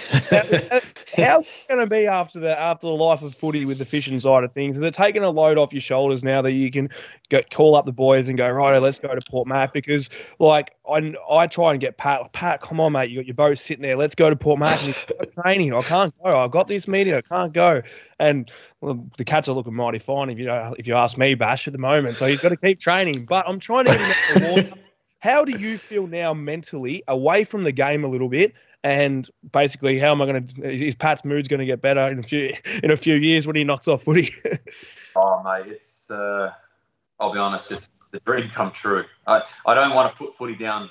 How's 1.17 1.47
it 1.47 1.65
going 1.69 1.81
to 1.81 1.87
be 1.87 2.07
after 2.07 2.39
the 2.39 2.61
after 2.61 2.87
the 2.87 2.93
life 2.93 3.23
of 3.23 3.35
footy 3.35 3.65
with 3.65 3.79
the 3.79 3.87
fishing 3.87 4.21
side 4.21 4.45
of 4.45 4.53
things? 4.53 4.77
Is 4.77 4.83
it 4.83 4.93
taking 4.93 5.23
a 5.23 5.31
load 5.31 5.57
off 5.57 5.73
your 5.73 5.81
shoulders 5.81 6.23
now 6.23 6.43
that 6.43 6.53
you 6.53 6.71
can 6.71 6.91
go, 7.31 7.41
call 7.51 7.77
up 7.77 7.87
the 7.87 7.95
boys 7.95 8.29
and 8.29 8.37
go 8.37 8.51
right? 8.51 8.77
Let's 8.77 8.99
go 8.99 9.09
to 9.15 9.21
Port 9.31 9.49
Mac 9.49 9.73
because 9.73 10.11
like 10.39 10.75
I, 10.87 11.15
I 11.31 11.47
try 11.47 11.71
and 11.71 11.81
get 11.81 11.97
Pat. 11.97 12.31
Pat, 12.35 12.61
come 12.61 12.79
on, 12.79 12.93
mate, 12.93 13.09
you 13.09 13.17
got 13.17 13.27
your 13.27 13.35
boat 13.35 13.57
sitting 13.57 13.83
there. 13.83 13.97
Let's 13.97 14.15
go 14.15 14.29
to 14.29 14.37
Port 14.37 14.59
Mac. 14.59 14.77
And 14.81 14.87
he's 14.87 15.07
training. 15.43 15.73
I 15.73 15.81
can't 15.81 16.13
go. 16.23 16.41
I've 16.41 16.51
got 16.51 16.69
this 16.69 16.87
meeting. 16.87 17.15
I 17.15 17.23
can't 17.23 17.55
go. 17.55 17.81
And 18.19 18.51
well, 18.83 19.03
the 19.17 19.25
cats 19.25 19.49
are 19.49 19.53
looking 19.53 19.75
mighty 19.75 19.99
fine 19.99 20.29
if 20.29 20.39
you 20.39 20.45
know, 20.45 20.75
if 20.79 20.87
you 20.87 20.95
ask 20.95 21.17
me, 21.17 21.35
Bash, 21.37 21.67
at 21.67 21.73
the 21.73 21.79
moment. 21.79 22.19
So 22.19 22.27
he's 22.27 22.41
got 22.41 22.51
to 22.51 22.57
keep 22.59 22.81
training. 22.81 23.25
But 23.25 23.49
I'm 23.49 23.59
trying 23.59 23.87
to 23.87 23.93
get 23.93 24.01
him 24.01 24.43
the 24.43 24.63
water. 24.63 24.83
How 25.23 25.45
do 25.45 25.57
you 25.57 25.79
feel 25.79 26.09
now 26.09 26.35
mentally 26.35 27.05
away 27.07 27.45
from 27.45 27.63
the 27.63 27.71
game 27.71 28.03
a 28.03 28.09
little 28.09 28.29
bit? 28.29 28.55
And 28.83 29.29
basically, 29.53 29.97
how 29.97 30.11
am 30.11 30.21
I 30.21 30.27
going 30.27 30.45
to? 30.45 30.73
Is 30.73 30.97
Pat's 30.97 31.25
mood's 31.25 31.47
going 31.47 31.61
to 31.61 31.65
get 31.65 31.81
better 31.81 32.01
in 32.11 32.19
a 32.19 32.25
few 32.25 32.53
in 32.83 32.91
a 32.91 32.97
few 32.97 33.15
years 33.15 33.47
when 33.47 33.55
he 33.55 33.63
knocks 33.63 33.87
off 33.87 34.03
footy? 34.03 34.31
oh 35.17 35.41
mate, 35.45 35.71
it's. 35.71 36.11
Uh, 36.11 36.53
I'll 37.21 37.33
be 37.33 37.39
honest, 37.39 37.71
it's 37.71 37.89
the 38.11 38.19
dream 38.27 38.51
come 38.53 38.73
true. 38.73 39.05
I, 39.29 39.43
I 39.65 39.75
don't 39.75 39.95
want 39.95 40.13
to 40.13 40.19
put 40.19 40.37
footy 40.37 40.57
down 40.57 40.91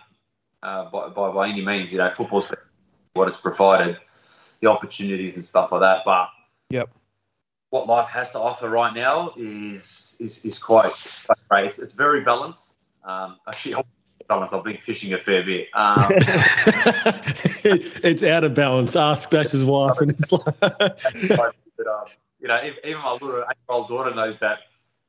uh, 0.64 0.90
by, 0.90 1.10
by 1.10 1.30
by 1.32 1.50
any 1.50 1.66
means. 1.66 1.92
You 1.92 1.98
know, 1.98 2.10
football's 2.12 2.50
what 3.12 3.28
it's 3.28 3.36
provided, 3.36 3.98
the 4.62 4.70
opportunities 4.70 5.36
and 5.36 5.44
stuff 5.44 5.74
like 5.74 5.82
that. 5.82 6.04
But 6.06 6.30
yep, 6.70 6.90
what 7.72 7.86
life 7.86 8.08
has 8.08 8.32
to 8.32 8.40
offer 8.40 8.70
right 8.70 8.94
now 8.94 9.34
is 9.36 10.16
is, 10.22 10.46
is 10.46 10.58
quite 10.58 10.94
great. 11.50 11.66
It's, 11.66 11.80
it's 11.80 11.96
very 11.96 12.22
balanced. 12.22 12.80
Um, 13.04 13.36
actually, 13.46 13.84
Thomas, 14.32 14.54
I've 14.54 14.64
been 14.64 14.78
fishing 14.78 15.12
a 15.12 15.18
fair 15.18 15.44
bit. 15.44 15.68
Um, 15.74 15.98
it's 17.66 18.24
out 18.24 18.46
of 18.46 18.54
balance. 18.54 18.96
Ask 18.96 19.30
Bash's 19.30 19.66
wife, 19.66 20.00
and 20.00 20.12
it's 20.12 20.32
like. 20.32 20.58
but, 20.62 21.86
um, 21.86 22.06
you 22.40 22.48
know, 22.48 22.62
even 22.64 23.02
my 23.02 23.12
little 23.12 23.42
eight-year-old 23.42 23.90
daughter 23.90 24.16
knows 24.16 24.38
that. 24.38 24.60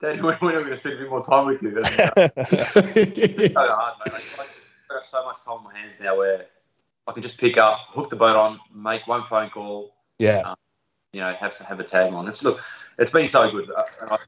Dad, 0.01 0.21
when 0.25 0.35
are 0.35 0.39
we 0.41 0.51
going 0.51 0.67
to 0.71 0.77
spend 0.77 0.97
a 0.97 0.99
bit 0.99 1.09
more 1.09 1.25
time 1.25 1.47
with 1.47 1.63
you? 1.63 1.73
It's 1.79 1.95
so 1.95 3.65
hard, 3.69 3.95
mate. 4.05 4.13
Like, 4.39 4.49
I've 4.49 4.89
got 4.89 5.05
so 5.05 5.25
much 5.25 5.41
time 5.45 5.59
on 5.59 5.65
my 5.65 5.79
hands 5.79 5.95
now 6.01 6.19
where 6.19 6.47
I 7.07 7.13
can 7.13 7.23
just 7.23 7.39
pick 7.39 7.57
up, 7.57 7.79
hook 7.91 8.11
the 8.11 8.17
boat 8.17 8.35
on, 8.35 8.59
make 8.75 9.07
one 9.07 9.23
phone 9.23 9.51
call. 9.51 9.95
Yeah. 10.19 10.43
Um, 10.45 10.57
you 11.13 11.21
know, 11.21 11.33
have 11.35 11.57
to 11.59 11.65
have 11.65 11.79
a 11.79 11.85
tag 11.85 12.13
on. 12.13 12.27
It's 12.27 12.43
look, 12.43 12.61
it's 12.99 13.13
been 13.13 13.29
so 13.29 13.49
good. 13.53 13.71
I, 13.77 14.19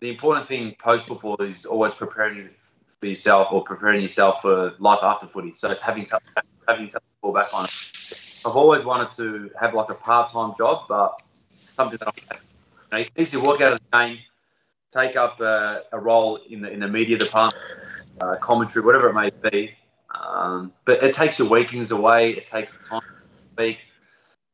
the 0.00 0.10
important 0.10 0.46
thing 0.46 0.76
post 0.78 1.06
football 1.06 1.36
is 1.36 1.64
always 1.64 1.94
preparing 1.94 2.50
for 3.00 3.06
yourself 3.06 3.48
or 3.50 3.64
preparing 3.64 4.02
yourself 4.02 4.42
for 4.42 4.74
life 4.78 5.00
after 5.02 5.26
footy. 5.26 5.54
So 5.54 5.70
it's 5.70 5.82
having 5.82 6.04
something, 6.04 6.32
having 6.68 6.90
something 6.90 7.00
to 7.00 7.20
fall 7.22 7.32
back 7.32 7.52
on. 7.54 7.66
I've 8.46 8.56
always 8.56 8.84
wanted 8.84 9.10
to 9.12 9.50
have 9.58 9.74
like 9.74 9.90
a 9.90 9.94
part-time 9.94 10.52
job, 10.56 10.84
but 10.88 11.22
something 11.60 11.98
that 11.98 12.08
I, 12.08 12.12
you 12.30 12.38
know, 12.92 12.98
you 12.98 13.06
easily 13.16 13.42
walk 13.42 13.60
out 13.60 13.72
of 13.72 13.80
the 13.90 13.98
game, 13.98 14.18
take 14.92 15.16
up 15.16 15.40
a, 15.40 15.82
a 15.92 15.98
role 15.98 16.36
in 16.48 16.60
the 16.60 16.70
in 16.70 16.80
the 16.80 16.88
media 16.88 17.18
department, 17.18 17.62
uh, 18.20 18.36
commentary, 18.36 18.84
whatever 18.84 19.08
it 19.08 19.14
may 19.14 19.30
be. 19.50 19.70
Um, 20.14 20.72
but 20.84 21.02
it 21.02 21.14
takes 21.14 21.38
your 21.38 21.48
weekends 21.48 21.90
away. 21.90 22.32
It 22.32 22.46
takes 22.46 22.78
time 22.86 23.00
to 23.00 23.54
speak. 23.54 23.78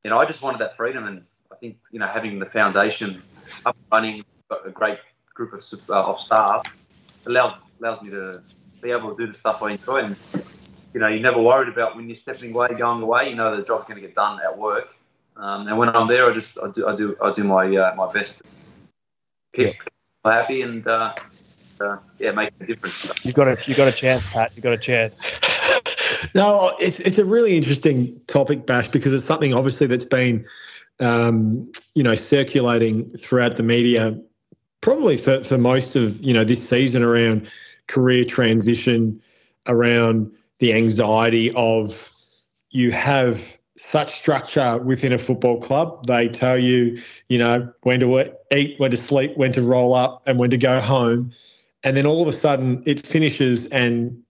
You 0.05 0.11
know, 0.11 0.19
I 0.19 0.25
just 0.27 0.43
wanted 0.43 0.61
that 0.61 0.77
freedom, 0.77 1.07
and 1.07 1.23
I 1.51 1.57
think 1.57 1.79
you 1.91 1.99
know 1.99 2.07
having 2.07 2.39
the 2.39 2.47
foundation 2.47 3.23
up 3.65 3.77
and 3.77 3.87
running, 3.91 4.25
a 4.65 4.71
great 4.71 4.99
group 5.35 5.53
of 5.53 5.63
uh, 5.89 6.03
of 6.05 6.21
staff 6.21 6.63
allows 7.27 7.57
allows 7.81 8.03
me 8.03 8.11
to 8.11 8.43
be 8.81 8.91
able 8.91 9.15
to 9.15 9.27
do 9.27 9.31
the 9.31 9.39
stuff 9.39 9.63
I 9.63 9.73
enjoy. 9.73 10.05
And 10.05 10.17
you 10.95 11.01
know, 11.01 11.09
you're 11.09 11.21
never 11.21 11.41
worried 11.41 11.69
about 11.69 11.97
when 11.97 12.09
you're 12.09 12.17
stepping 12.17 12.55
away, 12.55 12.69
going 12.77 13.03
away. 13.03 13.31
You 13.31 13.37
know 13.37 13.57
the 13.57 13.63
job's 13.63 13.87
going 13.87 14.01
to 14.01 14.07
get 14.07 14.15
done 14.15 14.41
at 14.45 14.57
work. 14.57 14.95
Um, 15.37 15.69
and 15.69 15.77
when 15.77 15.89
I'm 15.91 16.09
there, 16.09 16.31
I 16.31 16.35
just 16.35 16.59
I 16.59 16.71
do 16.71 16.87
I 16.87 16.97
do 16.97 17.17
I 17.23 17.33
do 17.33 17.45
my 17.45 17.75
uh, 17.77 17.95
my 17.95 18.11
best 18.13 18.39
to 18.39 18.45
keep 19.53 19.77
yeah. 20.25 20.33
happy 20.33 20.63
and 20.63 20.87
uh, 20.87 21.15
uh, 21.81 21.99
yeah, 22.19 22.33
make 22.33 22.51
a 22.61 22.67
difference. 22.67 23.25
You 23.25 23.33
got 23.33 23.49
a 23.49 23.59
you 23.69 23.75
got 23.75 23.89
a 23.89 23.93
chance, 23.93 24.31
Pat. 24.33 24.53
You 24.57 24.63
got 24.63 24.73
a 24.73 24.79
chance. 24.79 25.31
no, 26.35 26.75
it's 26.81 27.01
it's 27.01 27.19
a 27.19 27.25
really 27.25 27.57
interesting 27.57 28.19
topic, 28.27 28.67
Bash, 28.67 28.89
because 28.89 29.13
it's 29.13 29.25
something 29.25 29.53
obviously 29.53 29.87
that's 29.87 30.07
been 30.07 30.45
um, 31.01 31.71
you 31.95 32.03
know 32.03 32.15
circulating 32.15 33.09
throughout 33.11 33.57
the 33.57 33.63
media, 33.63 34.19
probably 34.81 35.17
for 35.17 35.45
for 35.45 35.59
most 35.59 35.97
of 35.97 36.23
you 36.25 36.33
know 36.33 36.45
this 36.45 36.67
season 36.67 37.03
around 37.03 37.49
career 37.89 38.25
transition, 38.25 39.21
around 39.69 40.31
the 40.59 40.73
anxiety 40.73 41.53
of 41.55 42.13
you 42.71 42.93
have 42.93 43.59
such 43.77 44.09
structure 44.09 44.79
within 44.79 45.13
a 45.13 45.19
football 45.19 45.61
club. 45.61 46.07
They 46.07 46.29
tell 46.29 46.59
you, 46.59 47.01
you 47.29 47.39
know, 47.39 47.71
when 47.83 48.01
to 48.01 48.33
eat, 48.55 48.79
when 48.79 48.91
to 48.91 48.97
sleep, 48.97 49.37
when 49.37 49.53
to 49.53 49.63
roll 49.63 49.95
up, 49.95 50.23
and 50.27 50.39
when 50.39 50.51
to 50.51 50.57
go 50.57 50.81
home. 50.81 51.31
And 51.85 51.97
then 51.97 52.07
all 52.07 52.23
of 52.23 52.29
a 52.29 52.33
sudden 52.33 52.83
it 52.87 53.07
finishes 53.07 53.67
and 53.67 54.23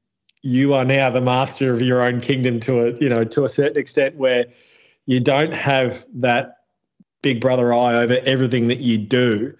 you 0.42 0.74
are 0.74 0.84
now 0.84 1.10
the 1.10 1.20
master 1.20 1.72
of 1.72 1.80
your 1.80 2.02
own 2.02 2.20
kingdom 2.20 2.60
to 2.60 2.86
a, 2.86 2.92
you 2.98 3.08
know, 3.08 3.24
to 3.24 3.44
a 3.44 3.48
certain 3.48 3.78
extent 3.78 4.16
where 4.16 4.46
you 5.06 5.20
don't 5.20 5.54
have 5.54 6.04
that 6.14 6.58
big 7.22 7.40
brother 7.40 7.72
eye 7.72 7.94
over 7.94 8.18
everything 8.24 8.68
that 8.68 8.78
you 8.78 8.98
do 8.98 9.52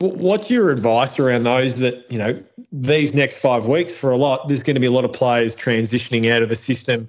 What's 0.00 0.50
your 0.50 0.70
advice 0.70 1.18
around 1.18 1.44
those 1.44 1.78
that, 1.78 2.10
you 2.10 2.16
know, 2.16 2.42
these 2.72 3.14
next 3.14 3.38
five 3.38 3.68
weeks 3.68 3.94
for 3.94 4.10
a 4.10 4.16
lot, 4.16 4.48
there's 4.48 4.62
going 4.62 4.74
to 4.74 4.80
be 4.80 4.86
a 4.86 4.90
lot 4.90 5.04
of 5.04 5.12
players 5.12 5.54
transitioning 5.54 6.30
out 6.32 6.40
of 6.40 6.48
the 6.48 6.56
system. 6.56 7.06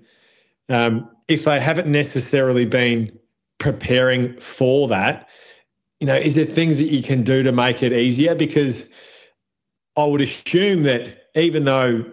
Um, 0.68 1.10
if 1.30 1.46
they 1.46 1.58
haven't 1.58 1.90
necessarily 1.90 2.66
been 2.66 3.18
preparing 3.60 4.38
for 4.42 4.90
that, 4.90 5.30
you 6.02 6.08
know, 6.08 6.18
is 6.18 6.36
there 6.36 6.46
things 6.46 6.80
that 6.80 6.88
you 6.88 7.02
can 7.02 7.24
do 7.24 7.44
to 7.44 7.54
make 7.54 7.82
it 7.82 7.94
easier? 7.94 8.36
Because 8.36 8.84
I 9.96 10.04
would 10.04 10.22
assume 10.22 10.84
that 10.84 11.30
even 11.36 11.64
though 11.64 12.04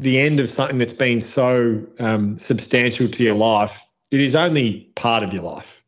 the 0.00 0.18
end 0.18 0.40
of 0.40 0.48
something 0.48 0.78
that's 0.78 0.92
been 0.92 1.20
so 1.20 1.86
um, 2.00 2.36
substantial 2.36 3.08
to 3.08 3.22
your 3.22 3.36
life, 3.36 3.80
it 4.10 4.20
is 4.20 4.34
only 4.34 4.90
part 4.96 5.22
of 5.22 5.32
your 5.32 5.44
life. 5.44 5.84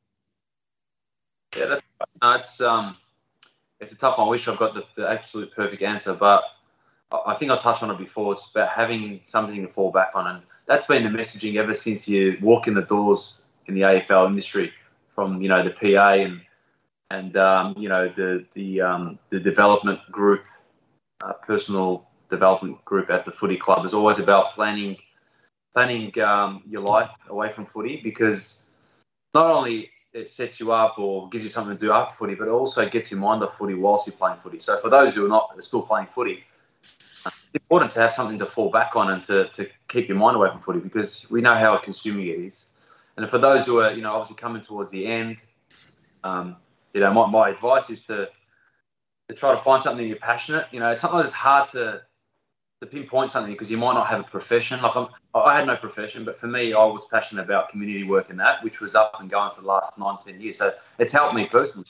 Yeah, 1.57 1.67
that's, 1.67 1.83
it's 2.23 2.61
um, 2.61 2.97
it's 3.81 3.93
a 3.93 3.99
tough 3.99 4.19
one. 4.19 4.27
I 4.27 4.31
wish 4.31 4.49
I've 4.49 4.59
got 4.59 4.75
the, 4.75 4.85
the 4.95 5.09
absolute 5.09 5.53
perfect 5.55 5.83
answer, 5.83 6.15
but 6.15 6.43
I 7.27 7.35
think 7.35 7.51
I 7.51 7.57
touched 7.59 7.83
on 7.83 7.91
it 7.91 7.99
before. 7.99 8.33
It's 8.33 8.47
about 8.51 8.71
having 8.71 9.21
something 9.25 9.63
to 9.63 9.69
fall 9.69 9.91
back 9.91 10.11
on, 10.15 10.27
and 10.27 10.43
that's 10.67 10.87
been 10.87 11.05
the 11.05 11.19
messaging 11.19 11.57
ever 11.57 11.75
since 11.75 12.09
you 12.09 12.39
walk 12.43 12.69
in 12.69 12.75
the 12.75 12.83
doors 12.83 13.43
in 13.67 13.75
the 13.75 13.83
AFL 13.83 14.27
industry, 14.27 14.73
from 15.15 15.41
you 15.41 15.49
know 15.49 15.63
the 15.63 15.71
PA 15.71 16.13
and 16.15 16.41
and 17.11 17.37
um, 17.37 17.75
you 17.79 17.89
know 17.89 18.09
the 18.09 18.45
the 18.53 18.81
um, 18.81 19.19
the 19.31 19.41
development 19.41 20.01
group, 20.11 20.45
uh, 21.23 21.33
personal 21.33 22.07
development 22.29 22.85
group 22.85 23.11
at 23.11 23.25
the 23.25 23.31
footy 23.31 23.57
club 23.57 23.87
is 23.87 23.95
always 23.95 24.19
about 24.19 24.53
planning 24.53 24.97
planning 25.73 26.19
um, 26.21 26.63
your 26.69 26.83
life 26.83 27.11
away 27.29 27.51
from 27.51 27.65
footy 27.65 28.01
because 28.03 28.61
not 29.35 29.47
only 29.47 29.91
it 30.19 30.29
sets 30.29 30.61
you 30.61 30.73
up 30.73 30.99
or 30.99 31.29
gives 31.29 31.45
you 31.45 31.51
something 31.51 31.77
to 31.77 31.81
do 31.81 31.93
after 31.93 32.15
footy, 32.15 32.35
but 32.35 32.49
it 32.49 32.51
also 32.51 32.89
gets 32.89 33.11
your 33.11 33.21
mind 33.21 33.43
off 33.43 33.57
footy 33.57 33.75
whilst 33.75 34.07
you're 34.07 34.17
playing 34.17 34.39
footy. 34.43 34.59
So 34.59 34.79
for 34.79 34.91
those 34.91 35.15
who 35.15 35.25
are 35.25 35.29
not 35.29 35.51
are 35.57 35.63
still 35.63 35.83
playing 35.83 36.09
footy, 36.09 36.45
it's 37.25 37.55
important 37.55 37.93
to 37.93 38.01
have 38.01 38.13
something 38.13 38.39
to 38.39 38.47
fall 38.47 38.71
back 38.71 38.97
on 38.97 39.11
and 39.11 39.23
to, 39.25 39.49
to 39.49 39.69
keep 39.89 40.09
your 40.09 40.19
mind 40.19 40.37
away 40.37 40.51
from 40.51 40.61
footy 40.61 40.81
because 40.81 41.29
we 41.31 41.41
know 41.41 41.55
how 41.55 41.77
consuming 41.79 42.27
it 42.27 42.39
is. 42.39 42.67
And 43.17 43.29
for 43.29 43.39
those 43.39 43.67
who 43.67 43.81
are, 43.81 43.93
you 43.93 44.03
know, 44.03 44.13
obviously 44.13 44.37
coming 44.37 44.63
towards 44.63 44.91
the 44.91 45.07
end, 45.07 45.43
um, 46.25 46.57
you 46.95 47.01
know, 47.01 47.13
my, 47.13 47.27
my 47.27 47.49
advice 47.49 47.91
is 47.91 48.05
to 48.07 48.29
to 49.29 49.35
try 49.35 49.53
to 49.53 49.59
find 49.59 49.83
something 49.83 50.07
you're 50.07 50.17
passionate. 50.17 50.67
You 50.73 50.81
know, 50.81 50.97
sometimes 50.97 51.27
it's 51.27 51.35
hard 51.35 51.69
to 51.71 52.03
to 52.81 52.87
pinpoint 52.87 53.31
something 53.31 53.53
because 53.53 53.71
you 53.71 53.77
might 53.77 53.95
not 53.95 54.07
have 54.07 54.21
a 54.21 54.25
profession. 54.25 54.81
Like 54.81 54.95
I'm, 54.95 55.09
I 55.35 55.57
had 55.57 55.67
no 55.67 55.77
profession, 55.77 56.25
but 56.25 56.37
for 56.37 56.47
me, 56.47 56.73
I 56.73 56.85
was 56.85 57.07
passionate 57.07 57.43
about 57.43 57.71
community 57.71 58.05
work 58.05 58.31
and 58.31 58.39
that, 58.39 58.63
which 58.63 58.81
was 58.81 58.95
up 58.95 59.17
and 59.21 59.29
going 59.29 59.53
for 59.53 59.63
the 59.63 59.67
last 59.67 59.99
nine, 59.99 60.17
ten 60.25 60.41
years. 60.41 60.59
So 60.59 60.73
it's 60.99 61.13
helped 61.13 61.35
me 61.35 61.47
personally. 61.47 61.89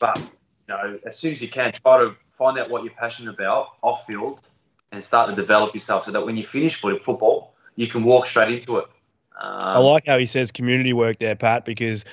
But 0.00 0.18
you 0.18 0.26
know, 0.68 0.98
as 1.06 1.18
soon 1.18 1.32
as 1.32 1.40
you 1.40 1.48
can, 1.48 1.72
try 1.72 1.98
to 1.98 2.16
find 2.28 2.58
out 2.58 2.70
what 2.70 2.82
you're 2.82 2.92
passionate 2.94 3.34
about 3.34 3.68
off 3.82 4.06
field 4.06 4.42
and 4.90 5.02
start 5.02 5.30
to 5.30 5.36
develop 5.36 5.74
yourself 5.74 6.06
so 6.06 6.10
that 6.10 6.24
when 6.24 6.36
you 6.36 6.44
finish 6.44 6.80
football, 6.80 7.54
you 7.76 7.86
can 7.86 8.02
walk 8.02 8.26
straight 8.26 8.52
into 8.52 8.78
it. 8.78 8.86
Um, 9.40 9.60
I 9.62 9.78
like 9.78 10.06
how 10.06 10.18
he 10.18 10.26
says 10.26 10.50
community 10.50 10.92
work 10.92 11.18
there, 11.18 11.34
Pat, 11.34 11.64
because 11.64 12.04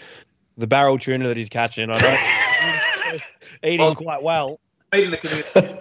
the 0.57 0.67
barrel 0.67 0.97
tuna 0.97 1.27
that 1.27 1.37
he's 1.37 1.49
catching, 1.49 1.89
I 1.89 1.99
know 1.99 3.17
eating 3.63 3.79
well, 3.79 3.95
quite 3.95 4.23
well. 4.23 4.59
Feeding 4.91 5.11
the 5.11 5.17
community. 5.17 5.77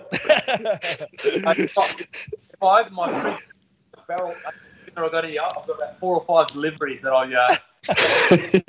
I 2.63 2.81
open 2.81 2.95
my 2.95 3.23
fridge, 3.23 3.49
barrel, 4.07 4.35
I've 4.97 5.13
got 5.13 5.25
here, 5.25 5.43
I've 5.43 5.67
got 5.67 5.77
about 5.77 5.99
four 5.99 6.17
or 6.17 6.25
five 6.25 6.47
deliveries 6.49 7.03
that 7.03 7.13
I. 7.13 7.25
Uh, 7.25 7.55
you 8.53 8.63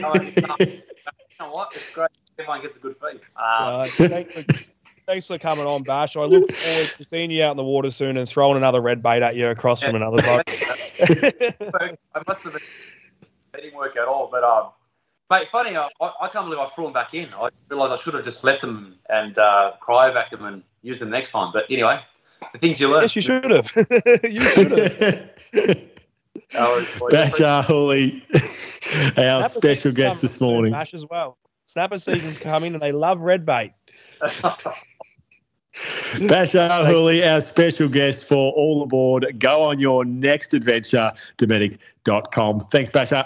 know 1.39 1.51
what? 1.51 1.73
It's 1.73 1.93
great. 1.93 2.09
Everyone 2.39 2.61
gets 2.61 2.77
a 2.77 2.79
good 2.79 2.95
feed. 2.97 3.19
Um, 3.19 3.21
uh, 3.37 3.85
thanks, 3.85 4.41
for, 4.41 4.53
thanks, 5.05 5.27
for, 5.27 5.37
coming 5.37 5.65
on, 5.65 5.83
Bash. 5.83 6.15
I 6.15 6.21
look 6.21 6.51
forward 6.51 6.91
to 6.97 7.03
seeing 7.03 7.29
you 7.31 7.43
out 7.43 7.51
in 7.51 7.57
the 7.57 7.63
water 7.63 7.91
soon 7.91 8.17
and 8.17 8.27
throwing 8.27 8.57
another 8.57 8.81
red 8.81 9.03
bait 9.03 9.21
at 9.21 9.35
you 9.35 9.47
across 9.47 9.81
yeah. 9.81 9.89
from 9.89 9.97
another 9.97 10.21
boat. 10.21 10.43
I 12.15 12.21
must 12.25 12.43
have 12.43 12.53
been 12.53 12.61
didn't 13.53 13.75
work 13.75 13.95
at 13.97 14.07
all, 14.07 14.29
but 14.31 14.43
um, 14.43 14.69
Mate, 15.31 15.47
funny, 15.47 15.77
I, 15.77 15.87
I 16.01 16.27
can't 16.27 16.45
believe 16.45 16.59
I 16.59 16.67
threw 16.67 16.83
them 16.83 16.91
back 16.91 17.13
in. 17.13 17.33
I 17.33 17.47
realised 17.69 17.93
I 17.93 17.95
should 17.95 18.15
have 18.15 18.25
just 18.25 18.43
left 18.43 18.59
them 18.59 18.97
and 19.09 19.37
uh, 19.37 19.71
cryovac 19.81 20.29
them 20.29 20.43
and 20.43 20.61
used 20.81 20.99
them 20.99 21.09
next 21.09 21.31
time. 21.31 21.51
But 21.53 21.63
anyway, 21.69 22.01
the 22.51 22.59
things 22.59 22.81
you 22.81 22.89
learn. 22.89 23.03
Yes, 23.03 23.15
you 23.15 23.21
should 23.21 23.49
have. 23.49 23.71
you 24.29 24.41
should 24.41 24.71
have. 24.71 25.31
Bashar 26.51 27.63
Houli, 27.63 28.21
our 29.17 29.43
Snapper 29.43 29.49
special 29.49 29.93
guest 29.93 30.21
this 30.21 30.41
morning. 30.41 30.73
Bash 30.73 30.93
as 30.93 31.05
well. 31.09 31.37
Snapper 31.67 31.97
season's 31.97 32.37
coming 32.37 32.73
and 32.73 32.81
they 32.81 32.91
love 32.91 33.21
red 33.21 33.45
bait. 33.45 33.71
Bashar 34.19 34.75
Houli, 36.85 37.25
our 37.25 37.39
special 37.39 37.87
guest 37.87 38.27
for 38.27 38.51
All 38.51 38.83
Aboard. 38.83 39.39
Go 39.39 39.63
on 39.63 39.79
your 39.79 40.03
next 40.03 40.53
adventure, 40.53 41.13
Dometic.com. 41.37 42.59
Thanks, 42.59 42.91
Bashar. 42.91 43.25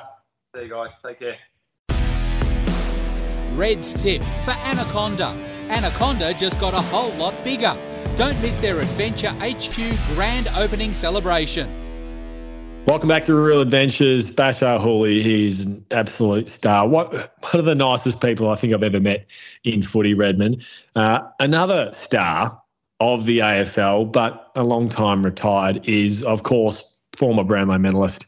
See 0.56 0.62
you 0.62 0.70
guys. 0.70 0.92
Take 1.08 1.18
care. 1.18 1.38
Red's 3.56 3.94
tip 3.94 4.22
for 4.44 4.52
Anaconda. 4.52 5.28
Anaconda 5.70 6.34
just 6.34 6.60
got 6.60 6.74
a 6.74 6.82
whole 6.82 7.12
lot 7.14 7.34
bigger. 7.44 7.76
Don't 8.18 8.40
miss 8.42 8.58
their 8.58 8.80
Adventure 8.80 9.30
HQ 9.40 9.76
grand 10.14 10.50
opening 10.58 10.94
celebration. 10.94 11.70
Welcome 12.88 13.10
back 13.10 13.24
to 13.24 13.34
Real 13.34 13.62
Adventures. 13.62 14.32
Bashar 14.32 14.80
Houli, 14.80 15.22
he's 15.22 15.66
an 15.66 15.84
absolute 15.92 16.50
star. 16.50 16.88
What, 16.88 17.12
one 17.14 17.60
of 17.60 17.66
the 17.66 17.76
nicest 17.76 18.22
people 18.22 18.50
I 18.50 18.56
think 18.56 18.74
I've 18.74 18.84
ever 18.84 19.00
met 19.00 19.26
in 19.64 19.82
footy, 19.82 20.14
Redmond. 20.14 20.64
Uh, 20.96 21.20
another 21.40 21.90
star 21.94 22.62
of 23.00 23.26
the 23.26 23.40
AFL, 23.40 24.12
but 24.12 24.52
a 24.56 24.64
long 24.64 24.90
time 24.90 25.24
retired, 25.24 25.80
is, 25.88 26.24
of 26.24 26.44
course, 26.44 26.84
former 27.16 27.44
Brownlow 27.44 27.78
medalist 27.80 28.26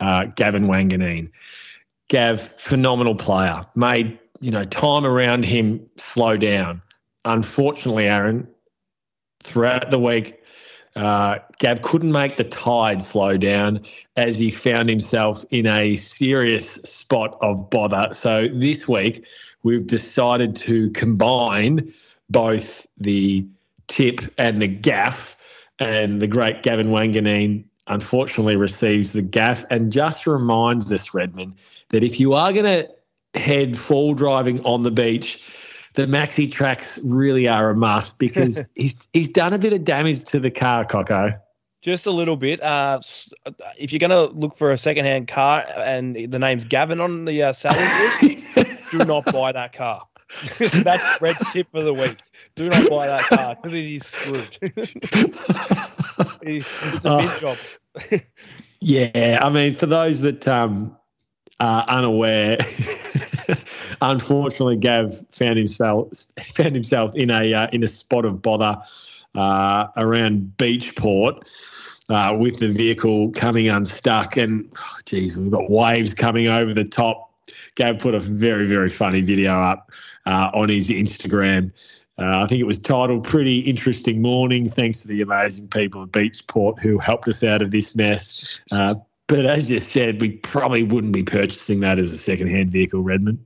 uh, 0.00 0.24
Gavin 0.36 0.66
Wanganeen. 0.66 1.30
Gav, 2.08 2.40
phenomenal 2.56 3.14
player, 3.14 3.64
made 3.76 4.18
you 4.40 4.50
know, 4.50 4.64
time 4.64 5.04
around 5.04 5.44
him 5.44 5.84
slow 5.96 6.36
down. 6.36 6.82
Unfortunately, 7.24 8.06
Aaron, 8.06 8.48
throughout 9.42 9.90
the 9.90 9.98
week, 9.98 10.42
uh, 10.96 11.38
Gav 11.58 11.82
couldn't 11.82 12.10
make 12.10 12.36
the 12.36 12.44
tide 12.44 13.02
slow 13.02 13.36
down 13.36 13.84
as 14.16 14.38
he 14.38 14.50
found 14.50 14.88
himself 14.88 15.44
in 15.50 15.66
a 15.66 15.96
serious 15.96 16.74
spot 16.74 17.38
of 17.42 17.70
bother. 17.70 18.08
So 18.12 18.48
this 18.52 18.88
week, 18.88 19.24
we've 19.62 19.86
decided 19.86 20.56
to 20.56 20.90
combine 20.90 21.92
both 22.28 22.86
the 22.96 23.46
tip 23.86 24.20
and 24.38 24.60
the 24.60 24.68
gaff. 24.68 25.36
And 25.78 26.20
the 26.20 26.26
great 26.26 26.62
Gavin 26.62 26.88
Wanganeen 26.88 27.64
unfortunately 27.86 28.56
receives 28.56 29.12
the 29.12 29.22
gaff 29.22 29.64
and 29.70 29.92
just 29.92 30.26
reminds 30.26 30.92
us, 30.92 31.14
Redmond, 31.14 31.54
that 31.90 32.02
if 32.02 32.20
you 32.20 32.34
are 32.34 32.52
going 32.52 32.64
to 32.64 32.90
head 33.34 33.78
fall 33.78 34.14
driving 34.14 34.64
on 34.64 34.82
the 34.82 34.90
beach, 34.90 35.42
the 35.94 36.06
MAXTRAX 36.06 37.00
really 37.04 37.48
are 37.48 37.70
a 37.70 37.74
must 37.74 38.18
because 38.18 38.64
he's 38.74 39.08
he's 39.12 39.30
done 39.30 39.52
a 39.52 39.58
bit 39.58 39.72
of 39.72 39.84
damage 39.84 40.24
to 40.24 40.40
the 40.40 40.50
car, 40.50 40.84
Coco. 40.84 41.32
Just 41.82 42.06
a 42.06 42.10
little 42.10 42.36
bit. 42.36 42.62
Uh, 42.62 43.00
if 43.78 43.90
you're 43.90 44.00
going 44.00 44.10
to 44.10 44.26
look 44.38 44.54
for 44.54 44.70
a 44.70 44.76
second-hand 44.76 45.28
car 45.28 45.64
and 45.78 46.14
the 46.30 46.38
name's 46.38 46.66
Gavin 46.66 47.00
on 47.00 47.24
the 47.24 47.42
uh, 47.42 47.48
list, 47.48 48.90
do 48.90 48.98
not 49.06 49.24
buy 49.32 49.52
that 49.52 49.72
car. 49.72 50.06
That's 50.58 51.22
Red's 51.22 51.52
tip 51.52 51.68
for 51.72 51.82
the 51.82 51.94
week. 51.94 52.18
Do 52.54 52.68
not 52.68 52.90
buy 52.90 53.06
that 53.06 53.22
car 53.22 53.56
because 53.56 53.72
it 53.72 53.84
is 53.84 54.06
screwed. 54.06 54.58
it's 56.42 56.82
a 56.82 57.00
big 57.00 57.06
uh, 57.06 57.40
job. 57.40 57.56
yeah, 58.80 59.38
I 59.42 59.48
mean, 59.48 59.74
for 59.74 59.86
those 59.86 60.20
that 60.20 60.46
um, 60.46 60.94
uh, 61.60 61.84
unaware. 61.88 62.56
Unfortunately, 64.02 64.76
Gav 64.76 65.24
found 65.32 65.56
himself 65.56 66.08
found 66.42 66.74
himself 66.74 67.14
in 67.14 67.30
a 67.30 67.52
uh, 67.54 67.68
in 67.72 67.84
a 67.84 67.88
spot 67.88 68.24
of 68.24 68.42
bother 68.42 68.80
uh, 69.34 69.86
around 69.96 70.52
Beachport. 70.56 71.48
Uh, 72.08 72.36
with 72.36 72.58
the 72.58 72.68
vehicle 72.68 73.30
coming 73.30 73.68
unstuck, 73.68 74.36
and 74.36 74.68
oh, 74.76 74.98
geez, 75.04 75.38
we've 75.38 75.52
got 75.52 75.70
waves 75.70 76.12
coming 76.12 76.48
over 76.48 76.74
the 76.74 76.82
top. 76.82 77.32
Gav 77.76 78.00
put 78.00 78.16
a 78.16 78.18
very, 78.18 78.66
very 78.66 78.88
funny 78.88 79.20
video 79.20 79.52
up 79.52 79.92
uh, 80.26 80.50
on 80.52 80.68
his 80.68 80.90
Instagram. 80.90 81.70
Uh, 82.18 82.42
I 82.42 82.46
think 82.46 82.60
it 82.60 82.66
was 82.66 82.78
titled 82.78 83.24
Pretty 83.24 83.60
Interesting 83.60 84.20
Morning. 84.20 84.64
Thanks 84.64 85.02
to 85.02 85.08
the 85.08 85.22
amazing 85.22 85.68
people 85.68 86.02
of 86.02 86.10
Beachport 86.10 86.80
who 86.80 86.98
helped 86.98 87.28
us 87.28 87.44
out 87.44 87.62
of 87.62 87.70
this 87.70 87.94
mess. 87.94 88.60
Uh, 88.70 88.96
but 89.30 89.46
as 89.46 89.70
you 89.70 89.78
said, 89.78 90.20
we 90.20 90.30
probably 90.30 90.82
wouldn't 90.82 91.12
be 91.12 91.22
purchasing 91.22 91.78
that 91.80 92.00
as 92.00 92.10
a 92.10 92.18
second-hand 92.18 92.70
vehicle, 92.70 93.00
Redmond. 93.00 93.38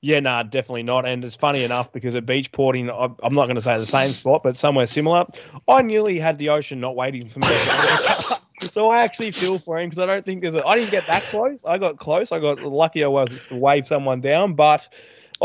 Yeah, 0.00 0.20
no, 0.20 0.30
nah, 0.30 0.42
definitely 0.44 0.84
not. 0.84 1.04
And 1.04 1.24
it's 1.24 1.34
funny 1.34 1.64
enough 1.64 1.92
because 1.92 2.14
at 2.14 2.26
Beachporting, 2.26 2.90
I'm 3.22 3.34
not 3.34 3.46
going 3.46 3.56
to 3.56 3.62
say 3.62 3.76
the 3.76 3.86
same 3.86 4.14
spot, 4.14 4.42
but 4.44 4.56
somewhere 4.56 4.86
similar, 4.86 5.24
I 5.66 5.82
nearly 5.82 6.18
had 6.18 6.38
the 6.38 6.50
ocean 6.50 6.78
not 6.78 6.94
waiting 6.94 7.28
for 7.28 7.40
me. 7.40 7.46
so 8.70 8.90
I 8.90 9.02
actually 9.02 9.32
feel 9.32 9.58
for 9.58 9.78
him 9.78 9.88
because 9.88 9.98
I 9.98 10.06
don't 10.06 10.24
think 10.24 10.42
there's 10.42 10.54
a. 10.54 10.64
I 10.64 10.76
didn't 10.76 10.90
get 10.90 11.06
that 11.08 11.26
close. 11.26 11.64
I 11.64 11.78
got 11.78 11.98
close. 11.98 12.30
I 12.30 12.38
got 12.38 12.60
lucky. 12.60 13.02
I 13.02 13.08
was 13.08 13.36
to 13.48 13.56
wave 13.56 13.86
someone 13.86 14.20
down, 14.20 14.54
but 14.54 14.88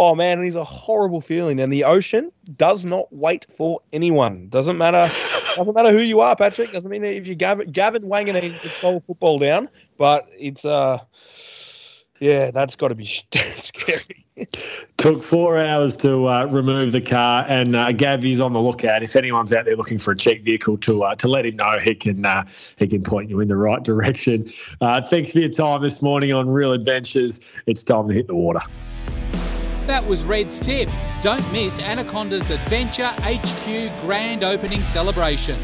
Oh 0.02 0.16
man, 0.16 0.40
it 0.40 0.48
is 0.48 0.56
a 0.56 0.64
horrible 0.64 1.20
feeling, 1.20 1.60
and 1.60 1.74
the 1.74 1.84
ocean 1.84 2.32
does 2.56 2.86
not 2.86 3.12
wait 3.12 3.46
for 3.50 3.82
anyone. 3.92 4.48
Doesn't 4.48 4.78
matter. 4.78 5.14
doesn't 5.58 5.74
matter 5.76 5.92
who 5.92 6.00
you 6.00 6.22
are, 6.22 6.38
Patrick. 6.38 6.72
Doesn't 6.72 6.90
mean 6.90 7.04
if 7.04 7.28
you 7.28 7.36
Gavin, 7.36 7.70
Gavin 7.70 8.04
Wanganeen 8.04 8.58
can 8.62 8.70
slow 8.70 9.02
football 9.02 9.40
down, 9.40 9.68
but 9.98 10.26
it's 10.38 10.64
uh, 10.64 11.00
yeah, 12.22 12.50
that's 12.50 12.78
got 12.78 12.88
to 12.88 12.96
be 12.96 13.04
scary. 13.34 14.00
Took 14.96 15.22
four 15.22 15.58
hours 15.58 15.98
to 15.98 16.28
uh, 16.28 16.46
remove 16.46 16.94
the 16.94 17.02
car, 17.02 17.44
and 17.50 17.76
uh, 17.76 17.92
Gavy's 17.92 18.40
on 18.40 18.54
the 18.54 18.62
lookout. 18.62 19.04
If 19.04 19.18
anyone's 19.18 19.52
out 19.52 19.66
there 19.66 19.76
looking 19.76 20.00
for 20.00 20.12
a 20.12 20.18
cheap 20.18 20.46
vehicle, 20.46 20.78
to 20.78 21.04
uh, 21.04 21.16
to 21.16 21.28
let 21.28 21.46
him 21.46 21.58
know, 21.58 21.78
he 21.78 21.94
can 21.94 22.26
uh, 22.26 22.46
he 22.78 22.88
can 22.88 23.04
point 23.04 23.30
you 23.30 23.42
in 23.42 23.50
the 23.50 23.58
right 23.58 23.84
direction. 23.84 24.50
Uh, 24.80 25.02
thanks 25.02 25.34
for 25.34 25.40
your 25.40 25.50
time 25.50 25.82
this 25.82 26.02
morning 26.02 26.32
on 26.32 26.50
Real 26.50 26.72
Adventures. 26.72 27.42
It's 27.66 27.84
time 27.84 28.08
to 28.08 28.14
hit 28.14 28.28
the 28.28 28.36
water. 28.36 28.62
That 29.90 30.06
was 30.06 30.24
Red's 30.24 30.60
tip. 30.60 30.88
Don't 31.24 31.52
miss 31.52 31.82
Anaconda's 31.82 32.52
Adventure 32.52 33.10
HQ 33.24 33.92
grand 34.02 34.44
opening 34.44 34.82
celebration. 34.82 35.56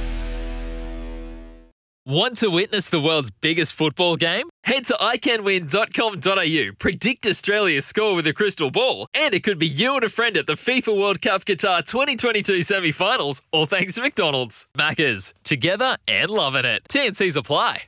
Want 2.08 2.38
to 2.38 2.50
witness 2.50 2.90
the 2.90 3.00
world's 3.00 3.30
biggest 3.30 3.76
football 3.76 4.16
game? 4.16 4.50
Head 4.64 4.86
to 4.86 4.96
iCanWin.com.au, 4.96 6.76
predict 6.80 7.28
Australia's 7.28 7.86
score 7.86 8.16
with 8.16 8.26
a 8.26 8.34
crystal 8.34 8.72
ball, 8.72 9.06
and 9.14 9.36
it 9.36 9.44
could 9.44 9.60
be 9.60 9.68
you 9.68 9.94
and 9.94 10.04
a 10.04 10.10
friend 10.10 10.38
at 10.38 10.48
the 10.48 10.54
FIFA 10.54 11.00
World 11.00 11.22
Cup 11.22 11.46
Qatar 11.46 11.86
2022 11.86 12.64
semi 12.64 12.92
finals, 12.92 13.44
all 13.52 13.68
thanks 13.68 13.94
to 13.94 14.02
McDonald's. 14.02 14.66
Maccas, 14.76 15.34
together 15.44 15.98
and 16.08 16.32
loving 16.32 16.66
it. 16.66 16.82
TNC's 16.90 17.38
apply. 17.38 17.84